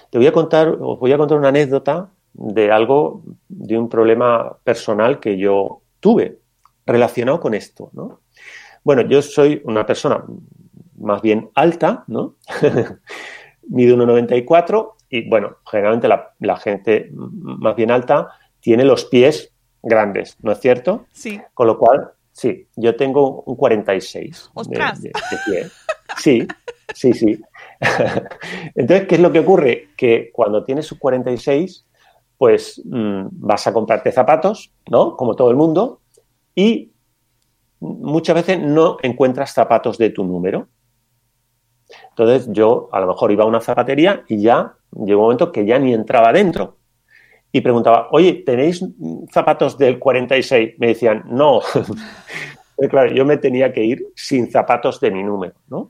Te 0.10 0.18
voy 0.18 0.28
a 0.28 0.32
contar, 0.32 0.70
os 0.70 1.00
voy 1.00 1.12
a 1.12 1.18
contar 1.18 1.38
una 1.38 1.50
anécdota 1.50 2.10
de 2.34 2.72
algo, 2.72 3.24
de 3.50 3.78
un 3.78 3.90
problema 3.90 4.58
personal 4.64 5.20
que 5.20 5.38
yo 5.38 5.82
tuve 6.00 6.40
relacionado 6.86 7.40
con 7.40 7.54
esto, 7.54 7.90
¿no? 7.94 8.22
Bueno, 8.84 9.02
yo 9.02 9.22
soy 9.22 9.62
una 9.66 9.86
persona 9.86 10.24
más 10.98 11.22
bien 11.22 11.50
alta, 11.56 12.06
¿no? 12.08 12.36
Mido 13.70 13.98
1,94 13.98 14.94
y, 15.10 15.30
bueno, 15.30 15.58
generalmente 15.70 16.08
la, 16.08 16.34
la 16.40 16.58
gente 16.58 17.10
más 17.12 17.76
bien 17.76 17.92
alta 17.92 18.30
tiene 18.62 18.86
los 18.86 19.06
pies 19.06 19.52
grandes, 19.84 20.38
¿no 20.42 20.52
es 20.52 20.60
cierto? 20.60 21.06
Sí. 21.12 21.42
Con 21.54 21.68
lo 21.68 21.78
cual, 21.78 22.12
sí, 22.38 22.68
yo 22.76 22.96
tengo 22.96 23.42
un 23.48 23.56
46 23.56 24.32
de, 24.32 24.50
¡Ostras! 24.54 25.02
de-. 25.02 25.12
Sí, 26.18 26.48
sí, 26.94 27.14
sí. 27.14 27.42
Entonces, 28.76 29.08
¿qué 29.08 29.16
es 29.16 29.22
lo 29.22 29.32
que 29.32 29.40
ocurre? 29.40 29.90
Que 29.98 30.30
cuando 30.32 30.64
tienes 30.64 30.92
un 30.92 31.00
46, 31.00 31.86
pues 32.38 32.80
mm, 32.86 33.28
vas 33.32 33.66
a 33.66 33.74
comprarte 33.74 34.12
zapatos, 34.12 34.72
¿no? 34.90 35.18
Como 35.18 35.36
todo 35.36 35.50
el 35.50 35.58
mundo, 35.58 36.02
y 36.54 36.92
muchas 37.80 38.36
veces 38.36 38.62
no 38.62 38.98
encuentras 39.02 39.54
zapatos 39.54 39.98
de 39.98 40.12
tu 40.12 40.24
número. 40.24 40.68
Entonces, 42.10 42.50
yo 42.52 42.90
a 42.92 43.00
lo 43.00 43.08
mejor 43.08 43.32
iba 43.32 43.46
a 43.46 43.48
una 43.48 43.62
zapatería 43.62 44.24
y 44.28 44.42
ya 44.42 44.76
llegó 44.92 45.22
un 45.22 45.26
momento 45.26 45.52
que 45.52 45.66
ya 45.66 45.80
ni 45.80 45.94
entraba 45.94 46.32
dentro. 46.32 46.77
Y 47.58 47.62
preguntaba, 47.62 48.08
oye, 48.12 48.44
¿tenéis 48.46 48.86
zapatos 49.32 49.80
del 49.80 49.98
46? 49.98 50.76
Me 50.78 50.88
decían, 50.90 51.24
no. 51.26 51.62
Claro, 52.92 53.12
yo 53.12 53.26
me 53.26 53.38
tenía 53.38 53.74
que 53.74 53.84
ir 53.84 54.06
sin 54.16 54.52
zapatos 54.52 55.00
de 55.00 55.10
mi 55.10 55.24
número, 55.24 55.56
¿no? 55.68 55.90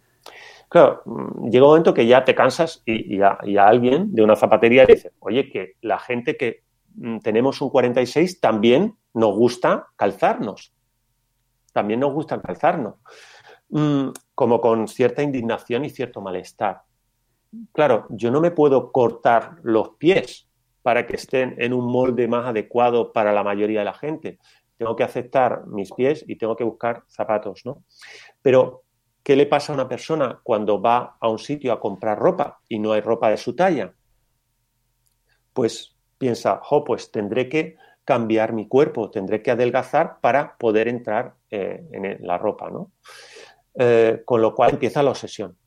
Claro, 0.70 1.02
mm, 1.04 1.50
llega 1.50 1.66
un 1.66 1.72
momento 1.72 1.94
que 1.94 2.08
ya 2.08 2.24
te 2.24 2.34
cansas 2.34 2.82
y, 2.86 3.18
y 3.18 3.22
a, 3.22 3.38
y 3.44 3.58
a 3.58 3.68
alguien 3.68 4.16
de 4.16 4.24
una 4.24 4.38
zapatería 4.38 4.86
le 4.86 4.96
dice, 4.96 5.12
oye, 5.20 5.50
que 5.50 5.74
la 5.82 6.00
gente 6.00 6.38
que 6.38 6.64
mm, 6.96 7.18
tenemos 7.18 7.62
un 7.62 7.72
46 7.72 8.40
también 8.40 8.96
nos 9.14 9.36
gusta 9.36 9.88
calzarnos. 9.98 10.74
También 11.74 12.00
nos 12.00 12.14
gusta 12.14 12.42
calzarnos. 12.42 12.96
Mm, 13.68 14.12
como 14.34 14.62
con 14.62 14.88
cierta 14.88 15.22
indignación 15.22 15.84
y 15.84 15.90
cierto 15.90 16.22
malestar. 16.22 16.84
Claro, 17.74 18.06
yo 18.12 18.32
no 18.32 18.40
me 18.40 18.52
puedo 18.52 18.94
cortar 18.94 19.58
los 19.64 19.90
pies 19.98 20.47
para 20.88 21.06
que 21.06 21.18
estén 21.18 21.54
en 21.58 21.74
un 21.74 21.92
molde 21.92 22.30
más 22.30 22.46
adecuado 22.46 23.12
para 23.12 23.34
la 23.34 23.44
mayoría 23.44 23.80
de 23.80 23.84
la 23.84 23.94
gente. 23.94 24.40
Tengo 24.78 24.96
que 24.96 25.04
aceptar 25.04 25.68
mis 25.68 25.92
pies 25.92 26.24
y 26.26 26.38
tengo 26.38 26.56
que 26.56 26.64
buscar 26.64 27.04
zapatos, 27.10 27.66
¿no? 27.66 27.84
Pero, 28.42 28.84
¿qué 29.22 29.36
le 29.36 29.48
pasa 29.48 29.74
a 29.74 29.76
una 29.76 29.90
persona 29.90 30.40
cuando 30.42 30.82
va 30.82 31.18
a 31.20 31.28
un 31.28 31.40
sitio 31.40 31.74
a 31.74 31.82
comprar 31.82 32.18
ropa 32.18 32.62
y 32.70 32.80
no 32.80 32.94
hay 32.94 33.02
ropa 33.02 33.30
de 33.30 33.36
su 33.36 33.54
talla? 33.54 33.94
Pues 35.52 35.98
piensa, 36.18 36.62
jo, 36.64 36.86
pues 36.86 37.12
tendré 37.12 37.50
que 37.50 37.76
cambiar 38.06 38.54
mi 38.54 38.70
cuerpo, 38.70 39.12
tendré 39.12 39.44
que 39.44 39.52
adelgazar 39.52 40.22
para 40.22 40.56
poder 40.56 40.88
entrar 40.88 41.34
eh, 41.52 41.86
en 41.92 42.26
la 42.26 42.38
ropa, 42.38 42.70
¿no? 42.70 42.94
Eh, 43.76 44.22
con 44.24 44.42
lo 44.42 44.56
cual 44.56 44.70
empieza 44.72 45.04
la 45.04 45.10
obsesión. 45.10 45.58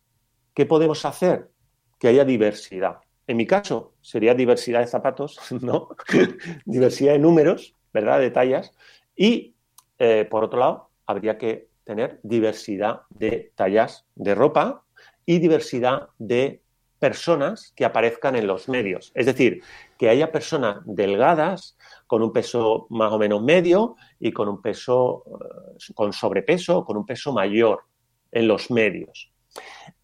¿Qué 0.55 0.65
podemos 0.65 1.05
hacer? 1.05 1.51
Que 1.99 2.09
haya 2.09 2.25
diversidad. 2.25 3.01
En 3.31 3.37
mi 3.37 3.47
caso, 3.47 3.95
sería 4.01 4.35
diversidad 4.35 4.81
de 4.81 4.89
zapatos, 4.89 5.39
¿no? 5.63 5.91
diversidad 6.65 7.13
de 7.13 7.21
números, 7.21 7.77
¿verdad? 7.95 8.19
De 8.19 8.33
tallas. 8.33 8.73
Y, 9.15 9.55
eh, 10.01 10.27
por 10.29 10.43
otro 10.43 10.59
lado, 10.59 10.91
habría 11.07 11.39
que 11.39 11.69
tener 11.85 12.19
diversidad 12.25 13.03
de 13.09 13.53
tallas 13.55 14.05
de 14.17 14.35
ropa 14.35 14.83
y 15.25 15.39
diversidad 15.39 16.09
de 16.19 16.61
personas 16.99 17.73
que 17.77 17.85
aparezcan 17.85 18.35
en 18.35 18.49
los 18.49 18.69
medios. 18.69 19.13
Es 19.15 19.27
decir, 19.27 19.63
que 19.97 20.09
haya 20.09 20.33
personas 20.33 20.79
delgadas, 20.85 21.79
con 22.09 22.25
un 22.25 22.33
peso 22.33 22.89
más 22.91 23.13
o 23.13 23.19
menos 23.19 23.41
medio 23.45 23.95
y 24.19 24.33
con 24.33 24.49
un 24.49 24.61
peso, 24.61 25.23
eh, 25.29 25.93
con 25.95 26.13
sobrepeso, 26.13 26.85
con 26.85 26.97
un 26.97 27.07
peso 27.07 27.33
mayor 27.33 27.85
en 28.33 28.49
los 28.49 28.73
medios. 28.73 29.31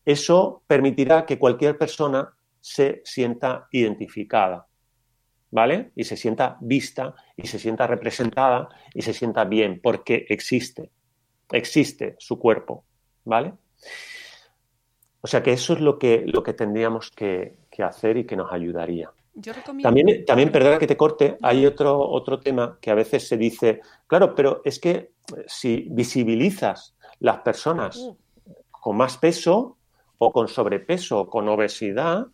Eso 0.04 0.62
permitirá 0.68 1.26
que 1.26 1.40
cualquier 1.40 1.76
persona 1.76 2.35
se 2.66 3.00
sienta 3.04 3.68
identificada, 3.70 4.66
¿vale? 5.52 5.92
Y 5.94 6.02
se 6.02 6.16
sienta 6.16 6.58
vista 6.60 7.14
y 7.36 7.46
se 7.46 7.60
sienta 7.60 7.86
representada 7.86 8.68
y 8.92 9.02
se 9.02 9.12
sienta 9.12 9.44
bien 9.44 9.80
porque 9.80 10.26
existe, 10.28 10.90
existe 11.52 12.16
su 12.18 12.40
cuerpo, 12.40 12.84
¿vale? 13.24 13.52
O 15.20 15.28
sea 15.28 15.44
que 15.44 15.52
eso 15.52 15.74
es 15.74 15.80
lo 15.80 15.96
que, 15.96 16.24
lo 16.26 16.42
que 16.42 16.54
tendríamos 16.54 17.12
que, 17.12 17.56
que 17.70 17.84
hacer 17.84 18.16
y 18.16 18.26
que 18.26 18.34
nos 18.34 18.52
ayudaría. 18.52 19.12
Yo 19.34 19.52
recomiendo. 19.52 19.86
También, 19.88 20.24
también, 20.24 20.50
perdona 20.50 20.80
que 20.80 20.88
te 20.88 20.96
corte, 20.96 21.38
hay 21.42 21.66
otro, 21.66 21.96
otro 22.00 22.40
tema 22.40 22.78
que 22.80 22.90
a 22.90 22.94
veces 22.94 23.28
se 23.28 23.36
dice, 23.36 23.80
claro, 24.08 24.34
pero 24.34 24.60
es 24.64 24.80
que 24.80 24.90
eh, 24.90 25.10
si 25.46 25.86
visibilizas 25.88 26.96
las 27.20 27.38
personas 27.38 27.96
Uh, 27.96 28.16
con 28.70 28.96
más 28.96 29.18
peso 29.18 29.78
o 30.18 30.32
con 30.32 30.48
sobrepeso 30.48 31.20
o 31.20 31.30
con 31.30 31.48
obesidad, 31.48 32.26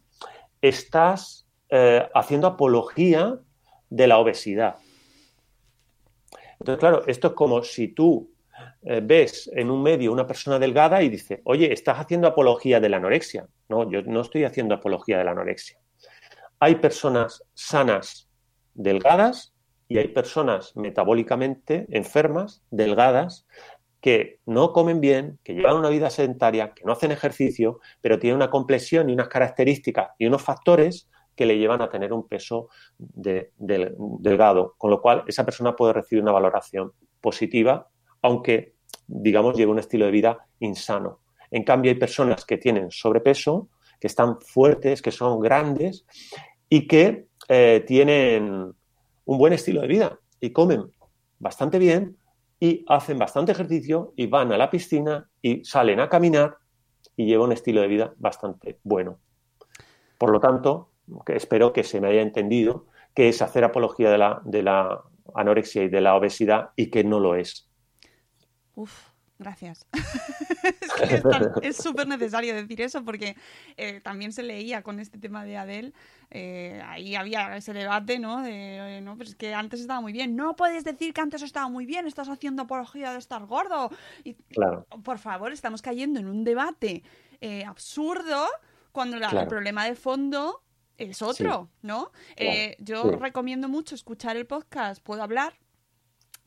estás 0.62 1.46
eh, 1.68 2.08
haciendo 2.14 2.46
apología 2.46 3.38
de 3.90 4.06
la 4.06 4.18
obesidad. 4.18 4.76
Entonces, 6.60 6.78
claro, 6.78 7.02
esto 7.06 7.28
es 7.28 7.34
como 7.34 7.62
si 7.62 7.88
tú 7.88 8.30
eh, 8.82 9.00
ves 9.02 9.50
en 9.52 9.70
un 9.70 9.82
medio 9.82 10.12
una 10.12 10.26
persona 10.26 10.58
delgada 10.58 11.02
y 11.02 11.08
dices, 11.08 11.40
oye, 11.44 11.72
estás 11.72 11.98
haciendo 11.98 12.28
apología 12.28 12.80
de 12.80 12.88
la 12.88 12.98
anorexia. 12.98 13.48
No, 13.68 13.90
yo 13.90 14.02
no 14.02 14.20
estoy 14.20 14.44
haciendo 14.44 14.74
apología 14.74 15.18
de 15.18 15.24
la 15.24 15.32
anorexia. 15.32 15.78
Hay 16.60 16.76
personas 16.76 17.44
sanas 17.54 18.28
delgadas 18.74 19.52
y 19.88 19.98
hay 19.98 20.08
personas 20.08 20.76
metabólicamente 20.76 21.86
enfermas 21.90 22.62
delgadas 22.70 23.46
que 24.02 24.40
no 24.46 24.72
comen 24.72 25.00
bien, 25.00 25.38
que 25.44 25.54
llevan 25.54 25.76
una 25.76 25.88
vida 25.88 26.10
sedentaria, 26.10 26.74
que 26.74 26.84
no 26.84 26.92
hacen 26.92 27.12
ejercicio, 27.12 27.80
pero 28.02 28.18
tienen 28.18 28.36
una 28.36 28.50
complexión 28.50 29.08
y 29.08 29.14
unas 29.14 29.28
características 29.28 30.10
y 30.18 30.26
unos 30.26 30.42
factores 30.42 31.08
que 31.36 31.46
le 31.46 31.56
llevan 31.56 31.80
a 31.80 31.88
tener 31.88 32.12
un 32.12 32.26
peso 32.28 32.68
de- 32.98 33.52
del- 33.56 33.94
delgado, 34.18 34.74
con 34.76 34.90
lo 34.90 35.00
cual 35.00 35.24
esa 35.28 35.44
persona 35.46 35.74
puede 35.76 35.94
recibir 35.94 36.22
una 36.22 36.32
valoración 36.32 36.92
positiva, 37.20 37.88
aunque, 38.20 38.74
digamos, 39.06 39.56
lleve 39.56 39.70
un 39.72 39.78
estilo 39.78 40.04
de 40.04 40.10
vida 40.10 40.46
insano. 40.58 41.20
En 41.50 41.62
cambio, 41.64 41.90
hay 41.92 41.98
personas 41.98 42.44
que 42.44 42.58
tienen 42.58 42.90
sobrepeso, 42.90 43.68
que 44.00 44.08
están 44.08 44.40
fuertes, 44.40 45.00
que 45.00 45.12
son 45.12 45.38
grandes 45.40 46.04
y 46.68 46.88
que 46.88 47.26
eh, 47.48 47.84
tienen 47.86 48.72
un 49.24 49.38
buen 49.38 49.52
estilo 49.52 49.80
de 49.82 49.86
vida 49.88 50.18
y 50.40 50.50
comen 50.50 50.90
bastante 51.38 51.78
bien 51.78 52.16
y 52.62 52.84
hacen 52.86 53.18
bastante 53.18 53.50
ejercicio 53.50 54.12
y 54.14 54.28
van 54.28 54.52
a 54.52 54.56
la 54.56 54.70
piscina 54.70 55.28
y 55.42 55.64
salen 55.64 55.98
a 55.98 56.08
caminar 56.08 56.58
y 57.16 57.26
llevan 57.26 57.46
un 57.46 57.52
estilo 57.54 57.80
de 57.80 57.88
vida 57.88 58.14
bastante 58.18 58.78
bueno. 58.84 59.18
Por 60.16 60.30
lo 60.30 60.38
tanto, 60.38 60.90
espero 61.26 61.72
que 61.72 61.82
se 61.82 62.00
me 62.00 62.06
haya 62.06 62.22
entendido 62.22 62.86
que 63.16 63.28
es 63.28 63.42
hacer 63.42 63.64
apología 63.64 64.12
de 64.12 64.18
la, 64.18 64.40
de 64.44 64.62
la 64.62 65.02
anorexia 65.34 65.82
y 65.82 65.88
de 65.88 66.00
la 66.02 66.14
obesidad 66.14 66.70
y 66.76 66.88
que 66.88 67.02
no 67.02 67.18
lo 67.18 67.34
es. 67.34 67.68
Gracias. 69.42 69.86
es 70.62 71.60
que 71.60 71.72
súper 71.72 72.06
necesario 72.06 72.54
decir 72.54 72.80
eso 72.80 73.04
porque 73.04 73.36
eh, 73.76 74.00
también 74.00 74.32
se 74.32 74.42
leía 74.42 74.82
con 74.82 75.00
este 75.00 75.18
tema 75.18 75.44
de 75.44 75.56
Adele, 75.56 75.92
eh, 76.30 76.80
ahí 76.86 77.14
había 77.14 77.56
ese 77.56 77.72
debate, 77.72 78.18
¿no? 78.18 78.42
De, 78.42 79.00
no, 79.02 79.16
pues 79.16 79.30
es 79.30 79.34
que 79.34 79.54
antes 79.54 79.80
estaba 79.80 80.00
muy 80.00 80.12
bien. 80.12 80.36
No 80.36 80.56
puedes 80.56 80.84
decir 80.84 81.12
que 81.12 81.20
antes 81.20 81.42
estaba 81.42 81.68
muy 81.68 81.84
bien, 81.86 82.06
estás 82.06 82.28
haciendo 82.28 82.62
apología 82.62 83.12
de 83.12 83.18
estar 83.18 83.44
gordo. 83.46 83.90
Y, 84.24 84.34
Claro. 84.34 84.86
por 85.04 85.18
favor, 85.18 85.52
estamos 85.52 85.82
cayendo 85.82 86.20
en 86.20 86.28
un 86.28 86.44
debate 86.44 87.02
eh, 87.40 87.64
absurdo 87.64 88.46
cuando 88.92 89.16
la- 89.18 89.26
el 89.26 89.32
Claro. 89.32 89.48
problema 89.48 89.84
de 89.84 89.94
fondo 89.96 90.62
es 90.96 91.20
otro, 91.22 91.68
¿no? 91.82 92.12
Eh, 92.36 92.76
yo 92.78 93.02
sí. 93.10 93.16
recomiendo 93.16 93.68
mucho 93.68 93.94
escuchar 93.94 94.36
el 94.36 94.46
podcast 94.46 95.02
Puedo 95.02 95.22
hablar, 95.22 95.54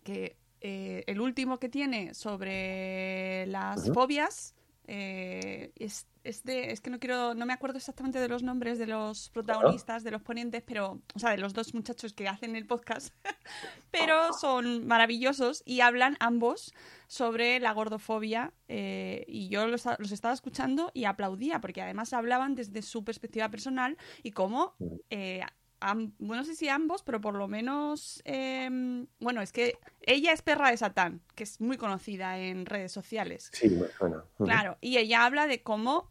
que 0.04 0.38
eh, 0.68 1.03
el 1.05 1.20
último 1.22 1.59
que 1.59 1.70
tiene 1.70 2.13
sobre 2.16 3.45
las 3.47 3.91
fobias 3.93 4.55
eh, 4.88 5.72
es, 5.78 6.05
es 6.24 6.43
de- 6.43 6.72
es 6.72 6.80
que 6.82 6.89
no 6.91 6.99
quiero, 6.99 7.34
no 7.34 7.45
me 7.45 7.53
acuerdo 7.53 7.78
exactamente 7.78 8.20
de 8.20 8.28
los 8.28 8.43
nombres 8.43 8.78
de 8.78 8.86
los 8.88 9.30
protagonistas, 9.30 10.03
de 10.03 10.11
los 10.11 10.22
ponentes, 10.22 10.61
pero, 10.66 11.01
o 11.16 11.20
sea, 11.20 11.32
de 11.32 11.38
los 11.38 11.53
dos 11.53 11.74
muchachos 11.74 12.13
que 12.13 12.28
hacen 12.28 12.55
el 12.55 12.66
podcast, 12.68 13.13
pero 13.91 14.32
son 14.34 14.86
maravillosos 14.86 15.63
y 15.66 15.82
hablan 15.82 16.18
ambos 16.20 16.74
sobre 17.07 17.59
la 17.59 17.72
gordofobia 17.74 18.53
eh, 18.68 19.26
y 19.28 19.49
yo 19.49 19.68
los, 19.68 19.86
los 19.99 20.11
estaba 20.11 20.34
escuchando 20.34 20.91
y 20.93 21.05
aplaudía 21.05 21.61
porque 21.61 21.82
además 21.82 22.13
hablaban 22.13 22.55
desde 22.55 22.82
su 22.82 23.03
perspectiva 23.03 23.49
personal 23.49 23.97
y 24.24 24.32
cómo 24.32 24.76
eh, 25.09 25.41
bueno, 25.80 26.11
no 26.19 26.43
sé 26.43 26.55
si 26.55 26.69
ambos, 26.69 27.03
pero 27.03 27.21
por 27.21 27.36
lo 27.36 27.47
menos, 27.47 28.21
em, 28.26 29.07
bueno, 29.19 29.41
es 29.41 29.51
que 29.51 29.78
ella 30.01 30.32
es 30.32 30.41
perra 30.41 30.71
de 30.71 30.78
Satán, 30.78 31.21
que 31.36 31.43
es 31.43 31.61
muy 31.61 31.78
conocida 31.78 32.39
en 32.39 32.65
redes 32.65 32.91
sociales. 32.91 33.49
Sí, 33.53 33.69
me 33.69 33.88
suena. 33.88 34.23
Claro, 34.38 34.78
y 34.82 34.97
ella 34.97 35.26
habla 35.26 35.47
de 35.47 35.61
cómo 35.61 36.09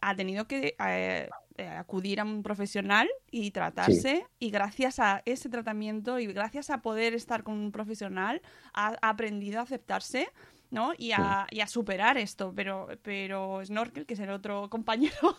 ha 0.00 0.14
tenido 0.16 0.46
que 0.46 0.76
eh, 0.78 1.28
eh, 1.58 1.68
acudir 1.68 2.20
a 2.20 2.24
un 2.24 2.42
profesional 2.42 3.08
y 3.30 3.50
tratarse, 3.50 4.26
y 4.38 4.50
gracias 4.50 4.98
a 4.98 5.22
ese 5.24 5.48
tratamiento 5.48 6.18
y 6.18 6.26
gracias 6.26 6.70
a 6.70 6.82
poder 6.82 7.14
estar 7.14 7.44
con 7.44 7.54
un 7.54 7.72
profesional, 7.72 8.42
ha 8.74 8.96
aprendido 9.00 9.60
a 9.60 9.62
aceptarse. 9.62 10.28
¿No? 10.70 10.92
Y 10.98 11.12
a, 11.12 11.46
y 11.50 11.60
a 11.60 11.66
superar 11.66 12.18
esto, 12.18 12.52
pero, 12.54 12.88
pero 13.02 13.60
Snorkel, 13.64 14.06
que 14.06 14.14
es 14.14 14.20
el 14.20 14.30
otro 14.30 14.68
compañero, 14.70 15.36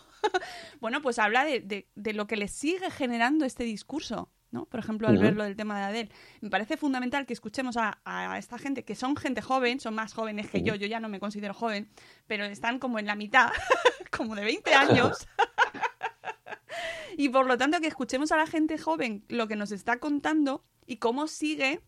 bueno, 0.80 1.00
pues 1.02 1.18
habla 1.18 1.44
de, 1.44 1.60
de- 1.60 1.88
de 1.94 2.12
lo 2.12 2.26
que 2.26 2.36
le 2.36 2.48
sigue 2.48 2.90
generando 2.90 3.44
este 3.44 3.64
discurso, 3.64 4.30
¿no? 4.50 4.64
Por 4.64 4.80
ejemplo, 4.80 5.08
al 5.08 5.14
Ujú. 5.16 5.22
ver 5.24 5.36
lo 5.36 5.44
del 5.44 5.56
tema 5.56 5.78
de 5.78 5.84
Adele. 5.84 6.10
Me 6.40 6.48
parece 6.48 6.76
fundamental 6.78 7.26
que 7.26 7.34
escuchemos 7.34 7.76
a, 7.76 8.00
a 8.04 8.38
esta 8.38 8.56
gente, 8.58 8.84
que 8.84 8.94
son 8.94 9.14
gente 9.16 9.42
joven, 9.42 9.78
son 9.80 9.94
más 9.94 10.14
jóvenes 10.14 10.48
que 10.50 10.62
yo, 10.62 10.74
yo 10.74 10.86
ya 10.86 11.00
no 11.00 11.08
me 11.10 11.20
considero 11.20 11.52
joven, 11.52 11.90
pero 12.26 12.44
están 12.46 12.78
como 12.78 12.98
en 12.98 13.04
la 13.06 13.14
mitad, 13.14 13.50
como 14.16 14.34
de 14.34 14.44
20 14.44 14.72
años. 14.74 15.28
y 17.16 17.28
por 17.28 17.46
lo 17.46 17.58
tanto, 17.58 17.80
que 17.80 17.88
escuchemos 17.88 18.32
a 18.32 18.36
la 18.36 18.46
gente 18.46 18.78
joven 18.78 19.24
lo 19.28 19.48
que 19.48 19.56
nos 19.56 19.72
está 19.72 19.98
contando 19.98 20.64
y 20.86 20.96
cómo 20.96 21.26
sigue 21.26 21.80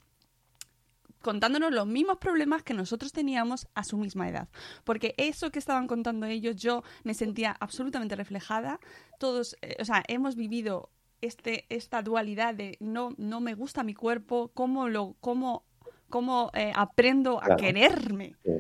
contándonos 1.23 1.73
los 1.73 1.87
mismos 1.87 2.18
problemas 2.18 2.62
que 2.62 2.75
nosotros 2.75 3.12
teníamos 3.12 3.66
a 3.75 3.85
su 3.85 3.97
misma 3.97 4.29
edad. 4.29 4.49
Porque 4.85 5.14
eso 5.16 5.51
que 5.51 5.59
estaban 5.59 5.87
contando 5.87 6.27
ellos, 6.27 6.57
yo 6.57 6.83
me 7.05 7.14
sentía 7.14 7.57
absolutamente 7.61 8.16
reflejada. 8.16 8.81
Todos, 9.18 9.57
eh, 9.62 9.77
o 9.81 9.85
sea, 9.85 10.03
hemos 10.09 10.37
vivido 10.37 10.91
este, 11.21 11.66
esta 11.68 12.03
dualidad 12.03 12.55
de 12.55 12.77
no, 12.81 13.14
no 13.18 13.41
me 13.41 13.55
gusta 13.55 13.83
mi 13.83 13.95
cuerpo, 13.95 14.51
cómo, 14.55 14.89
lo, 14.89 15.16
cómo, 15.21 15.64
cómo 16.09 16.51
eh, 16.55 16.73
aprendo 16.75 17.39
a 17.43 17.47
Claro. 17.47 17.57
quererme. 17.57 18.37
Sí, 18.45 18.53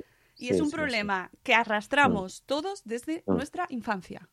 Y 0.46 0.48
es 0.50 0.60
un 0.60 0.68
sí, 0.70 0.76
problema 0.76 1.30
que 1.42 1.54
arrastramos 1.54 2.42
todos 2.46 2.82
desde 2.84 3.22
Mm. 3.26 3.32
nuestra 3.34 3.66
infancia. 3.70 4.28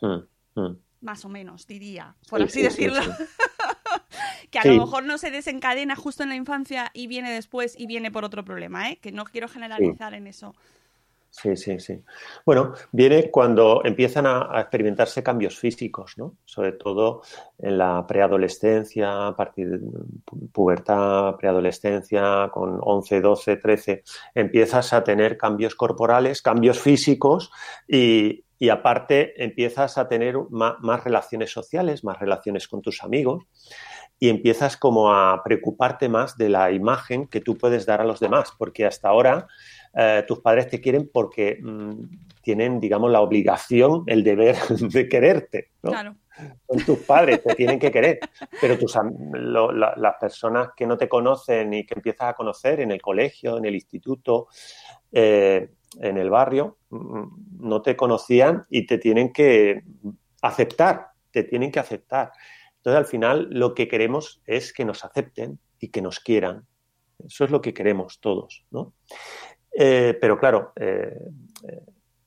Mm, 0.00 0.60
mm. 0.60 0.76
más 1.02 1.24
o 1.24 1.28
menos, 1.28 1.66
diría, 1.66 2.14
por 2.28 2.40
Sí, 2.40 2.44
así 2.44 2.52
sí, 2.52 2.70
sí, 2.70 2.84
decirlo. 2.84 3.14
Que 4.50 4.58
a 4.58 4.62
Sí. 4.62 4.68
lo 4.74 4.84
mejor 4.84 5.04
no 5.04 5.16
se 5.18 5.30
desencadena 5.30 5.96
justo 5.96 6.22
en 6.22 6.28
la 6.30 6.36
infancia 6.36 6.90
y 6.94 7.06
viene 7.06 7.30
después 7.32 7.78
y 7.78 7.86
viene 7.86 8.10
por 8.10 8.24
otro 8.24 8.44
problema, 8.44 8.90
¿eh? 8.90 8.98
Que 9.00 9.12
no 9.12 9.24
quiero 9.24 9.48
generalizar 9.48 10.14
en 10.14 10.26
eso. 10.26 10.54
Sí, 11.32 11.56
sí, 11.56 11.78
sí. 11.78 12.02
Bueno, 12.44 12.72
viene 12.90 13.30
cuando 13.30 13.82
empiezan 13.84 14.26
a, 14.26 14.48
a 14.50 14.62
experimentarse 14.62 15.22
cambios 15.22 15.56
físicos, 15.56 16.14
¿no? 16.18 16.34
Sobre 16.44 16.72
todo 16.72 17.22
en 17.56 17.78
la 17.78 18.04
preadolescencia, 18.04 19.28
a 19.28 19.36
partir 19.36 19.70
de 19.70 19.78
pu- 19.78 20.50
pubertad, 20.50 21.36
preadolescencia, 21.36 22.50
con 22.52 22.80
11, 22.82 23.20
12, 23.20 23.56
13, 23.58 24.02
empiezas 24.34 24.92
a 24.92 25.04
tener 25.04 25.36
cambios 25.38 25.76
corporales, 25.76 26.42
cambios 26.42 26.80
físicos 26.80 27.52
y, 27.86 28.42
y 28.58 28.68
aparte 28.70 29.40
empiezas 29.40 29.98
a 29.98 30.08
tener 30.08 30.34
más 30.50 31.04
relaciones 31.04 31.52
sociales, 31.52 32.02
más 32.02 32.18
relaciones 32.18 32.66
con 32.66 32.82
tus 32.82 33.04
amigos 33.04 33.44
y 34.22 34.28
empiezas 34.28 34.76
como 34.76 35.12
a 35.12 35.42
preocuparte 35.42 36.08
más 36.10 36.36
de 36.36 36.50
la 36.50 36.70
imagen 36.70 37.26
que 37.26 37.40
tú 37.40 37.56
puedes 37.56 37.86
dar 37.86 38.00
a 38.02 38.04
los 38.04 38.20
demás, 38.20 38.52
porque 38.56 38.84
hasta 38.86 39.08
ahora 39.08 39.48
eh, 39.94 40.22
tus 40.28 40.40
padres 40.40 40.68
te 40.68 40.80
quieren 40.80 41.10
porque 41.12 41.58
mm, 41.60 41.92
tienen, 42.42 42.78
digamos, 42.80 43.10
la 43.10 43.22
obligación, 43.22 44.04
el 44.06 44.22
deber 44.22 44.56
de 44.92 45.08
quererte, 45.08 45.70
¿no? 45.82 45.90
Claro. 45.90 46.16
Son 46.68 46.78
tus 46.86 46.98
padres, 47.00 47.42
te 47.42 47.54
tienen 47.54 47.78
que 47.78 47.90
querer, 47.90 48.18
pero 48.60 48.78
tus, 48.78 48.94
am- 48.96 49.14
lo- 49.32 49.72
la- 49.72 49.94
las 49.96 50.14
personas 50.20 50.70
que 50.76 50.86
no 50.86 50.96
te 50.96 51.08
conocen 51.08 51.72
y 51.74 51.84
que 51.84 51.94
empiezas 51.94 52.28
a 52.28 52.34
conocer 52.34 52.80
en 52.80 52.90
el 52.92 53.00
colegio, 53.02 53.56
en 53.58 53.64
el 53.64 53.74
instituto, 53.74 54.48
eh, 55.12 55.70
en 55.98 56.18
el 56.18 56.30
barrio, 56.30 56.76
mm, 56.90 57.66
no 57.66 57.82
te 57.82 57.96
conocían 57.96 58.64
y 58.70 58.86
te 58.86 58.98
tienen 58.98 59.32
que 59.32 59.82
aceptar, 60.42 61.08
te 61.30 61.42
tienen 61.44 61.70
que 61.72 61.80
aceptar. 61.80 62.32
Entonces, 62.80 62.98
al 62.98 63.06
final, 63.06 63.48
lo 63.50 63.74
que 63.74 63.88
queremos 63.88 64.40
es 64.46 64.72
que 64.72 64.84
nos 64.84 65.04
acepten 65.04 65.58
y 65.78 65.88
que 65.88 66.00
nos 66.02 66.18
quieran. 66.20 66.66
Eso 67.24 67.44
es 67.44 67.50
lo 67.50 67.60
que 67.60 67.74
queremos 67.74 68.20
todos, 68.20 68.64
¿no? 68.70 68.94
Eh, 69.76 70.16
pero 70.20 70.38
claro, 70.38 70.72
eh, 70.76 71.14
eh, 71.68 71.82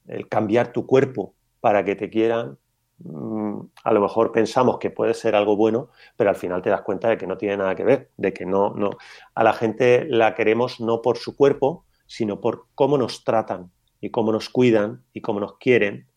el 0.08 0.28
cambiar 0.28 0.72
tu 0.72 0.86
cuerpo 0.86 1.34
para 1.60 1.84
que 1.84 1.95
te 1.95 2.10
quieran, 2.10 2.58
mm, 2.99 3.60
a 3.84 3.93
lo 3.93 4.01
mejor 4.01 4.32
pensamos 4.32 4.78
que 4.80 4.91
puede 4.91 5.14
ser 5.14 5.36
algo 5.36 5.56
bueno, 5.58 5.89
pero 6.16 6.30
al 6.30 6.36
final 6.36 6.62
te 6.62 6.70
das 6.70 6.82
cuenta 6.84 7.10
de 7.10 7.18
que 7.18 7.28
no 7.28 7.38
tiene 7.38 7.58
nada 7.58 7.76
que 7.76 7.84
ver, 7.84 8.12
de 8.18 8.34
que 8.34 8.45
no, 8.45 8.74
no, 8.76 8.91
a 9.36 9.43
la 9.43 9.54
gente 9.54 10.06
la 10.10 10.36
queremos 10.36 10.80
no 10.80 11.01
por 11.01 11.18
su 11.18 11.36
cuerpo, 11.36 11.86
sino 12.06 12.39
por 12.39 12.68
cómo 12.76 12.97
nos 12.97 13.24
tratan 13.24 13.72
y 14.01 14.10
cómo 14.12 14.32
nos 14.32 14.49
cuidan 14.49 15.04
y 15.14 15.22
cómo 15.22 15.39
nos 15.39 15.58
quieren. 15.58 16.08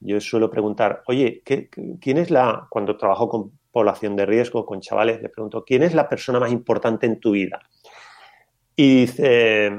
Yo 0.00 0.20
suelo 0.20 0.50
preguntar, 0.50 1.02
oye, 1.06 1.42
¿qué- 1.44 1.68
qué- 1.70 1.96
¿quién 2.00 2.18
es 2.18 2.30
la, 2.30 2.66
cuando 2.70 2.96
trabajo 2.96 3.28
con 3.28 3.52
población 3.74 4.14
de 4.14 4.24
riesgo, 4.24 4.64
con 4.64 4.80
chavales, 4.80 5.20
le 5.20 5.28
pregunto, 5.28 5.64
¿quién 5.64 5.82
es 5.82 5.94
la 5.94 6.08
persona 6.08 6.38
más 6.38 6.52
importante 6.52 7.06
en 7.06 7.18
tu 7.18 7.32
vida? 7.32 7.60
Y 8.76 9.00
dice, 9.00 9.72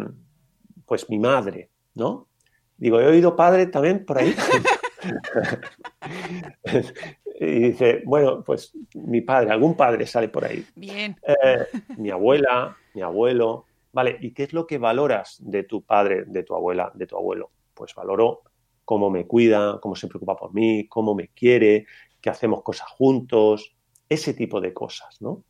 pues 0.86 1.10
mi 1.10 1.18
madre, 1.18 1.70
¿no? 1.94 2.28
Digo, 2.76 3.00
he 3.00 3.08
oído 3.08 3.38
padre 3.38 3.68
también 3.68 4.06
por 4.06 4.18
ahí. 4.18 4.36
y 7.40 7.46
dice, 7.46 8.04
bueno, 8.06 8.44
pues 8.44 8.74
mi 8.96 9.22
padre, 9.22 9.52
algún 9.52 9.78
padre 9.78 10.06
sale 10.06 10.28
por 10.28 10.44
ahí. 10.44 10.66
Bien. 10.76 11.16
Eh, 11.26 11.66
mi 11.96 12.10
abuela, 12.10 12.76
mi 12.94 13.02
abuelo. 13.02 13.64
Vale, 13.94 14.18
¿y 14.20 14.34
qué 14.34 14.44
es 14.44 14.52
lo 14.52 14.68
que 14.68 14.78
valoras 14.78 15.38
de 15.40 15.64
tu 15.64 15.84
padre, 15.84 16.26
de 16.28 16.44
tu 16.44 16.54
abuela, 16.54 16.92
de 16.96 17.08
tu 17.08 17.16
abuelo? 17.16 17.50
Pues 17.74 17.96
valoro 17.96 18.42
cómo 18.84 19.10
me 19.10 19.26
cuida, 19.26 19.80
cómo 19.82 19.96
se 19.96 20.10
preocupa 20.10 20.36
por 20.36 20.54
mí, 20.54 20.86
cómo 20.90 21.16
me 21.16 21.30
quiere, 21.30 21.86
que 22.20 22.30
hacemos 22.30 22.62
cosas 22.62 22.90
juntos, 22.90 23.75
ese 24.10 24.34
tipo 24.34 24.62
de 24.62 24.74
cosas, 24.74 25.22
¿no? 25.22 25.44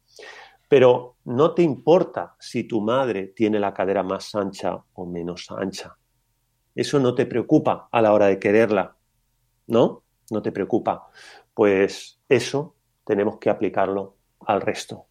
Pero 0.68 1.18
no 1.26 1.54
te 1.54 1.62
importa 1.62 2.36
si 2.40 2.64
tu 2.64 2.82
madre 2.82 3.28
tiene 3.28 3.60
la 3.60 3.74
cadera 3.74 4.04
más 4.04 4.34
ancha 4.36 4.78
o 4.94 5.06
menos 5.06 5.52
ancha. 5.52 5.96
Eso 6.74 7.00
no 7.00 7.14
te 7.14 7.26
preocupa 7.26 7.88
a 7.92 8.02
la 8.02 8.14
hora 8.14 8.28
de 8.28 8.40
quererla, 8.40 8.96
¿no? 9.68 10.04
No 10.32 10.42
te 10.42 10.52
preocupa. 10.52 11.10
Pues 11.54 12.20
eso 12.28 12.76
tenemos 13.06 13.38
que 13.38 13.50
aplicarlo 13.50 14.18
al 14.42 14.62
resto. 14.62 15.06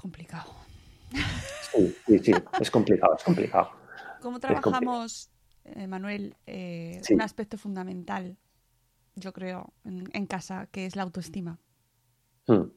Complicado. 0.00 0.50
Sí, 1.72 1.94
sí, 2.06 2.18
sí, 2.18 2.32
es 2.60 2.70
complicado, 2.70 3.14
es 3.16 3.22
complicado. 3.22 3.70
¿Cómo 4.20 4.40
complicado. 4.40 4.60
trabajamos, 4.60 5.30
eh, 5.64 5.86
Manuel, 5.86 6.36
eh, 6.46 7.00
Sí. 7.02 7.14
un 7.14 7.22
aspecto 7.22 7.58
fundamental, 7.58 8.36
yo 9.20 9.32
creo, 9.32 9.72
en, 9.84 10.08
en 10.12 10.26
casa, 10.26 10.68
que 10.72 10.86
es 10.86 10.96
la 10.96 11.02
autoestima? 11.02 11.58
Hmm. 12.46 12.70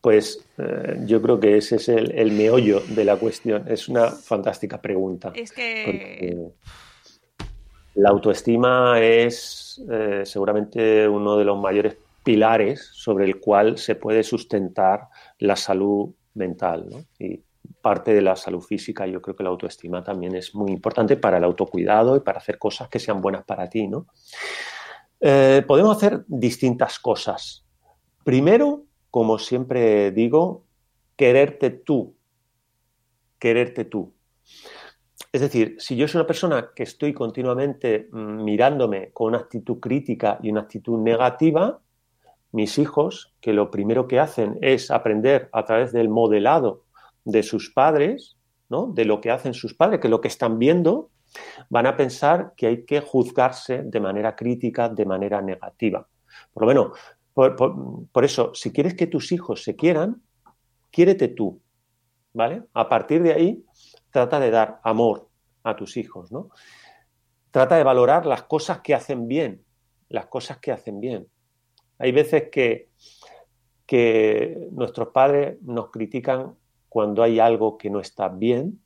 Pues 0.00 0.44
eh, 0.58 1.00
yo 1.06 1.20
creo 1.20 1.40
que 1.40 1.56
ese 1.56 1.76
es 1.76 1.88
el, 1.88 2.12
el 2.12 2.30
meollo 2.32 2.80
de 2.88 3.04
la 3.04 3.16
cuestión. 3.16 3.64
Es 3.66 3.88
una 3.88 4.10
fantástica 4.10 4.80
pregunta. 4.80 5.32
Es 5.34 5.50
que 5.52 6.52
la 7.94 8.10
autoestima 8.10 9.00
es 9.00 9.82
eh, 9.90 10.22
seguramente 10.24 11.08
uno 11.08 11.36
de 11.36 11.44
los 11.44 11.60
mayores 11.60 11.96
pilares 12.22 12.90
sobre 12.92 13.24
el 13.24 13.40
cual 13.40 13.76
se 13.76 13.96
puede 13.96 14.22
sustentar 14.22 15.08
la 15.40 15.56
salud 15.56 16.10
mental. 16.34 16.86
¿no? 16.88 17.04
Y 17.18 17.42
parte 17.82 18.14
de 18.14 18.22
la 18.22 18.36
salud 18.36 18.60
física, 18.60 19.04
yo 19.06 19.20
creo 19.20 19.34
que 19.34 19.42
la 19.42 19.50
autoestima 19.50 20.04
también 20.04 20.36
es 20.36 20.54
muy 20.54 20.70
importante 20.70 21.16
para 21.16 21.38
el 21.38 21.44
autocuidado 21.44 22.16
y 22.16 22.20
para 22.20 22.38
hacer 22.38 22.56
cosas 22.56 22.88
que 22.88 23.00
sean 23.00 23.20
buenas 23.20 23.44
para 23.44 23.68
ti. 23.68 23.88
¿no? 23.88 24.06
Eh, 25.20 25.64
podemos 25.66 25.96
hacer 25.96 26.24
distintas 26.26 26.98
cosas. 26.98 27.64
Primero, 28.24 28.84
como 29.10 29.38
siempre 29.38 30.10
digo, 30.12 30.64
quererte 31.16 31.70
tú. 31.70 32.14
Quererte 33.38 33.84
tú. 33.84 34.12
Es 35.32 35.40
decir, 35.40 35.76
si 35.78 35.96
yo 35.96 36.08
soy 36.08 36.20
una 36.20 36.26
persona 36.26 36.70
que 36.74 36.84
estoy 36.84 37.12
continuamente 37.12 38.08
mm, 38.10 38.44
mirándome 38.44 39.10
con 39.12 39.28
una 39.28 39.38
actitud 39.38 39.78
crítica 39.78 40.38
y 40.42 40.50
una 40.50 40.62
actitud 40.62 40.98
negativa, 40.98 41.80
mis 42.52 42.78
hijos, 42.78 43.34
que 43.40 43.52
lo 43.52 43.70
primero 43.70 44.08
que 44.08 44.20
hacen 44.20 44.58
es 44.62 44.90
aprender 44.90 45.48
a 45.52 45.64
través 45.64 45.92
del 45.92 46.08
modelado 46.08 46.84
de 47.24 47.42
sus 47.42 47.70
padres, 47.70 48.38
¿no? 48.70 48.86
de 48.86 49.04
lo 49.04 49.20
que 49.20 49.30
hacen 49.30 49.52
sus 49.52 49.74
padres, 49.74 50.00
que 50.00 50.08
lo 50.08 50.20
que 50.20 50.28
están 50.28 50.58
viendo, 50.58 51.10
van 51.68 51.86
a 51.86 51.96
pensar 51.96 52.52
que 52.56 52.66
hay 52.66 52.84
que 52.84 53.00
juzgarse 53.00 53.82
de 53.82 54.00
manera 54.00 54.34
crítica, 54.34 54.88
de 54.88 55.04
manera 55.04 55.40
negativa. 55.42 56.06
Por 56.52 56.62
lo 56.62 56.68
menos, 56.68 56.98
por, 57.34 57.54
por- 58.10 58.24
eso, 58.24 58.52
si 58.54 58.72
quieres 58.72 58.94
que 58.94 59.06
tus 59.06 59.32
hijos 59.32 59.62
se 59.62 59.76
quieran, 59.76 60.22
quiérete 60.90 61.28
tú, 61.28 61.60
¿vale? 62.32 62.64
A 62.72 62.88
partir 62.88 63.22
de 63.22 63.32
ahí, 63.32 63.64
trata 64.10 64.40
de 64.40 64.50
dar 64.50 64.80
amor 64.82 65.28
a 65.62 65.76
tus 65.76 65.96
hijos, 65.96 66.32
¿no? 66.32 66.50
Trata 67.50 67.76
de 67.76 67.84
valorar 67.84 68.26
las 68.26 68.42
cosas 68.44 68.80
que 68.80 68.94
hacen 68.94 69.28
bien, 69.28 69.64
las 70.08 70.26
cosas 70.26 70.58
que 70.58 70.72
hacen 70.72 71.00
bien. 71.00 71.28
Hay 71.98 72.12
veces 72.12 72.44
que, 72.50 72.90
que 73.86 74.68
nuestros 74.72 75.08
padres 75.08 75.58
nos 75.62 75.90
critican 75.90 76.56
cuando 76.88 77.22
hay 77.22 77.38
algo 77.38 77.78
que 77.78 77.90
no 77.90 78.00
está 78.00 78.28
bien, 78.28 78.82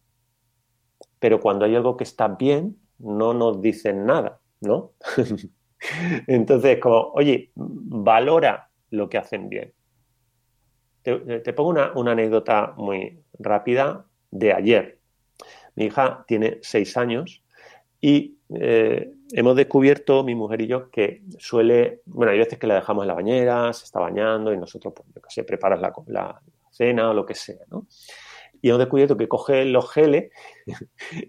pero 1.22 1.38
cuando 1.38 1.64
hay 1.64 1.76
algo 1.76 1.96
que 1.96 2.02
está 2.02 2.26
bien, 2.26 2.76
no 2.98 3.32
nos 3.32 3.62
dicen 3.62 4.06
nada, 4.06 4.40
¿no? 4.60 4.90
Entonces, 6.26 6.80
como, 6.80 7.12
oye, 7.14 7.52
valora 7.54 8.68
lo 8.90 9.08
que 9.08 9.18
hacen 9.18 9.48
bien. 9.48 9.72
Te, 11.02 11.38
te 11.38 11.52
pongo 11.52 11.70
una, 11.70 11.92
una 11.94 12.10
anécdota 12.10 12.74
muy 12.76 13.22
rápida 13.38 14.04
de 14.32 14.52
ayer. 14.52 14.98
Mi 15.76 15.84
hija 15.84 16.24
tiene 16.26 16.58
seis 16.60 16.96
años 16.96 17.44
y 18.00 18.38
eh, 18.56 19.12
hemos 19.30 19.54
descubierto, 19.54 20.24
mi 20.24 20.34
mujer 20.34 20.62
y 20.62 20.66
yo, 20.66 20.90
que 20.90 21.22
suele, 21.38 22.00
bueno, 22.04 22.32
hay 22.32 22.38
veces 22.38 22.58
que 22.58 22.66
la 22.66 22.74
dejamos 22.74 23.04
en 23.04 23.08
la 23.08 23.14
bañera, 23.14 23.72
se 23.72 23.84
está 23.84 24.00
bañando 24.00 24.52
y 24.52 24.56
nosotros, 24.56 24.92
pues, 24.92 25.06
yo 25.14 25.22
qué 25.22 25.44
preparas 25.44 25.80
la 26.08 26.42
cena 26.72 27.10
o 27.10 27.14
lo 27.14 27.24
que 27.24 27.36
sea, 27.36 27.60
¿no? 27.70 27.86
Y 28.62 28.68
hemos 28.68 28.78
descubierto 28.78 29.16
que 29.16 29.28
coge 29.28 29.64
los 29.64 29.90
geles 29.90 30.32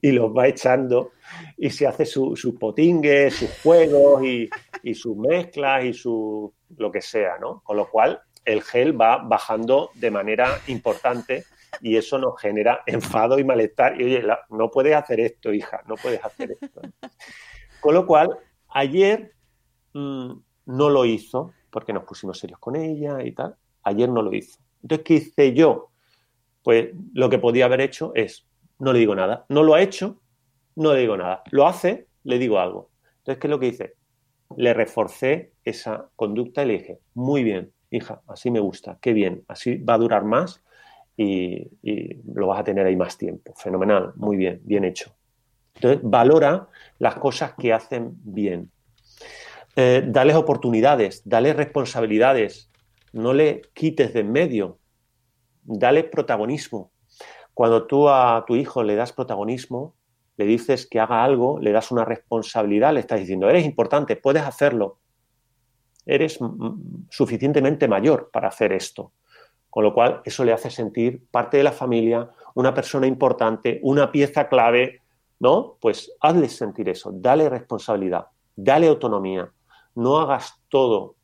y 0.01 0.11
los 0.11 0.31
va 0.31 0.47
echando 0.47 1.11
y 1.57 1.71
se 1.71 1.87
hace 1.87 2.05
sus 2.05 2.39
su 2.39 2.55
potingues, 2.55 3.33
sus 3.33 3.49
juegos 3.61 4.23
y, 4.23 4.49
sus 4.93 5.17
mezclas 5.17 5.83
y 5.83 5.93
su 5.93 6.53
lo 6.77 6.91
que 6.91 7.01
sea, 7.01 7.39
¿no? 7.39 7.61
Con 7.63 7.77
lo 7.77 7.89
cual 7.89 8.21
el 8.45 8.61
gel 8.61 8.99
va 8.99 9.17
bajando 9.17 9.89
de 9.95 10.11
manera 10.11 10.59
importante 10.67 11.45
y 11.81 11.97
eso 11.97 12.19
nos 12.19 12.39
genera 12.39 12.81
enfado 12.85 13.39
y 13.39 13.43
malestar. 13.43 13.99
Y 13.99 14.03
oye, 14.03 14.23
no 14.49 14.69
puedes 14.69 14.95
hacer 14.95 15.19
esto, 15.19 15.51
hija, 15.51 15.81
no 15.87 15.95
puedes 15.95 16.23
hacer 16.23 16.55
esto. 16.61 16.81
Con 17.79 17.95
lo 17.95 18.05
cual, 18.05 18.37
ayer 18.69 19.33
mm, 19.93 20.33
no 20.65 20.89
lo 20.89 21.05
hizo 21.05 21.51
porque 21.71 21.93
nos 21.93 22.03
pusimos 22.03 22.37
serios 22.37 22.59
con 22.59 22.75
ella 22.75 23.23
y 23.23 23.31
tal. 23.31 23.55
Ayer 23.81 24.07
no 24.07 24.21
lo 24.21 24.33
hizo. 24.33 24.59
Entonces, 24.83 25.05
¿qué 25.05 25.13
hice 25.15 25.53
yo? 25.53 25.92
Pues 26.63 26.89
lo 27.13 27.29
que 27.29 27.39
podía 27.39 27.65
haber 27.65 27.81
hecho 27.81 28.11
es, 28.15 28.47
no 28.79 28.93
le 28.93 28.99
digo 28.99 29.15
nada. 29.15 29.45
No 29.49 29.63
lo 29.63 29.75
ha 29.75 29.81
hecho, 29.81 30.21
no 30.75 30.93
le 30.93 31.01
digo 31.01 31.17
nada. 31.17 31.43
Lo 31.51 31.67
hace, 31.67 32.07
le 32.23 32.39
digo 32.39 32.59
algo. 32.59 32.89
Entonces, 33.19 33.39
¿qué 33.39 33.47
es 33.47 33.51
lo 33.51 33.59
que 33.59 33.67
hice? 33.67 33.93
Le 34.57 34.73
reforcé 34.73 35.51
esa 35.63 36.09
conducta 36.15 36.63
y 36.63 36.67
le 36.67 36.73
dije, 36.73 36.99
muy 37.13 37.43
bien, 37.43 37.71
hija, 37.89 38.21
así 38.27 38.51
me 38.51 38.59
gusta, 38.59 38.97
qué 39.01 39.13
bien, 39.13 39.43
así 39.47 39.77
va 39.77 39.95
a 39.95 39.97
durar 39.97 40.25
más 40.25 40.63
y, 41.15 41.67
lo 42.33 42.47
vas 42.47 42.59
a 42.59 42.63
tener 42.63 42.85
ahí 42.85 42.95
más 42.95 43.17
tiempo. 43.17 43.53
Fenomenal, 43.55 44.13
muy 44.15 44.35
bien, 44.35 44.61
bien 44.63 44.83
hecho. 44.83 45.13
Entonces, 45.75 46.01
valora 46.03 46.67
las 46.99 47.15
cosas 47.15 47.53
que 47.57 47.73
hacen 47.73 48.17
bien. 48.23 48.71
Eh, 49.75 50.03
dales 50.05 50.35
oportunidades, 50.35 51.21
dales 51.25 51.55
responsabilidades, 51.55 52.69
no 53.11 53.33
le 53.33 53.61
quites 53.73 54.13
de 54.13 54.19
en 54.19 54.31
medio, 54.31 54.77
dale 55.63 56.03
protagonismo. 56.03 56.91
Cuando 57.53 57.85
tú 57.85 58.09
a 58.09 58.43
tu 58.47 58.55
hijo 58.55 58.83
le 58.83 58.95
das 58.95 59.13
protagonismo, 59.13 59.95
le 60.37 60.45
dices 60.45 60.87
que 60.87 60.99
haga 60.99 61.23
algo, 61.23 61.59
le 61.59 61.71
das 61.71 61.91
una 61.91 62.05
responsabilidad, 62.05 62.93
le 62.93 62.99
estás 62.99 63.19
diciendo, 63.19 63.49
eres 63.49 63.65
importante, 63.65 64.15
puedes 64.15 64.43
hacerlo, 64.43 64.97
eres 66.05 66.39
suficientemente 67.09 67.87
mayor 67.87 68.29
para 68.31 68.47
hacer 68.47 68.73
esto. 68.73 69.11
Con 69.69 69.83
lo 69.83 69.93
cual, 69.93 70.21
eso 70.25 70.43
le 70.43 70.53
hace 70.53 70.69
sentir 70.69 71.25
parte 71.31 71.57
de 71.57 71.63
la 71.63 71.71
familia, 71.71 72.29
una 72.55 72.73
persona 72.73 73.07
importante, 73.07 73.79
una 73.83 74.11
pieza 74.11 74.47
clave, 74.47 75.01
¿no? 75.39 75.77
Pues 75.81 76.11
hazle 76.19 76.49
sentir 76.49 76.89
eso, 76.89 77.11
dale 77.13 77.49
responsabilidad, 77.49 78.27
dale 78.55 78.87
autonomía, 78.87 79.51
no 79.95 80.17
hagas 80.19 80.61
todo 80.69 81.15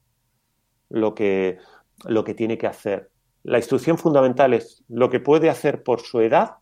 lo 0.89 1.13
que, 1.13 1.59
lo 2.05 2.23
que 2.23 2.33
tiene 2.33 2.57
que 2.57 2.67
hacer. 2.67 3.11
La 3.43 3.57
instrucción 3.57 3.97
fundamental 3.97 4.53
es 4.53 4.83
lo 4.89 5.09
que 5.09 5.19
puede 5.19 5.49
hacer 5.49 5.83
por 5.83 6.01
su 6.01 6.19
edad 6.19 6.55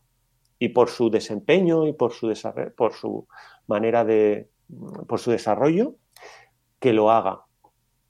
y 0.60 0.70
por 0.70 0.90
su 0.90 1.10
desempeño 1.10 1.88
y 1.88 1.94
por 1.94 2.12
su, 2.14 3.28
manera 3.68 4.06
de, 4.06 4.50
por 5.08 5.20
su 5.20 5.32
desarrollo, 5.32 5.96
que 6.80 6.94
lo 6.94 7.12
haga 7.12 7.42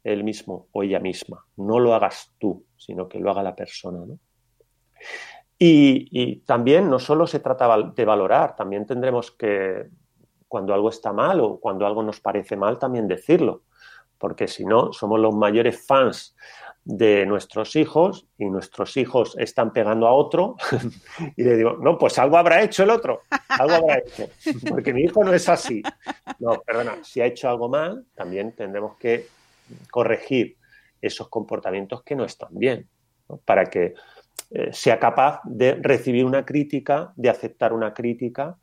él 0.03 0.23
mismo 0.23 0.67
o 0.71 0.83
ella 0.83 0.99
misma. 0.99 1.45
No 1.57 1.79
lo 1.79 1.93
hagas 1.93 2.33
tú, 2.37 2.65
sino 2.77 3.07
que 3.07 3.19
lo 3.19 3.31
haga 3.31 3.43
la 3.43 3.55
persona. 3.55 4.05
Y, 5.59 6.07
y, 6.11 6.41
también 6.41 6.89
no 6.89 6.99
solo 6.99 7.25
se 7.25 7.39
trata 7.39 7.91
de 7.95 8.05
valorar, 8.05 8.55
también 8.55 8.85
tendremos 8.85 9.31
que, 9.31 9.87
cuando 10.47 10.73
algo 10.73 10.89
está 10.89 11.11
mal 11.13 11.41
o 11.41 11.59
cuando 11.59 11.85
algo 11.85 12.03
nos 12.03 12.19
parece 12.19 12.55
mal, 12.55 12.79
también 12.79 13.07
decirlo, 13.07 13.63
porque 14.17 14.47
si 14.47 14.65
no, 14.65 14.93
somos 14.93 15.19
los 15.19 15.35
mayores 15.35 15.85
fans 15.85 16.35
de 16.87 17.25
nuestros 17.25 17.75
hijos 17.75 18.27
y 18.37 18.45
nuestros 18.45 18.95
hijos 18.95 19.35
están 19.37 19.73
pegando 19.73 20.07
a 20.07 20.13
otro 20.13 20.55
y 21.35 21.43
le 21.43 21.57
digo, 21.57 21.73
no, 21.81 21.97
pues 21.97 22.17
algo 22.17 22.37
habrá 22.37 22.63
hecho 22.63 22.83
el 22.83 22.91
otro, 22.91 23.23
algo 23.49 23.73
habrá 23.75 23.97
hecho, 23.97 24.29
porque 24.69 24.93
mi 24.93 25.01
hijo 25.03 25.21
no 25.21 25.33
es 25.33 25.49
así. 25.49 25.83
No, 26.39 26.61
perdona, 26.65 27.03
si 27.03 27.19
ha 27.19 27.25
hecho 27.25 27.49
algo 27.49 27.67
mal, 27.67 28.05
también 28.15 28.53
tendremos 28.53 28.95
que 28.95 29.27
corregir 29.91 30.55
esos 31.01 31.27
comportamientos 31.27 32.03
que 32.03 32.15
no 32.15 32.23
están 32.23 32.51
bien, 32.53 32.87
para 33.43 33.65
que 33.65 33.93
eh, 34.51 34.69
sea 34.71 34.97
capaz 34.97 35.41
de 35.43 35.73
recibir 35.73 36.23
una 36.23 36.45
crítica, 36.45 37.11
de 37.17 37.29
aceptar 37.29 37.73
una 37.73 37.93
crítica 37.93 38.55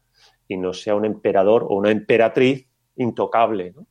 y 0.49 0.57
no 0.57 0.73
sea 0.73 0.95
un 0.95 1.05
emperador 1.05 1.65
o 1.65 1.75
una 1.75 1.91
emperatriz 1.91 2.67
intocable. 2.97 3.75
¿no? 3.77 3.87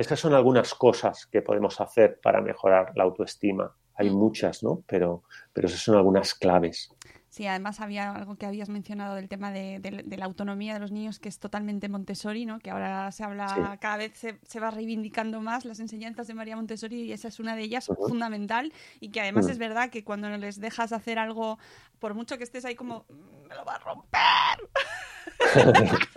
Esas 0.00 0.18
son 0.18 0.32
algunas 0.32 0.74
cosas 0.74 1.26
que 1.26 1.42
podemos 1.42 1.78
hacer 1.78 2.18
para 2.22 2.40
mejorar 2.40 2.92
la 2.96 3.04
autoestima. 3.04 3.76
Hay 3.96 4.08
muchas, 4.08 4.62
¿no? 4.62 4.82
Pero, 4.86 5.24
pero 5.52 5.68
esas 5.68 5.80
son 5.80 5.94
algunas 5.94 6.32
claves. 6.34 6.88
Sí, 7.28 7.46
además 7.46 7.80
había 7.80 8.10
algo 8.12 8.36
que 8.36 8.46
habías 8.46 8.70
mencionado 8.70 9.14
del 9.14 9.28
tema 9.28 9.52
de, 9.52 9.78
de- 9.78 10.02
de 10.02 10.16
la 10.16 10.24
autonomía 10.24 10.72
de 10.72 10.80
los 10.80 10.90
niños, 10.90 11.18
que 11.18 11.28
es 11.28 11.38
totalmente 11.38 11.90
Montessori, 11.90 12.46
¿no? 12.46 12.60
Que 12.60 12.70
ahora 12.70 13.12
se 13.12 13.24
habla, 13.24 13.48
Sí. 13.54 13.78
cada 13.78 13.98
vez 13.98 14.12
se, 14.16 14.40
se 14.42 14.58
va 14.58 14.70
reivindicando 14.70 15.42
más 15.42 15.66
las 15.66 15.80
enseñanzas 15.80 16.26
de 16.26 16.32
María 16.32 16.56
Montessori 16.56 17.02
y 17.02 17.12
esa 17.12 17.28
es 17.28 17.38
una 17.38 17.54
de 17.54 17.62
ellas 17.64 17.86
fundamental 18.08 18.72
y 19.00 19.10
que 19.10 19.20
además 19.20 19.48
Mm. 19.48 19.50
es 19.50 19.58
verdad 19.58 19.90
que 19.90 20.02
cuando 20.02 20.30
les 20.30 20.58
dejas 20.60 20.92
hacer 20.94 21.18
algo, 21.18 21.58
por 21.98 22.14
mucho 22.14 22.38
que 22.38 22.44
estés 22.44 22.64
ahí 22.64 22.74
como, 22.74 23.04
"Mm, 23.10 23.48
me 23.48 23.54
lo 23.54 23.66
va 23.66 23.74
a 23.74 23.78
romper, 23.80 24.70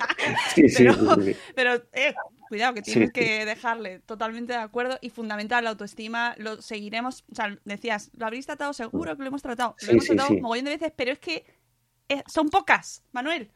Sí, 0.56 0.70
sí, 0.70 0.86
pero, 0.88 1.16
sí, 1.16 1.34
sí. 1.34 1.40
pero, 1.56 1.74
eh, 1.94 2.14
cuidado, 2.54 2.76
que 2.76 2.84
tienes 2.84 3.10
sí. 3.10 3.14
que 3.14 3.46
dejarle 3.46 4.00
totalmente 4.02 4.54
de 4.54 4.60
acuerdo 4.60 5.00
y 5.02 5.10
fundamental 5.10 5.64
la 5.64 5.72
autoestima, 5.72 6.36
lo 6.38 6.62
seguiremos, 6.62 7.24
o 7.32 7.36
sea, 7.36 7.58
decías, 7.66 8.12
¿lo 8.16 8.28
habréis 8.28 8.46
tratado? 8.46 8.74
Seguro 8.74 9.16
que 9.18 9.24
lo 9.24 9.30
hemos 9.30 9.42
tratado, 9.42 9.76
lo 9.82 9.86
Sí, 9.88 9.92
hemos 9.92 10.06
tratado 10.06 10.30
sí. 10.30 10.40
mogollón 10.40 10.66
de 10.66 10.72
veces, 10.72 10.94
pero 10.96 11.12
es 11.12 11.18
que 11.18 11.44
eh, 12.10 12.22
son 12.28 12.50
pocas, 12.50 13.04
Manuel, 13.12 13.50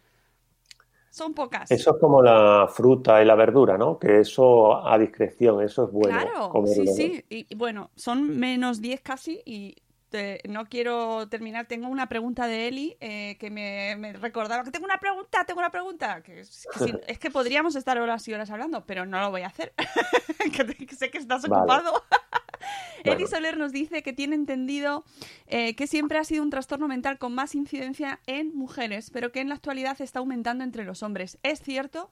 son 1.12 1.36
pocas. 1.36 1.70
Eso 1.70 1.92
es 1.92 1.98
como 2.00 2.24
la 2.24 2.68
fruta 2.74 3.22
y 3.22 3.26
la 3.26 3.36
verdura, 3.36 3.78
¿no? 3.78 4.00
Que 4.00 4.20
eso 4.22 4.84
a 4.88 4.98
discreción, 4.98 5.62
eso 5.64 5.86
es 5.86 5.92
bueno. 5.92 6.18
claro, 6.18 6.46
sí, 6.46 6.52
comerlo. 6.52 6.94
sí, 6.96 7.26
y, 7.30 7.46
y 7.50 7.56
bueno, 7.56 7.92
son 7.96 8.36
menos 8.40 8.82
10 8.82 9.02
casi 9.02 9.42
y... 9.46 9.76
te- 10.10 10.42
no 10.48 10.66
quiero 10.68 11.28
terminar. 11.30 11.68
Tengo 11.68 11.88
una 11.88 12.08
pregunta 12.10 12.48
de 12.48 12.68
Eli 12.68 12.98
eh, 13.00 13.38
que 13.40 13.50
me, 13.50 13.96
me 13.98 14.14
recordaba 14.14 14.64
que 14.64 14.72
tengo 14.72 14.86
una 14.86 15.00
pregunta, 15.00 15.44
tengo 15.46 15.60
una 15.60 15.72
pregunta. 15.72 16.22
Que 16.22 16.40
es, 16.42 16.68
que 16.74 16.80
si- 16.86 16.94
es 17.08 17.20
que 17.20 17.32
podríamos 17.32 17.76
estar 17.76 17.98
horas 17.98 18.28
y 18.28 18.34
horas 18.34 18.50
hablando, 18.50 18.86
pero 18.86 19.06
no 19.06 19.20
lo 19.22 19.32
voy 19.32 19.42
a 19.42 19.48
hacer. 19.48 19.74
que, 20.56 20.64
te- 20.64 20.86
que 20.86 20.96
sé 20.96 21.10
que 21.10 21.18
estás 21.18 21.44
Vale. 21.48 21.62
ocupado. 21.62 22.04
Eli. 23.04 23.28
Soler 23.28 23.56
nos 23.58 23.72
dice 23.72 24.04
que 24.04 24.12
tiene 24.12 24.36
entendido 24.36 25.06
eh, 25.46 25.76
que 25.76 25.88
siempre 25.88 26.18
ha 26.18 26.24
sido 26.26 26.44
un 26.44 26.50
trastorno 26.50 26.88
mental 26.90 27.18
con 27.18 27.34
más 27.34 27.56
incidencia 27.56 28.20
en 28.26 28.54
mujeres, 28.56 29.12
pero 29.12 29.32
que 29.32 29.40
en 29.40 29.50
la 29.50 29.56
actualidad 29.56 30.02
está 30.02 30.20
aumentando 30.20 30.64
entre 30.66 30.84
los 30.84 31.04
hombres. 31.04 31.38
¿Es 31.44 31.62
cierto? 31.62 32.12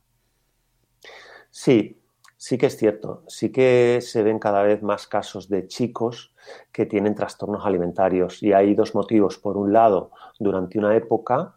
Sí, 1.49 1.97
sí 2.45 2.59
que 2.59 2.67
es 2.67 2.77
cierto. 2.77 3.23
Sí 3.27 3.51
que 3.51 3.99
se 4.01 4.21
ven 4.21 4.37
cada 4.37 4.61
vez 4.61 4.83
más 4.83 5.07
casos 5.07 5.49
de 5.49 5.67
chicos 5.67 6.31
que 6.71 6.85
tienen 6.85 7.15
trastornos 7.15 7.65
alimentarios. 7.65 8.43
Y 8.43 8.53
hay 8.53 8.75
dos 8.75 8.93
motivos. 8.93 9.39
Por 9.39 9.57
un 9.57 9.73
lado, 9.73 10.11
durante 10.37 10.77
una 10.77 10.95
época, 10.95 11.55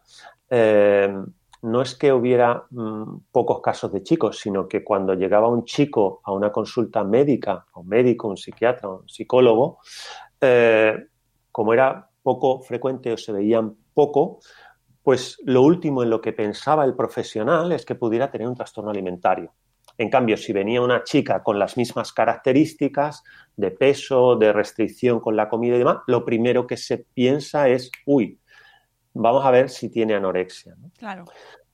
eh, 0.48 1.14
no 1.60 1.82
es 1.82 1.94
que 1.94 2.10
hubiera 2.10 2.64
mm, 2.70 3.18
pocos 3.30 3.60
casos 3.60 3.92
de 3.92 4.02
chicos, 4.02 4.38
sino 4.38 4.66
que 4.66 4.82
cuando 4.82 5.12
llegaba 5.12 5.48
un 5.48 5.66
chico 5.66 6.22
a 6.24 6.32
una 6.32 6.50
consulta 6.50 7.04
médica, 7.04 7.66
un 7.74 7.86
médico, 7.86 8.28
un 8.28 8.38
psiquiatra, 8.38 8.88
un 8.88 9.06
psicólogo, 9.06 9.80
eh, 10.40 10.96
como 11.52 11.74
era 11.74 12.08
poco 12.22 12.62
frecuente 12.62 13.12
o 13.12 13.18
se 13.18 13.32
veían 13.32 13.76
poco, 13.92 14.40
pues 15.02 15.36
lo 15.44 15.60
último 15.60 16.02
en 16.02 16.08
lo 16.08 16.22
que 16.22 16.32
pensaba 16.32 16.86
el 16.86 16.94
profesional 16.94 17.72
es 17.72 17.84
que 17.84 17.94
pudiera 17.94 18.30
tener 18.30 18.48
un 18.48 18.54
trastorno 18.54 18.90
alimentario. 18.90 19.52
En 19.98 20.10
cambio, 20.10 20.36
si 20.36 20.52
venía 20.52 20.80
una 20.80 21.02
chica 21.02 21.42
con 21.42 21.58
las 21.58 21.76
mismas 21.76 22.12
características 22.12 23.24
de 23.56 23.72
peso, 23.72 24.36
de 24.36 24.52
restricción 24.52 25.18
con 25.18 25.34
la 25.36 25.48
comida 25.48 25.74
y 25.74 25.80
demás, 25.80 25.98
lo 26.06 26.24
primero 26.24 26.68
que 26.68 26.76
se 26.76 26.98
piensa 26.98 27.68
es, 27.68 27.90
uy, 28.06 28.38
vamos 29.12 29.44
a 29.44 29.50
ver 29.50 29.68
si 29.68 29.90
tiene 29.90 30.14
anorexia. 30.14 30.76
¿no? 30.78 30.90
Claro. 30.96 31.24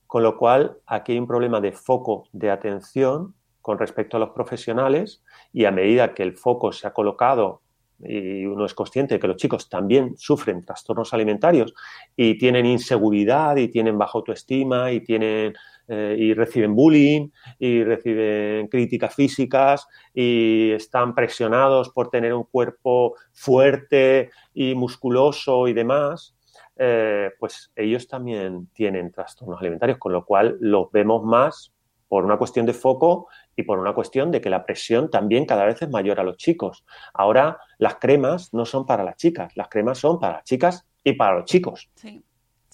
Con 0.07 0.23
lo 0.23 0.37
cual, 0.37 0.77
aquí 0.87 1.11
hay 1.11 1.19
un 1.19 1.27
problema 1.27 1.61
de 1.61 1.71
foco 1.71 2.27
de 2.31 2.49
atención 2.49 3.35
con 3.61 3.77
respecto 3.77 4.17
a 4.17 4.19
los 4.19 4.29
profesionales 4.31 5.23
y 5.53 5.65
a 5.65 5.71
medida 5.71 6.13
que 6.13 6.23
el 6.23 6.35
foco 6.35 6.71
se 6.71 6.87
ha 6.87 6.93
colocado 6.93 7.61
y 7.99 8.45
uno 8.45 8.65
es 8.65 8.73
consciente 8.73 9.15
de 9.15 9.19
que 9.19 9.27
los 9.27 9.37
chicos 9.37 9.69
también 9.69 10.15
sufren 10.17 10.65
trastornos 10.65 11.13
alimentarios 11.13 11.73
y 12.15 12.37
tienen 12.37 12.65
inseguridad 12.65 13.55
y 13.55 13.69
tienen 13.69 13.97
baja 13.97 14.17
autoestima 14.17 14.91
y 14.91 15.01
tienen 15.01 15.53
eh, 15.87 16.15
y 16.17 16.33
reciben 16.33 16.75
bullying 16.75 17.29
y 17.59 17.83
reciben 17.83 18.67
críticas 18.67 19.13
físicas 19.13 19.87
y 20.13 20.71
están 20.71 21.13
presionados 21.13 21.89
por 21.89 22.09
tener 22.09 22.33
un 22.33 22.43
cuerpo 22.43 23.15
fuerte 23.33 24.31
y 24.53 24.73
musculoso 24.75 25.67
y 25.67 25.73
demás, 25.73 26.35
eh, 26.77 27.31
pues 27.39 27.71
ellos 27.75 28.07
también 28.07 28.67
tienen 28.73 29.11
trastornos 29.11 29.59
alimentarios, 29.61 29.97
con 29.97 30.11
lo 30.11 30.25
cual 30.25 30.57
los 30.59 30.91
vemos 30.91 31.23
más 31.23 31.71
por 32.07 32.25
una 32.25 32.37
cuestión 32.37 32.65
de 32.65 32.73
foco 32.73 33.27
y 33.55 33.63
por 33.63 33.79
una 33.79 33.93
cuestión 33.93 34.31
de 34.31 34.41
que 34.41 34.49
la 34.49 34.65
presión 34.65 35.09
también 35.09 35.45
cada 35.45 35.65
vez 35.65 35.81
es 35.81 35.89
mayor 35.89 36.19
a 36.19 36.23
los 36.23 36.37
chicos. 36.37 36.85
Ahora 37.13 37.57
las 37.77 37.95
cremas 37.95 38.53
no 38.53 38.65
son 38.65 38.85
para 38.85 39.03
las 39.03 39.17
chicas, 39.17 39.55
las 39.55 39.69
cremas 39.69 39.97
son 39.97 40.19
para 40.19 40.35
las 40.35 40.43
chicas 40.43 40.85
y 41.03 41.13
para 41.13 41.37
los 41.37 41.45
chicos. 41.45 41.89
Sí. 41.95 42.23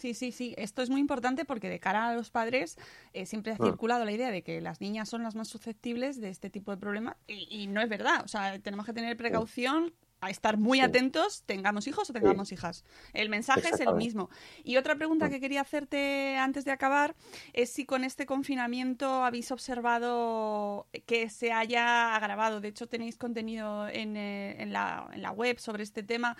Sí, 0.02 0.14
sí, 0.16 0.32
sí. 0.32 0.56
Esto 0.58 0.82
es 0.82 0.90
muy 0.90 1.00
importante 1.00 1.46
porque 1.46 1.70
de 1.70 1.80
cara 1.80 2.10
a 2.10 2.16
los 2.16 2.32
padres 2.32 2.76
eh, 3.14 3.26
siempre 3.28 3.52
ha 3.52 3.56
Mm. 3.56 3.66
circulado 3.66 4.04
la 4.04 4.12
idea 4.12 4.32
de 4.32 4.42
que 4.42 4.60
las 4.62 4.82
niñas 4.82 5.08
son 5.10 5.22
las 5.22 5.36
más 5.36 5.48
susceptibles 5.48 6.20
de 6.20 6.30
este 6.30 6.50
tipo 6.50 6.72
de 6.72 6.78
problemas 6.78 7.18
y, 7.28 7.48
y 7.52 7.68
no 7.68 7.82
es 7.82 7.88
verdad. 7.90 8.24
O 8.26 8.28
sea, 8.28 8.58
tenemos 8.60 8.86
que 8.88 8.94
tener 8.94 9.16
precaución, 9.16 9.94
a 10.24 10.30
estar 10.30 10.56
muy 10.58 10.78
Sí. 10.78 10.84
atentos, 10.84 11.42
tengamos 11.48 11.88
hijos 11.88 12.08
o 12.12 12.14
tengamos 12.14 12.52
hijas. 12.52 12.84
El 13.14 13.30
mensaje 13.30 13.70
es 13.74 13.80
el 13.80 13.96
mismo. 13.96 14.30
Y 14.64 14.78
otra 14.78 14.96
pregunta 14.96 15.30
que 15.32 15.40
quería 15.40 15.62
hacerte 15.62 16.36
antes 16.38 16.64
de 16.64 16.70
acabar 16.72 17.16
es 17.54 17.72
si 17.72 17.86
con 17.86 18.04
este 18.04 18.28
confinamiento 18.28 19.24
habéis 19.24 19.52
observado 19.52 20.88
que 21.08 21.30
se 21.32 21.52
haya 21.52 22.16
agravado. 22.16 22.62
De 22.62 22.68
hecho, 22.68 22.88
tenéis 22.88 23.18
contenido 23.18 23.88
en, 23.88 24.16
eh, 24.16 24.62
en 24.62 24.72
la, 24.74 25.10
en 25.12 25.24
la 25.24 25.32
web 25.32 25.58
sobre 25.60 25.82
este 25.82 26.04
tema. 26.04 26.38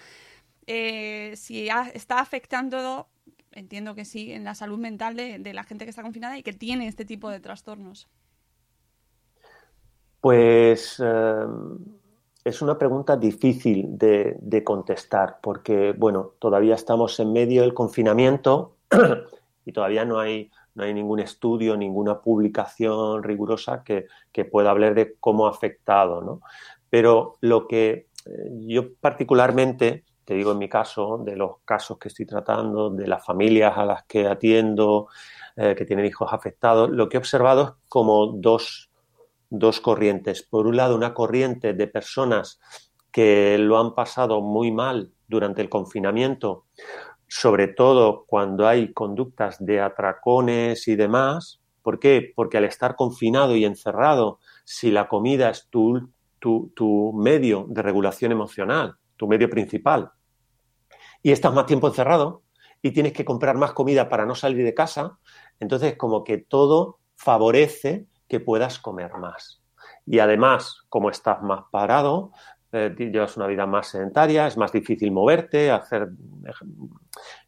Eh, 0.68 1.34
si 1.36 1.70
ha- 1.72 1.90
está 1.94 2.20
afectando, 2.20 3.10
entiendo 3.52 3.96
que 3.96 4.06
sí, 4.06 4.32
en 4.32 4.44
la 4.44 4.56
salud 4.56 4.78
mental 4.78 5.16
de, 5.16 5.54
la 5.54 5.64
gente 5.64 5.86
que 5.86 5.90
está 5.90 6.02
confinada 6.02 6.38
y 6.38 6.44
que 6.44 6.54
tiene 6.54 6.88
este 6.88 7.06
tipo 7.06 7.30
de 7.30 7.40
trastornos. 7.40 8.08
Pues 10.20 11.02
eh, 11.04 11.46
es 12.44 12.62
una 12.62 12.78
pregunta 12.78 13.18
difícil 13.18 13.98
de, 13.98 14.36
de 14.40 14.64
contestar 14.64 15.40
porque, 15.42 15.94
bueno, 15.98 16.34
todavía 16.40 16.76
estamos 16.76 17.20
en 17.20 17.34
medio 17.34 17.62
del 17.62 17.74
confinamiento 17.74 18.78
y 19.66 19.72
todavía 19.72 20.06
no 20.06 20.20
hay, 20.20 20.52
no 20.76 20.84
hay 20.84 20.94
ningún 20.94 21.20
estudio, 21.20 21.76
ninguna 21.78 22.22
publicación 22.22 23.24
rigurosa 23.24 23.84
que, 23.84 24.08
que 24.32 24.46
pueda 24.46 24.72
hablar 24.72 24.96
de 24.96 25.16
cómo 25.20 25.48
ha 25.48 25.52
afectado, 25.52 26.22
¿no? 26.22 26.42
Pero 26.90 27.38
lo 27.42 27.68
que 27.68 28.08
eh, 28.26 28.50
yo 28.68 28.94
particularmente, 28.96 30.04
te 30.26 30.36
digo 30.36 30.52
en 30.52 30.58
mi 30.58 30.70
caso, 30.70 31.22
de 31.24 31.36
los 31.36 31.58
casos 31.66 31.98
que 31.98 32.08
estoy 32.10 32.26
tratando, 32.26 32.90
de 32.90 33.08
las 33.08 33.26
familias 33.26 33.78
a 33.78 33.86
las 33.86 34.04
que 34.06 34.28
atiendo, 34.28 35.08
eh, 35.56 35.76
que 35.76 35.86
tienen 35.86 36.06
hijos 36.06 36.32
afectados, 36.32 36.90
lo 36.90 37.10
que 37.10 37.18
he 37.18 37.20
observado 37.20 37.62
es 37.64 37.90
como 37.90 38.28
dos 38.28 38.92
dos 39.52 39.82
corrientes. 39.82 40.42
Por 40.42 40.66
un 40.66 40.78
lado, 40.78 40.96
una 40.96 41.14
corriente 41.14 41.74
de 41.74 41.88
personas 41.88 42.60
que 43.12 43.58
lo 43.60 43.78
han 43.78 43.94
pasado 43.94 44.42
muy 44.42 44.72
mal 44.72 45.12
durante 45.28 45.62
el 45.62 45.70
confinamiento, 45.70 46.66
sobre 47.28 47.68
todo 47.68 48.24
cuando 48.26 48.68
hay 48.68 48.94
conductas 48.94 49.64
de 49.64 49.82
atracones 49.82 50.88
y 50.88 50.96
demás. 50.96 51.62
¿Por 51.84 52.00
qué? 52.00 52.32
Porque 52.36 52.58
al 52.58 52.64
estar 52.64 52.96
confinado 52.96 53.56
y 53.56 53.66
encerrado, 53.66 54.40
si 54.64 54.90
la 54.90 55.08
comida 55.08 55.50
es 55.50 55.68
tu, 55.70 56.10
tu, 56.40 56.72
tu 56.76 57.14
medio 57.14 57.66
de 57.68 57.82
regulación 57.82 58.32
emocional, 58.32 58.96
tu 59.22 59.28
medio 59.28 59.48
principal, 59.48 60.12
y 61.22 61.32
estás 61.32 61.54
más 61.54 61.68
tiempo 61.68 61.86
encerrado 61.86 62.42
y 62.82 62.90
tienes 62.90 63.14
que 63.14 63.24
comprar 63.24 63.56
más 63.56 63.74
comida 63.74 64.10
para 64.10 64.26
no 64.26 64.34
salir 64.34 64.66
de 64.66 64.74
casa, 64.74 65.20
entonces 65.60 65.96
como 65.96 66.24
que 66.24 66.40
todo 66.40 66.98
favorece 67.16 68.08
que 68.28 68.40
puedas 68.40 68.80
comer 68.80 69.14
más. 69.20 69.62
Y 70.08 70.18
además, 70.18 70.82
como 70.90 71.12
estás 71.12 71.44
más 71.44 71.66
parado, 71.72 72.32
eh, 72.72 72.96
llevas 72.98 73.38
una 73.38 73.46
vida 73.46 73.68
más 73.68 73.90
sedentaria, 73.90 74.48
es 74.48 74.58
más 74.58 74.72
difícil 74.72 75.12
moverte, 75.12 75.70
hacer, 75.70 76.10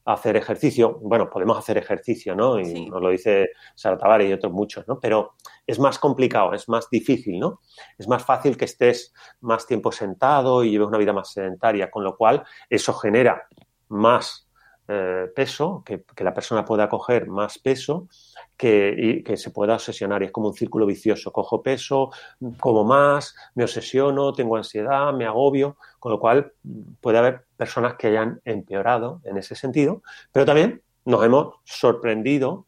hacer 0.06 0.36
ejercicio. 0.36 0.99
Bueno, 1.01 1.30
podemos 1.30 1.58
hacer 1.58 1.78
ejercicio, 1.78 2.36
¿no? 2.36 2.60
Y 2.60 2.66
Sí. 2.66 2.89
nos 2.89 3.01
lo 3.01 3.10
dice 3.10 3.51
Sara 3.76 3.97
Tavares 3.97 4.30
y 4.30 4.34
otros 4.34 4.51
muchos, 4.51 4.88
¿no? 4.88 4.99
Pero 4.99 5.34
es 5.66 5.80
más 5.80 5.99
complicado, 5.99 6.54
es 6.54 6.68
más 6.68 6.89
difícil, 6.89 7.39
¿no? 7.39 7.62
Es 7.97 8.08
más 8.08 8.24
fácil 8.26 8.58
que 8.58 8.66
estés 8.66 9.14
más 9.41 9.66
tiempo 9.66 9.91
sentado 9.91 10.64
y 10.64 10.72
lleves 10.72 10.88
una 10.88 10.97
vida 10.97 11.14
más 11.14 11.32
sedentaria, 11.32 11.89
con 11.89 12.04
lo 12.04 12.18
cual 12.18 12.43
eso 12.70 12.93
genera 12.93 13.47
más 13.89 14.49
eh, 14.89 15.32
peso, 15.34 15.82
que, 15.86 16.04
que, 16.14 16.26
la 16.26 16.34
persona 16.34 16.66
pueda 16.66 16.89
coger 16.89 17.28
más 17.28 17.58
peso 17.58 18.10
que, 18.58 18.93
y 18.97 19.24
que 19.24 19.38
se 19.38 19.49
pueda 19.51 19.76
obsesionar. 19.76 20.22
Y 20.22 20.26
es 20.26 20.32
como 20.34 20.49
un 20.49 20.54
círculo 20.54 20.86
vicioso. 20.86 21.32
Cojo 21.32 21.64
peso, 21.64 22.12
como 22.60 22.84
más, 22.84 23.34
me 23.56 23.64
obsesiono, 23.64 24.34
tengo 24.34 24.58
ansiedad, 24.58 25.14
me 25.14 25.26
agobio, 25.26 25.78
con 25.99 26.12
lo 26.12 26.20
cual 26.20 26.51
puede 26.99 27.18
haber 27.18 27.45
personas 27.64 27.93
que 27.93 28.07
hayan 28.07 28.41
empeorado 28.43 29.22
en 29.24 29.38
ese 29.38 29.55
sentido, 29.55 30.03
pero 30.34 30.45
también 30.45 30.82
nos 31.05 31.24
hemos 31.24 31.55
sorprendido, 31.64 32.68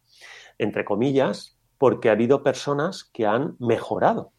entre 0.58 0.86
comillas, 0.86 1.58
porque 1.78 2.08
ha 2.08 2.14
habido 2.14 2.44
personas 2.44 3.04
que 3.04 3.26
han 3.26 3.58
mejorado. 3.60 4.32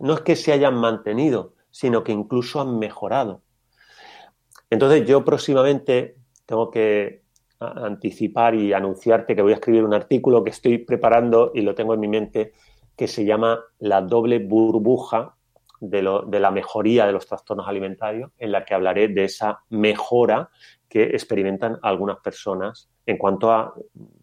No 0.00 0.14
es 0.14 0.22
que 0.22 0.34
se 0.34 0.50
hayan 0.50 0.74
mantenido, 0.74 1.54
sino 1.70 2.02
que 2.02 2.10
incluso 2.10 2.60
han 2.60 2.80
mejorado. 2.80 3.42
Entonces 4.70 5.06
yo 5.06 5.24
próximamente 5.24 6.16
tengo 6.46 6.72
que 6.72 7.22
anticipar 7.60 8.56
y 8.56 8.72
anunciarte 8.72 9.36
que 9.36 9.42
voy 9.42 9.52
a 9.52 9.60
escribir 9.60 9.84
un 9.84 9.94
artículo 9.94 10.42
que 10.42 10.50
estoy 10.50 10.78
preparando 10.78 11.52
y 11.54 11.60
lo 11.60 11.76
tengo 11.76 11.94
en 11.94 12.00
mi 12.00 12.08
mente, 12.08 12.54
que 12.96 13.06
se 13.06 13.24
llama 13.24 13.60
La 13.78 14.02
doble 14.02 14.40
burbuja 14.40 15.33
de, 15.90 16.02
lo- 16.02 16.22
de 16.22 16.40
la 16.40 16.50
mejoría 16.50 17.06
de 17.06 17.12
los 17.12 17.26
trastornos 17.26 17.66
alimentarios, 17.68 18.30
en 18.38 18.52
la 18.52 18.64
que 18.64 18.74
hablaré 18.74 19.08
de 19.08 19.24
esa 19.24 19.60
mejora 19.70 20.50
que 20.88 21.02
experimentan 21.04 21.78
algunas 21.82 22.18
personas 22.20 22.88
en 23.06 23.18
cuanto 23.18 23.50
a 23.52 23.74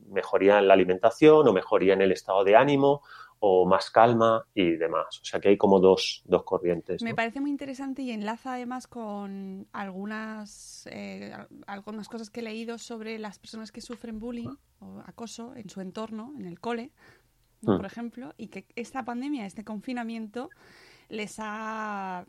mejoría 0.09 0.59
en 0.59 0.67
la 0.67 0.73
alimentación 0.73 1.47
o 1.47 1.53
mejoría 1.53 1.93
en 1.93 2.01
el 2.01 2.11
estado 2.11 2.43
de 2.43 2.55
ánimo 2.55 3.01
o 3.43 3.65
más 3.65 3.89
calma 3.89 4.45
y 4.53 4.71
demás. 4.77 5.19
O 5.21 5.25
sea 5.25 5.39
que 5.39 5.49
hay 5.49 5.57
como 5.57 5.79
dos, 5.79 6.21
dos 6.25 6.43
corrientes. 6.43 7.01
Me 7.01 7.15
parece 7.15 7.41
muy 7.41 7.49
interesante 7.49 8.03
y 8.03 8.11
enlaza 8.11 8.53
además 8.53 8.85
con 8.87 9.67
algunas, 9.71 10.87
eh, 10.91 11.31
al- 11.33 11.47
algunas 11.67 12.07
cosas 12.07 12.29
que 12.29 12.41
he 12.41 12.43
leído 12.43 12.77
sobre 12.77 13.17
las 13.19 13.39
personas 13.39 13.71
que 13.71 13.81
sufren 13.81 14.19
bullying 14.19 14.49
o 14.79 14.99
acoso 15.05 15.55
en 15.55 15.69
su 15.69 15.81
entorno, 15.81 16.33
en 16.37 16.45
el 16.45 16.59
cole, 16.59 16.91
¿no? 17.61 17.73
Mm. 17.73 17.77
por 17.77 17.85
ejemplo, 17.85 18.33
y 18.37 18.47
que 18.47 18.65
esta 18.75 19.03
pandemia, 19.05 19.45
este 19.45 19.63
confinamiento, 19.63 20.49
les 21.11 21.35
ha 21.39 22.25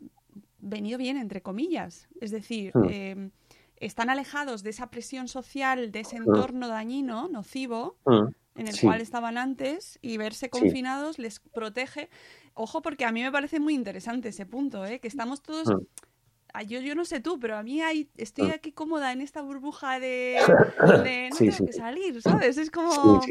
venido 0.59 0.97
bien, 0.97 1.17
entre 1.17 1.41
comillas. 1.41 2.07
Es 2.19 2.31
decir, 2.31 2.71
Mm. 2.75 2.87
eh, 2.89 3.29
están 3.77 4.09
alejados 4.09 4.61
de 4.63 4.69
esa 4.71 4.87
presión 4.91 5.27
social, 5.27 5.91
de 5.91 6.01
ese 6.01 6.19
Mm. 6.19 6.23
entorno 6.23 6.67
dañino, 6.67 7.27
nocivo, 7.29 7.97
Mm, 8.05 8.27
en 8.55 8.67
el 8.67 8.73
Sí. 8.75 8.85
cual 8.85 9.01
estaban 9.01 9.37
antes 9.37 9.97
y 10.01 10.17
verse 10.17 10.49
confinados 10.49 11.17
les 11.17 11.39
protege. 11.39 12.09
Ojo, 12.53 12.81
porque 12.81 13.05
a 13.05 13.11
mí 13.11 13.21
me 13.23 13.31
parece 13.31 13.59
muy 13.59 13.73
interesante 13.73 14.29
ese 14.29 14.45
punto, 14.45 14.85
¿eh? 14.85 14.99
que 14.99 15.07
estamos 15.07 15.41
todos... 15.41 15.69
Yo, 16.67 16.81
yo 16.81 16.93
no 16.93 17.03
sé 17.03 17.19
tú, 17.19 17.39
pero 17.39 17.57
a 17.57 17.63
mí 17.63 17.81
hay, 17.81 18.09
estoy 18.15 18.51
aquí 18.51 18.71
cómoda 18.73 19.11
en 19.11 19.21
esta 19.21 19.41
burbuja 19.41 19.99
de, 19.99 20.37
de 21.09 21.29
no 21.31 21.37
tengo 21.37 21.65
que 21.65 21.73
salir, 21.73 22.21
¿sabes? 22.21 22.57
Es 22.57 22.69
como... 22.69 23.21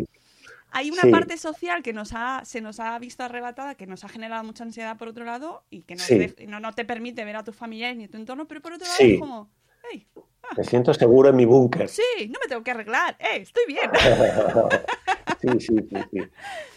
Hay 0.73 0.91
una 0.91 1.03
Sí. 1.03 1.11
parte 1.11 1.37
social 1.37 1.83
que 1.83 1.93
nos 1.93 2.13
ha, 2.15 2.43
se 2.45 2.61
nos 2.61 2.81
ha 2.81 2.99
visto 2.99 3.23
arrebatada, 3.23 3.75
que 3.75 3.87
nos 3.87 4.05
ha 4.05 4.09
generado 4.09 4.43
mucha 4.45 4.65
ansiedad 4.65 4.97
por 4.97 5.09
otro 5.09 5.25
lado 5.25 5.65
y 5.71 5.83
que 5.83 5.95
nos 5.95 6.05
Sí. 6.05 6.19
de- 6.19 6.47
no, 6.47 6.61
no 6.61 6.73
te 6.73 6.85
permite 6.85 7.25
ver 7.25 7.37
a 7.37 7.45
tus 7.45 7.55
familiares 7.55 7.97
ni 7.99 8.05
a 8.05 8.09
tu 8.09 8.17
entorno, 8.17 8.49
pero 8.49 8.61
por 8.63 8.73
otro 8.73 8.87
lado 8.87 8.97
Sí. 8.99 9.15
es 9.15 9.21
como, 9.21 9.51
hey, 9.91 10.07
Me 10.57 10.65
siento 10.65 10.93
seguro 10.93 11.29
en 11.29 11.37
mi 11.37 11.45
búnker. 11.45 11.89
sí, 11.89 12.03
no 12.29 12.39
me 12.41 12.49
tengo 12.49 12.63
que 12.63 12.71
arreglar, 12.73 13.17
eh, 13.21 13.37
estoy 13.43 13.65
bien. 13.67 13.91
Sí, 15.43 15.49
sí, 15.59 15.75
sí, 15.91 15.97
sí. 16.13 16.19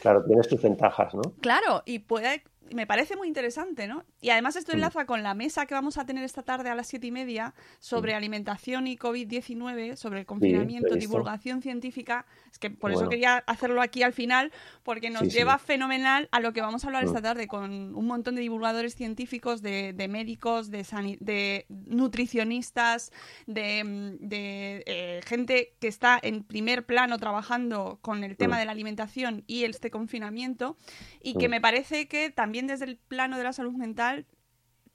Claro, 0.01 0.25
tiene 0.25 0.41
sus 0.43 0.59
ventajas, 0.59 1.13
¿no? 1.13 1.21
Claro, 1.39 1.83
y 1.85 1.99
puede, 1.99 2.43
me 2.73 2.87
parece 2.87 3.15
muy 3.15 3.27
interesante, 3.27 3.87
¿no? 3.87 4.03
Y 4.21 4.29
además 4.31 4.55
esto 4.55 4.71
Mm. 4.71 4.75
enlaza 4.75 5.05
con 5.05 5.21
la 5.23 5.33
mesa 5.33 5.65
que 5.65 5.73
vamos 5.75 5.97
a 5.97 6.05
tener 6.05 6.23
esta 6.23 6.41
tarde 6.43 6.69
a 6.69 6.75
las 6.75 6.87
siete 6.87 7.07
y 7.07 7.11
media 7.11 7.53
sobre 7.79 8.13
alimentación 8.15 8.87
y 8.87 8.97
COVID-19, 8.97 9.95
sobre 9.95 10.21
el 10.21 10.25
confinamiento, 10.25 10.95
visto. 10.95 10.99
divulgación 10.99 11.61
científica. 11.61 12.25
Es 12.51 12.57
que 12.59 12.69
por 12.71 12.91
eso 12.91 12.99
Bueno. 13.01 13.09
quería 13.09 13.37
hacerlo 13.47 13.81
aquí 13.81 14.01
al 14.03 14.13
final, 14.13 14.51
porque 14.83 15.09
nos 15.09 15.23
Sí, 15.23 15.31
sí. 15.31 15.37
lleva 15.37 15.57
fenomenal 15.59 16.27
a 16.31 16.39
lo 16.39 16.53
que 16.53 16.61
vamos 16.61 16.83
a 16.83 16.87
hablar 16.87 17.03
Mm. 17.03 17.07
esta 17.07 17.21
tarde 17.21 17.47
con 17.47 17.71
un 17.95 18.07
montón 18.07 18.35
de 18.35 18.41
divulgadores 18.41 18.95
científicos, 18.95 19.61
de, 19.61 19.93
de 19.93 20.07
médicos, 20.07 20.71
de, 20.71 20.85
de 21.19 21.65
nutricionistas, 21.69 23.11
de, 23.45 23.83
mm, 23.83 24.17
de, 24.27 24.83
eh, 24.85 25.21
gente 25.25 25.73
que 25.79 25.87
está 25.87 26.19
en 26.21 26.43
primer 26.43 26.85
plano 26.85 27.17
trabajando 27.19 27.99
con 28.01 28.23
el 28.23 28.37
tema 28.37 28.55
Mm. 28.55 28.59
de 28.59 28.65
la 28.65 28.71
alimentación 28.71 29.43
y 29.47 29.63
este 29.65 29.91
confinamiento 29.91 30.77
y 31.21 31.35
que 31.35 31.47
Mm. 31.47 31.51
me 31.51 31.61
parece 31.61 32.07
que 32.07 32.29
también 32.29 32.54
desde 32.67 32.85
el 32.85 32.97
plano 32.97 33.37
de 33.37 33.43
la 33.43 33.53
salud 33.53 33.73
mental 33.73 34.25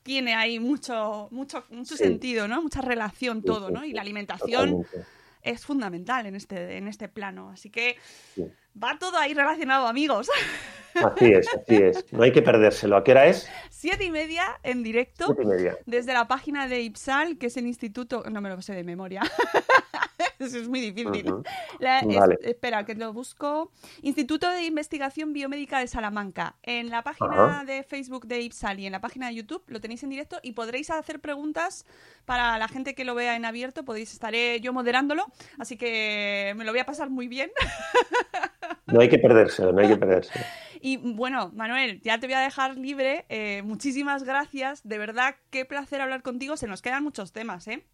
tiene 0.03 0.35
ahí 0.35 0.59
mucho 0.59 1.29
mucho 1.31 1.65
mucho 1.71 1.97
Sí. 1.97 2.05
sentido, 2.05 2.49
¿no? 2.49 2.63
Mucha 2.63 2.81
relación 2.81 3.43
todo, 3.43 3.69
sí, 3.69 3.73
¿no? 3.75 3.85
Y 3.85 3.93
la 3.93 4.01
alimentación 4.01 4.87
es 5.43 5.65
fundamental 5.65 6.27
en 6.27 6.35
este 6.37 6.77
en 6.79 6.89
este 6.89 7.09
plano, 7.09 7.51
así 7.51 7.71
que 7.71 7.97
va 8.83 8.99
todo 8.99 9.17
ahí 9.19 9.35
relacionado, 9.35 9.87
amigos. 9.87 10.29
Así 10.95 11.27
es, 11.27 11.47
así 11.55 11.77
es. 11.77 12.05
No 12.13 12.25
hay 12.25 12.33
que 12.33 12.43
perdérselo. 12.43 12.97
¿A 12.97 13.05
qué 13.05 13.13
hora 13.13 13.27
es? 13.27 13.49
Siete 13.71 14.03
y 14.07 14.11
media 14.11 14.59
en 14.65 14.83
directo 14.83 15.27
Siete 15.27 15.43
y 15.45 15.47
media. 15.47 15.79
desde 15.87 16.13
la 16.13 16.27
página 16.27 16.67
de 16.67 16.81
IPSAL, 16.83 17.39
que 17.39 17.47
es 17.47 17.57
el 17.57 17.69
instituto, 17.69 18.25
no 18.29 18.41
me 18.41 18.49
lo 18.49 18.61
sé 18.61 18.75
de 18.75 18.83
memoria. 18.83 19.23
Eso 20.39 20.59
es 20.59 20.69
muy 20.69 20.81
difícil. 20.81 21.31
Ujú. 21.33 21.43
La- 21.79 22.01
es- 22.01 22.17
Vale. 22.17 22.39
espera, 22.43 22.85
que 22.85 22.95
lo 22.95 23.13
busco. 23.13 23.73
Instituto 24.03 24.49
de 24.51 24.65
Investigación 24.65 25.33
Biomédica 25.33 25.79
de 25.79 25.87
Salamanca. 25.87 26.57
En 26.63 26.89
la 26.91 27.03
página 27.03 27.65
de 27.65 27.83
Facebook 27.83 28.27
de 28.27 28.41
IPSAL 28.43 28.81
y 28.81 28.87
en 28.87 28.93
la 28.93 29.01
página 29.01 29.29
de 29.29 29.35
YouTube 29.35 29.63
lo 29.69 29.81
tenéis 29.81 30.03
en 30.03 30.11
directo 30.11 30.39
y 30.43 30.53
podréis 30.53 30.91
hacer 30.91 31.21
preguntas 31.21 31.87
para 32.25 32.59
la 32.59 32.69
gente 32.69 32.95
que 32.95 33.05
lo 33.05 33.15
vea 33.15 33.37
en 33.37 33.45
abierto. 33.45 33.85
Podéis 33.85 34.13
estaré 34.13 34.61
yo 34.61 34.73
moderándolo, 34.73 35.27
así 35.59 35.77
que 35.77 36.55
me 36.57 36.65
lo 36.65 36.73
voy 36.73 36.81
a 36.81 36.87
pasar 36.87 37.11
muy 37.11 37.29
bien. 37.29 37.51
No 38.87 39.01
hay 39.01 39.09
que 39.09 39.19
perdérselo, 39.19 39.73
no 39.73 39.81
hay 39.81 39.89
que 39.89 39.97
perdérselo. 39.97 40.45
Y 40.83 40.97
bueno, 40.97 41.51
Manuel, 41.55 42.01
ya 42.03 42.19
te 42.19 42.27
voy 42.27 42.35
a 42.35 42.41
dejar 42.41 42.77
libre. 42.77 43.27
Eh, 43.29 43.63
muchísimas 43.63 44.23
gracias. 44.25 44.81
De 44.83 44.97
verdad, 44.99 45.37
qué 45.51 45.65
placer 45.67 46.01
hablar 46.01 46.23
contigo. 46.23 46.57
Se 46.57 46.67
nos 46.67 46.81
quedan 46.83 47.05
muchos 47.05 47.33
temas, 47.33 47.69
¿eh? 47.69 47.85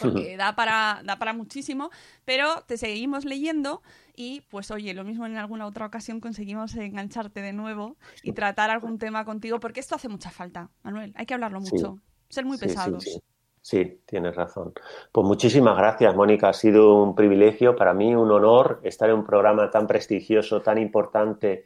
Porque 0.00 0.36
da 0.36 0.54
para, 0.56 1.02
da 1.04 1.18
para 1.18 1.32
muchísimo, 1.32 1.90
pero 2.24 2.62
te 2.66 2.76
seguimos 2.76 3.24
leyendo 3.24 3.82
y 4.16 4.42
pues 4.50 4.70
oye, 4.70 4.94
lo 4.94 5.04
mismo 5.04 5.26
en 5.26 5.36
alguna 5.36 5.66
otra 5.66 5.86
ocasión 5.86 6.20
conseguimos 6.20 6.74
engancharte 6.74 7.42
de 7.42 7.52
nuevo 7.52 7.96
y 8.22 8.32
tratar 8.32 8.70
algún 8.70 8.98
tema 8.98 9.24
contigo, 9.24 9.60
porque 9.60 9.80
esto 9.80 9.94
hace 9.94 10.08
mucha 10.08 10.30
falta, 10.30 10.70
Manuel, 10.82 11.12
hay 11.16 11.26
que 11.26 11.34
hablarlo 11.34 11.60
Sí. 11.60 11.74
mucho, 11.74 11.98
ser 12.28 12.44
muy 12.44 12.56
sí, 12.58 12.66
pesados. 12.66 13.04
sí. 13.04 13.20
Sí, 13.66 14.02
tienes 14.04 14.36
razón. 14.36 14.74
Pues 15.10 15.26
muchísimas 15.26 15.74
gracias, 15.78 16.14
Mónica. 16.14 16.50
Ha 16.50 16.52
sido 16.52 17.02
un 17.02 17.14
privilegio 17.14 17.74
para 17.74 17.94
mí, 17.94 18.14
un 18.14 18.30
honor 18.30 18.80
estar 18.84 19.08
en 19.08 19.16
un 19.16 19.24
programa 19.24 19.70
tan 19.70 19.86
prestigioso, 19.86 20.60
tan 20.60 20.76
importante 20.76 21.64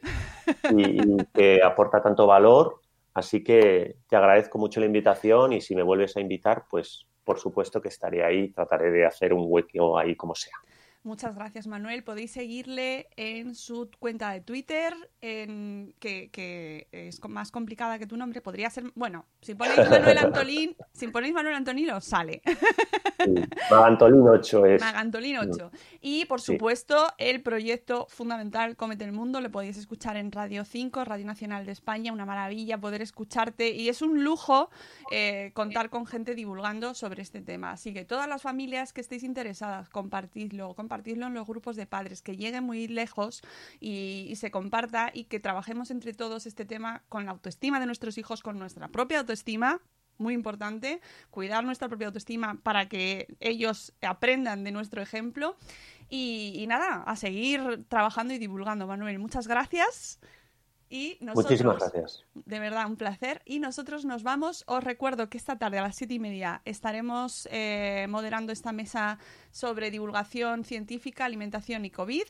y, 0.73 1.01
y 1.01 1.17
que 1.33 1.61
aporta 1.61 2.01
tanto 2.01 2.25
valor. 2.25 2.79
Así 3.13 3.43
que 3.43 3.97
te 4.07 4.15
agradezco 4.15 4.57
mucho 4.57 4.79
la 4.79 4.85
invitación 4.85 5.51
y 5.51 5.59
si 5.59 5.75
me 5.75 5.83
vuelves 5.83 6.15
a 6.15 6.21
invitar, 6.21 6.67
pues 6.69 7.05
por 7.29 7.37
supuesto 7.37 7.79
que 7.79 7.89
estaré 7.89 8.25
ahí. 8.25 8.49
Trataré 8.49 8.89
de 8.89 9.05
hacer 9.05 9.33
un 9.33 9.45
hueco 9.47 9.99
ahí 9.99 10.15
como 10.15 10.33
sea. 10.33 10.55
Muchas 11.03 11.33
gracias, 11.33 11.65
Manuel. 11.65 12.03
Podéis 12.03 12.31
seguirle 12.31 13.07
en 13.15 13.55
su 13.55 13.89
cuenta 13.99 14.31
de 14.31 14.41
Twitter, 14.41 14.93
en, 15.21 15.95
que, 15.99 16.29
que 16.29 16.87
es 16.91 17.21
más 17.29 17.51
complicada 17.51 17.97
que 17.97 18.05
tu 18.05 18.17
nombre. 18.17 18.41
Podría 18.41 18.69
ser, 18.69 18.91
bueno, 18.95 19.25
si 19.41 19.55
ponéis 19.55 19.89
Manuel 19.89 20.17
Antolín, 20.17 20.75
si 20.91 21.07
ponéis 21.07 21.33
Manuel 21.33 21.55
Antolín, 21.55 21.89
os 21.91 22.03
sale. 22.03 22.41
Sí. 23.23 23.33
Magantolín 23.71 24.21
8 24.27 24.65
es. 24.65 24.81
Magantolín 24.81 25.37
8. 25.37 25.71
Y 26.01 26.25
por 26.25 26.41
Sí. 26.41 26.53
supuesto, 26.53 27.07
el 27.17 27.41
proyecto 27.41 28.05
fundamental 28.09 28.75
Cómete 28.75 29.05
el 29.05 29.11
Mundo 29.13 29.39
lo 29.41 29.51
podéis 29.51 29.77
escuchar 29.77 30.17
en 30.17 30.31
Radio 30.31 30.65
5, 30.65 31.05
Radio 31.05 31.25
Nacional 31.25 31.65
de 31.65 31.71
España. 31.71 32.11
Una 32.11 32.25
maravilla 32.25 32.77
poder 32.77 33.01
escucharte 33.01 33.71
y 33.71 33.87
es 33.89 34.01
un 34.01 34.23
lujo 34.23 34.69
eh, 35.11 35.51
contar 35.53 35.89
con 35.89 36.05
gente 36.05 36.35
divulgando 36.35 36.93
sobre 36.93 37.21
este 37.21 37.41
tema. 37.41 37.71
Así 37.71 37.93
que 37.93 38.03
todas 38.05 38.27
las 38.27 38.41
familias 38.41 38.91
que 38.93 39.01
estéis 39.01 39.23
interesadas, 39.23 39.89
compartidlo, 39.89 40.73
compartidlo 40.89 41.27
en 41.27 41.35
los 41.35 41.45
grupos 41.45 41.75
de 41.75 41.85
padres, 41.85 42.23
que 42.23 42.35
llegue 42.35 42.61
muy 42.61 42.87
lejos 42.87 43.43
y, 43.79 44.25
y 44.27 44.35
se 44.37 44.49
comparta 44.49 45.11
y 45.13 45.25
que 45.25 45.39
trabajemos 45.39 45.91
entre 45.91 46.13
todos 46.15 46.47
este 46.47 46.65
tema 46.65 47.03
con 47.09 47.25
la 47.25 47.31
autoestima 47.31 47.79
de 47.79 47.85
nuestros 47.85 48.17
hijos, 48.17 48.41
con 48.41 48.57
nuestra 48.57 48.87
propia 48.87 49.19
autoestima 49.19 49.79
muy 50.17 50.33
importante, 50.33 50.99
cuidar 51.29 51.63
nuestra 51.63 51.87
propia 51.87 52.07
autoestima 52.07 52.55
para 52.63 52.89
que 52.89 53.27
ellos 53.39 53.93
aprendan 54.01 54.63
de 54.63 54.71
nuestro 54.71 55.01
ejemplo. 55.01 55.55
Y, 56.09 56.53
y 56.55 56.65
nada, 56.65 57.03
a 57.03 57.15
seguir 57.15 57.85
trabajando 57.87 58.33
y 58.33 58.39
divulgando, 58.39 58.87
Manuel. 58.87 59.19
Muchas 59.19 59.47
gracias. 59.47 60.19
Y 60.89 61.17
nosotros, 61.21 61.45
Muchísimas 61.45 61.77
gracias. 61.77 62.25
de 62.33 62.59
verdad, 62.59 62.87
un 62.87 62.95
placer. 62.95 63.43
Y 63.45 63.59
nosotros 63.59 64.05
nos 64.05 64.23
vamos. 64.23 64.63
Os 64.65 64.83
recuerdo 64.83 65.29
que 65.29 65.37
esta 65.37 65.57
tarde 65.57 65.77
a 65.77 65.83
las 65.83 65.95
siete 65.95 66.15
y 66.15 66.19
media 66.19 66.61
estaremos 66.65 67.47
eh, 67.51 68.07
moderando 68.09 68.51
esta 68.51 68.71
mesa 68.71 69.19
sobre 69.51 69.91
divulgación 69.91 70.65
científica, 70.65 71.25
alimentación 71.25 71.85
y 71.85 71.91
COVID. 71.91 72.23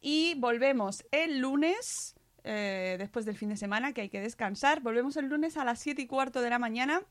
Y 0.00 0.34
volvemos 0.38 1.04
el 1.12 1.38
lunes, 1.38 2.16
eh, 2.42 2.96
después 2.98 3.26
del 3.26 3.36
fin 3.36 3.50
de 3.50 3.56
semana, 3.56 3.92
que 3.92 4.00
hay 4.00 4.08
que 4.08 4.20
descansar. 4.20 4.80
Volvemos 4.80 5.16
el 5.16 5.26
lunes 5.26 5.56
a 5.56 5.64
las 5.64 5.78
siete 5.78 6.02
y 6.02 6.06
cuarto 6.08 6.40
de 6.40 6.50
la 6.50 6.58
mañana 6.58 7.02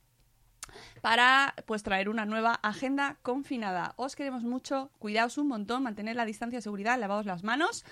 para 1.01 1.55
pues 1.65 1.81
traer 1.81 2.09
una 2.09 2.25
nueva 2.25 2.53
agenda 2.55 3.17
confinada. 3.21 3.93
Os 3.95 4.15
queremos 4.15 4.43
mucho, 4.43 4.91
cuidaos 4.99 5.37
un 5.37 5.47
montón, 5.47 5.81
mantener 5.81 6.15
la 6.15 6.25
distancia 6.25 6.57
de 6.59 6.61
seguridad, 6.61 6.99
lavaos 6.99 7.25
las 7.25 7.43
manos 7.43 7.85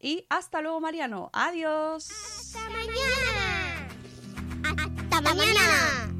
y 0.00 0.24
hasta 0.28 0.60
luego 0.60 0.80
Mariano. 0.80 1.30
Adiós. 1.32 2.08
¡Hasta 2.10 2.70
mañana! 2.70 3.88
¡Hasta 5.10 5.20
mañana! 5.20 6.19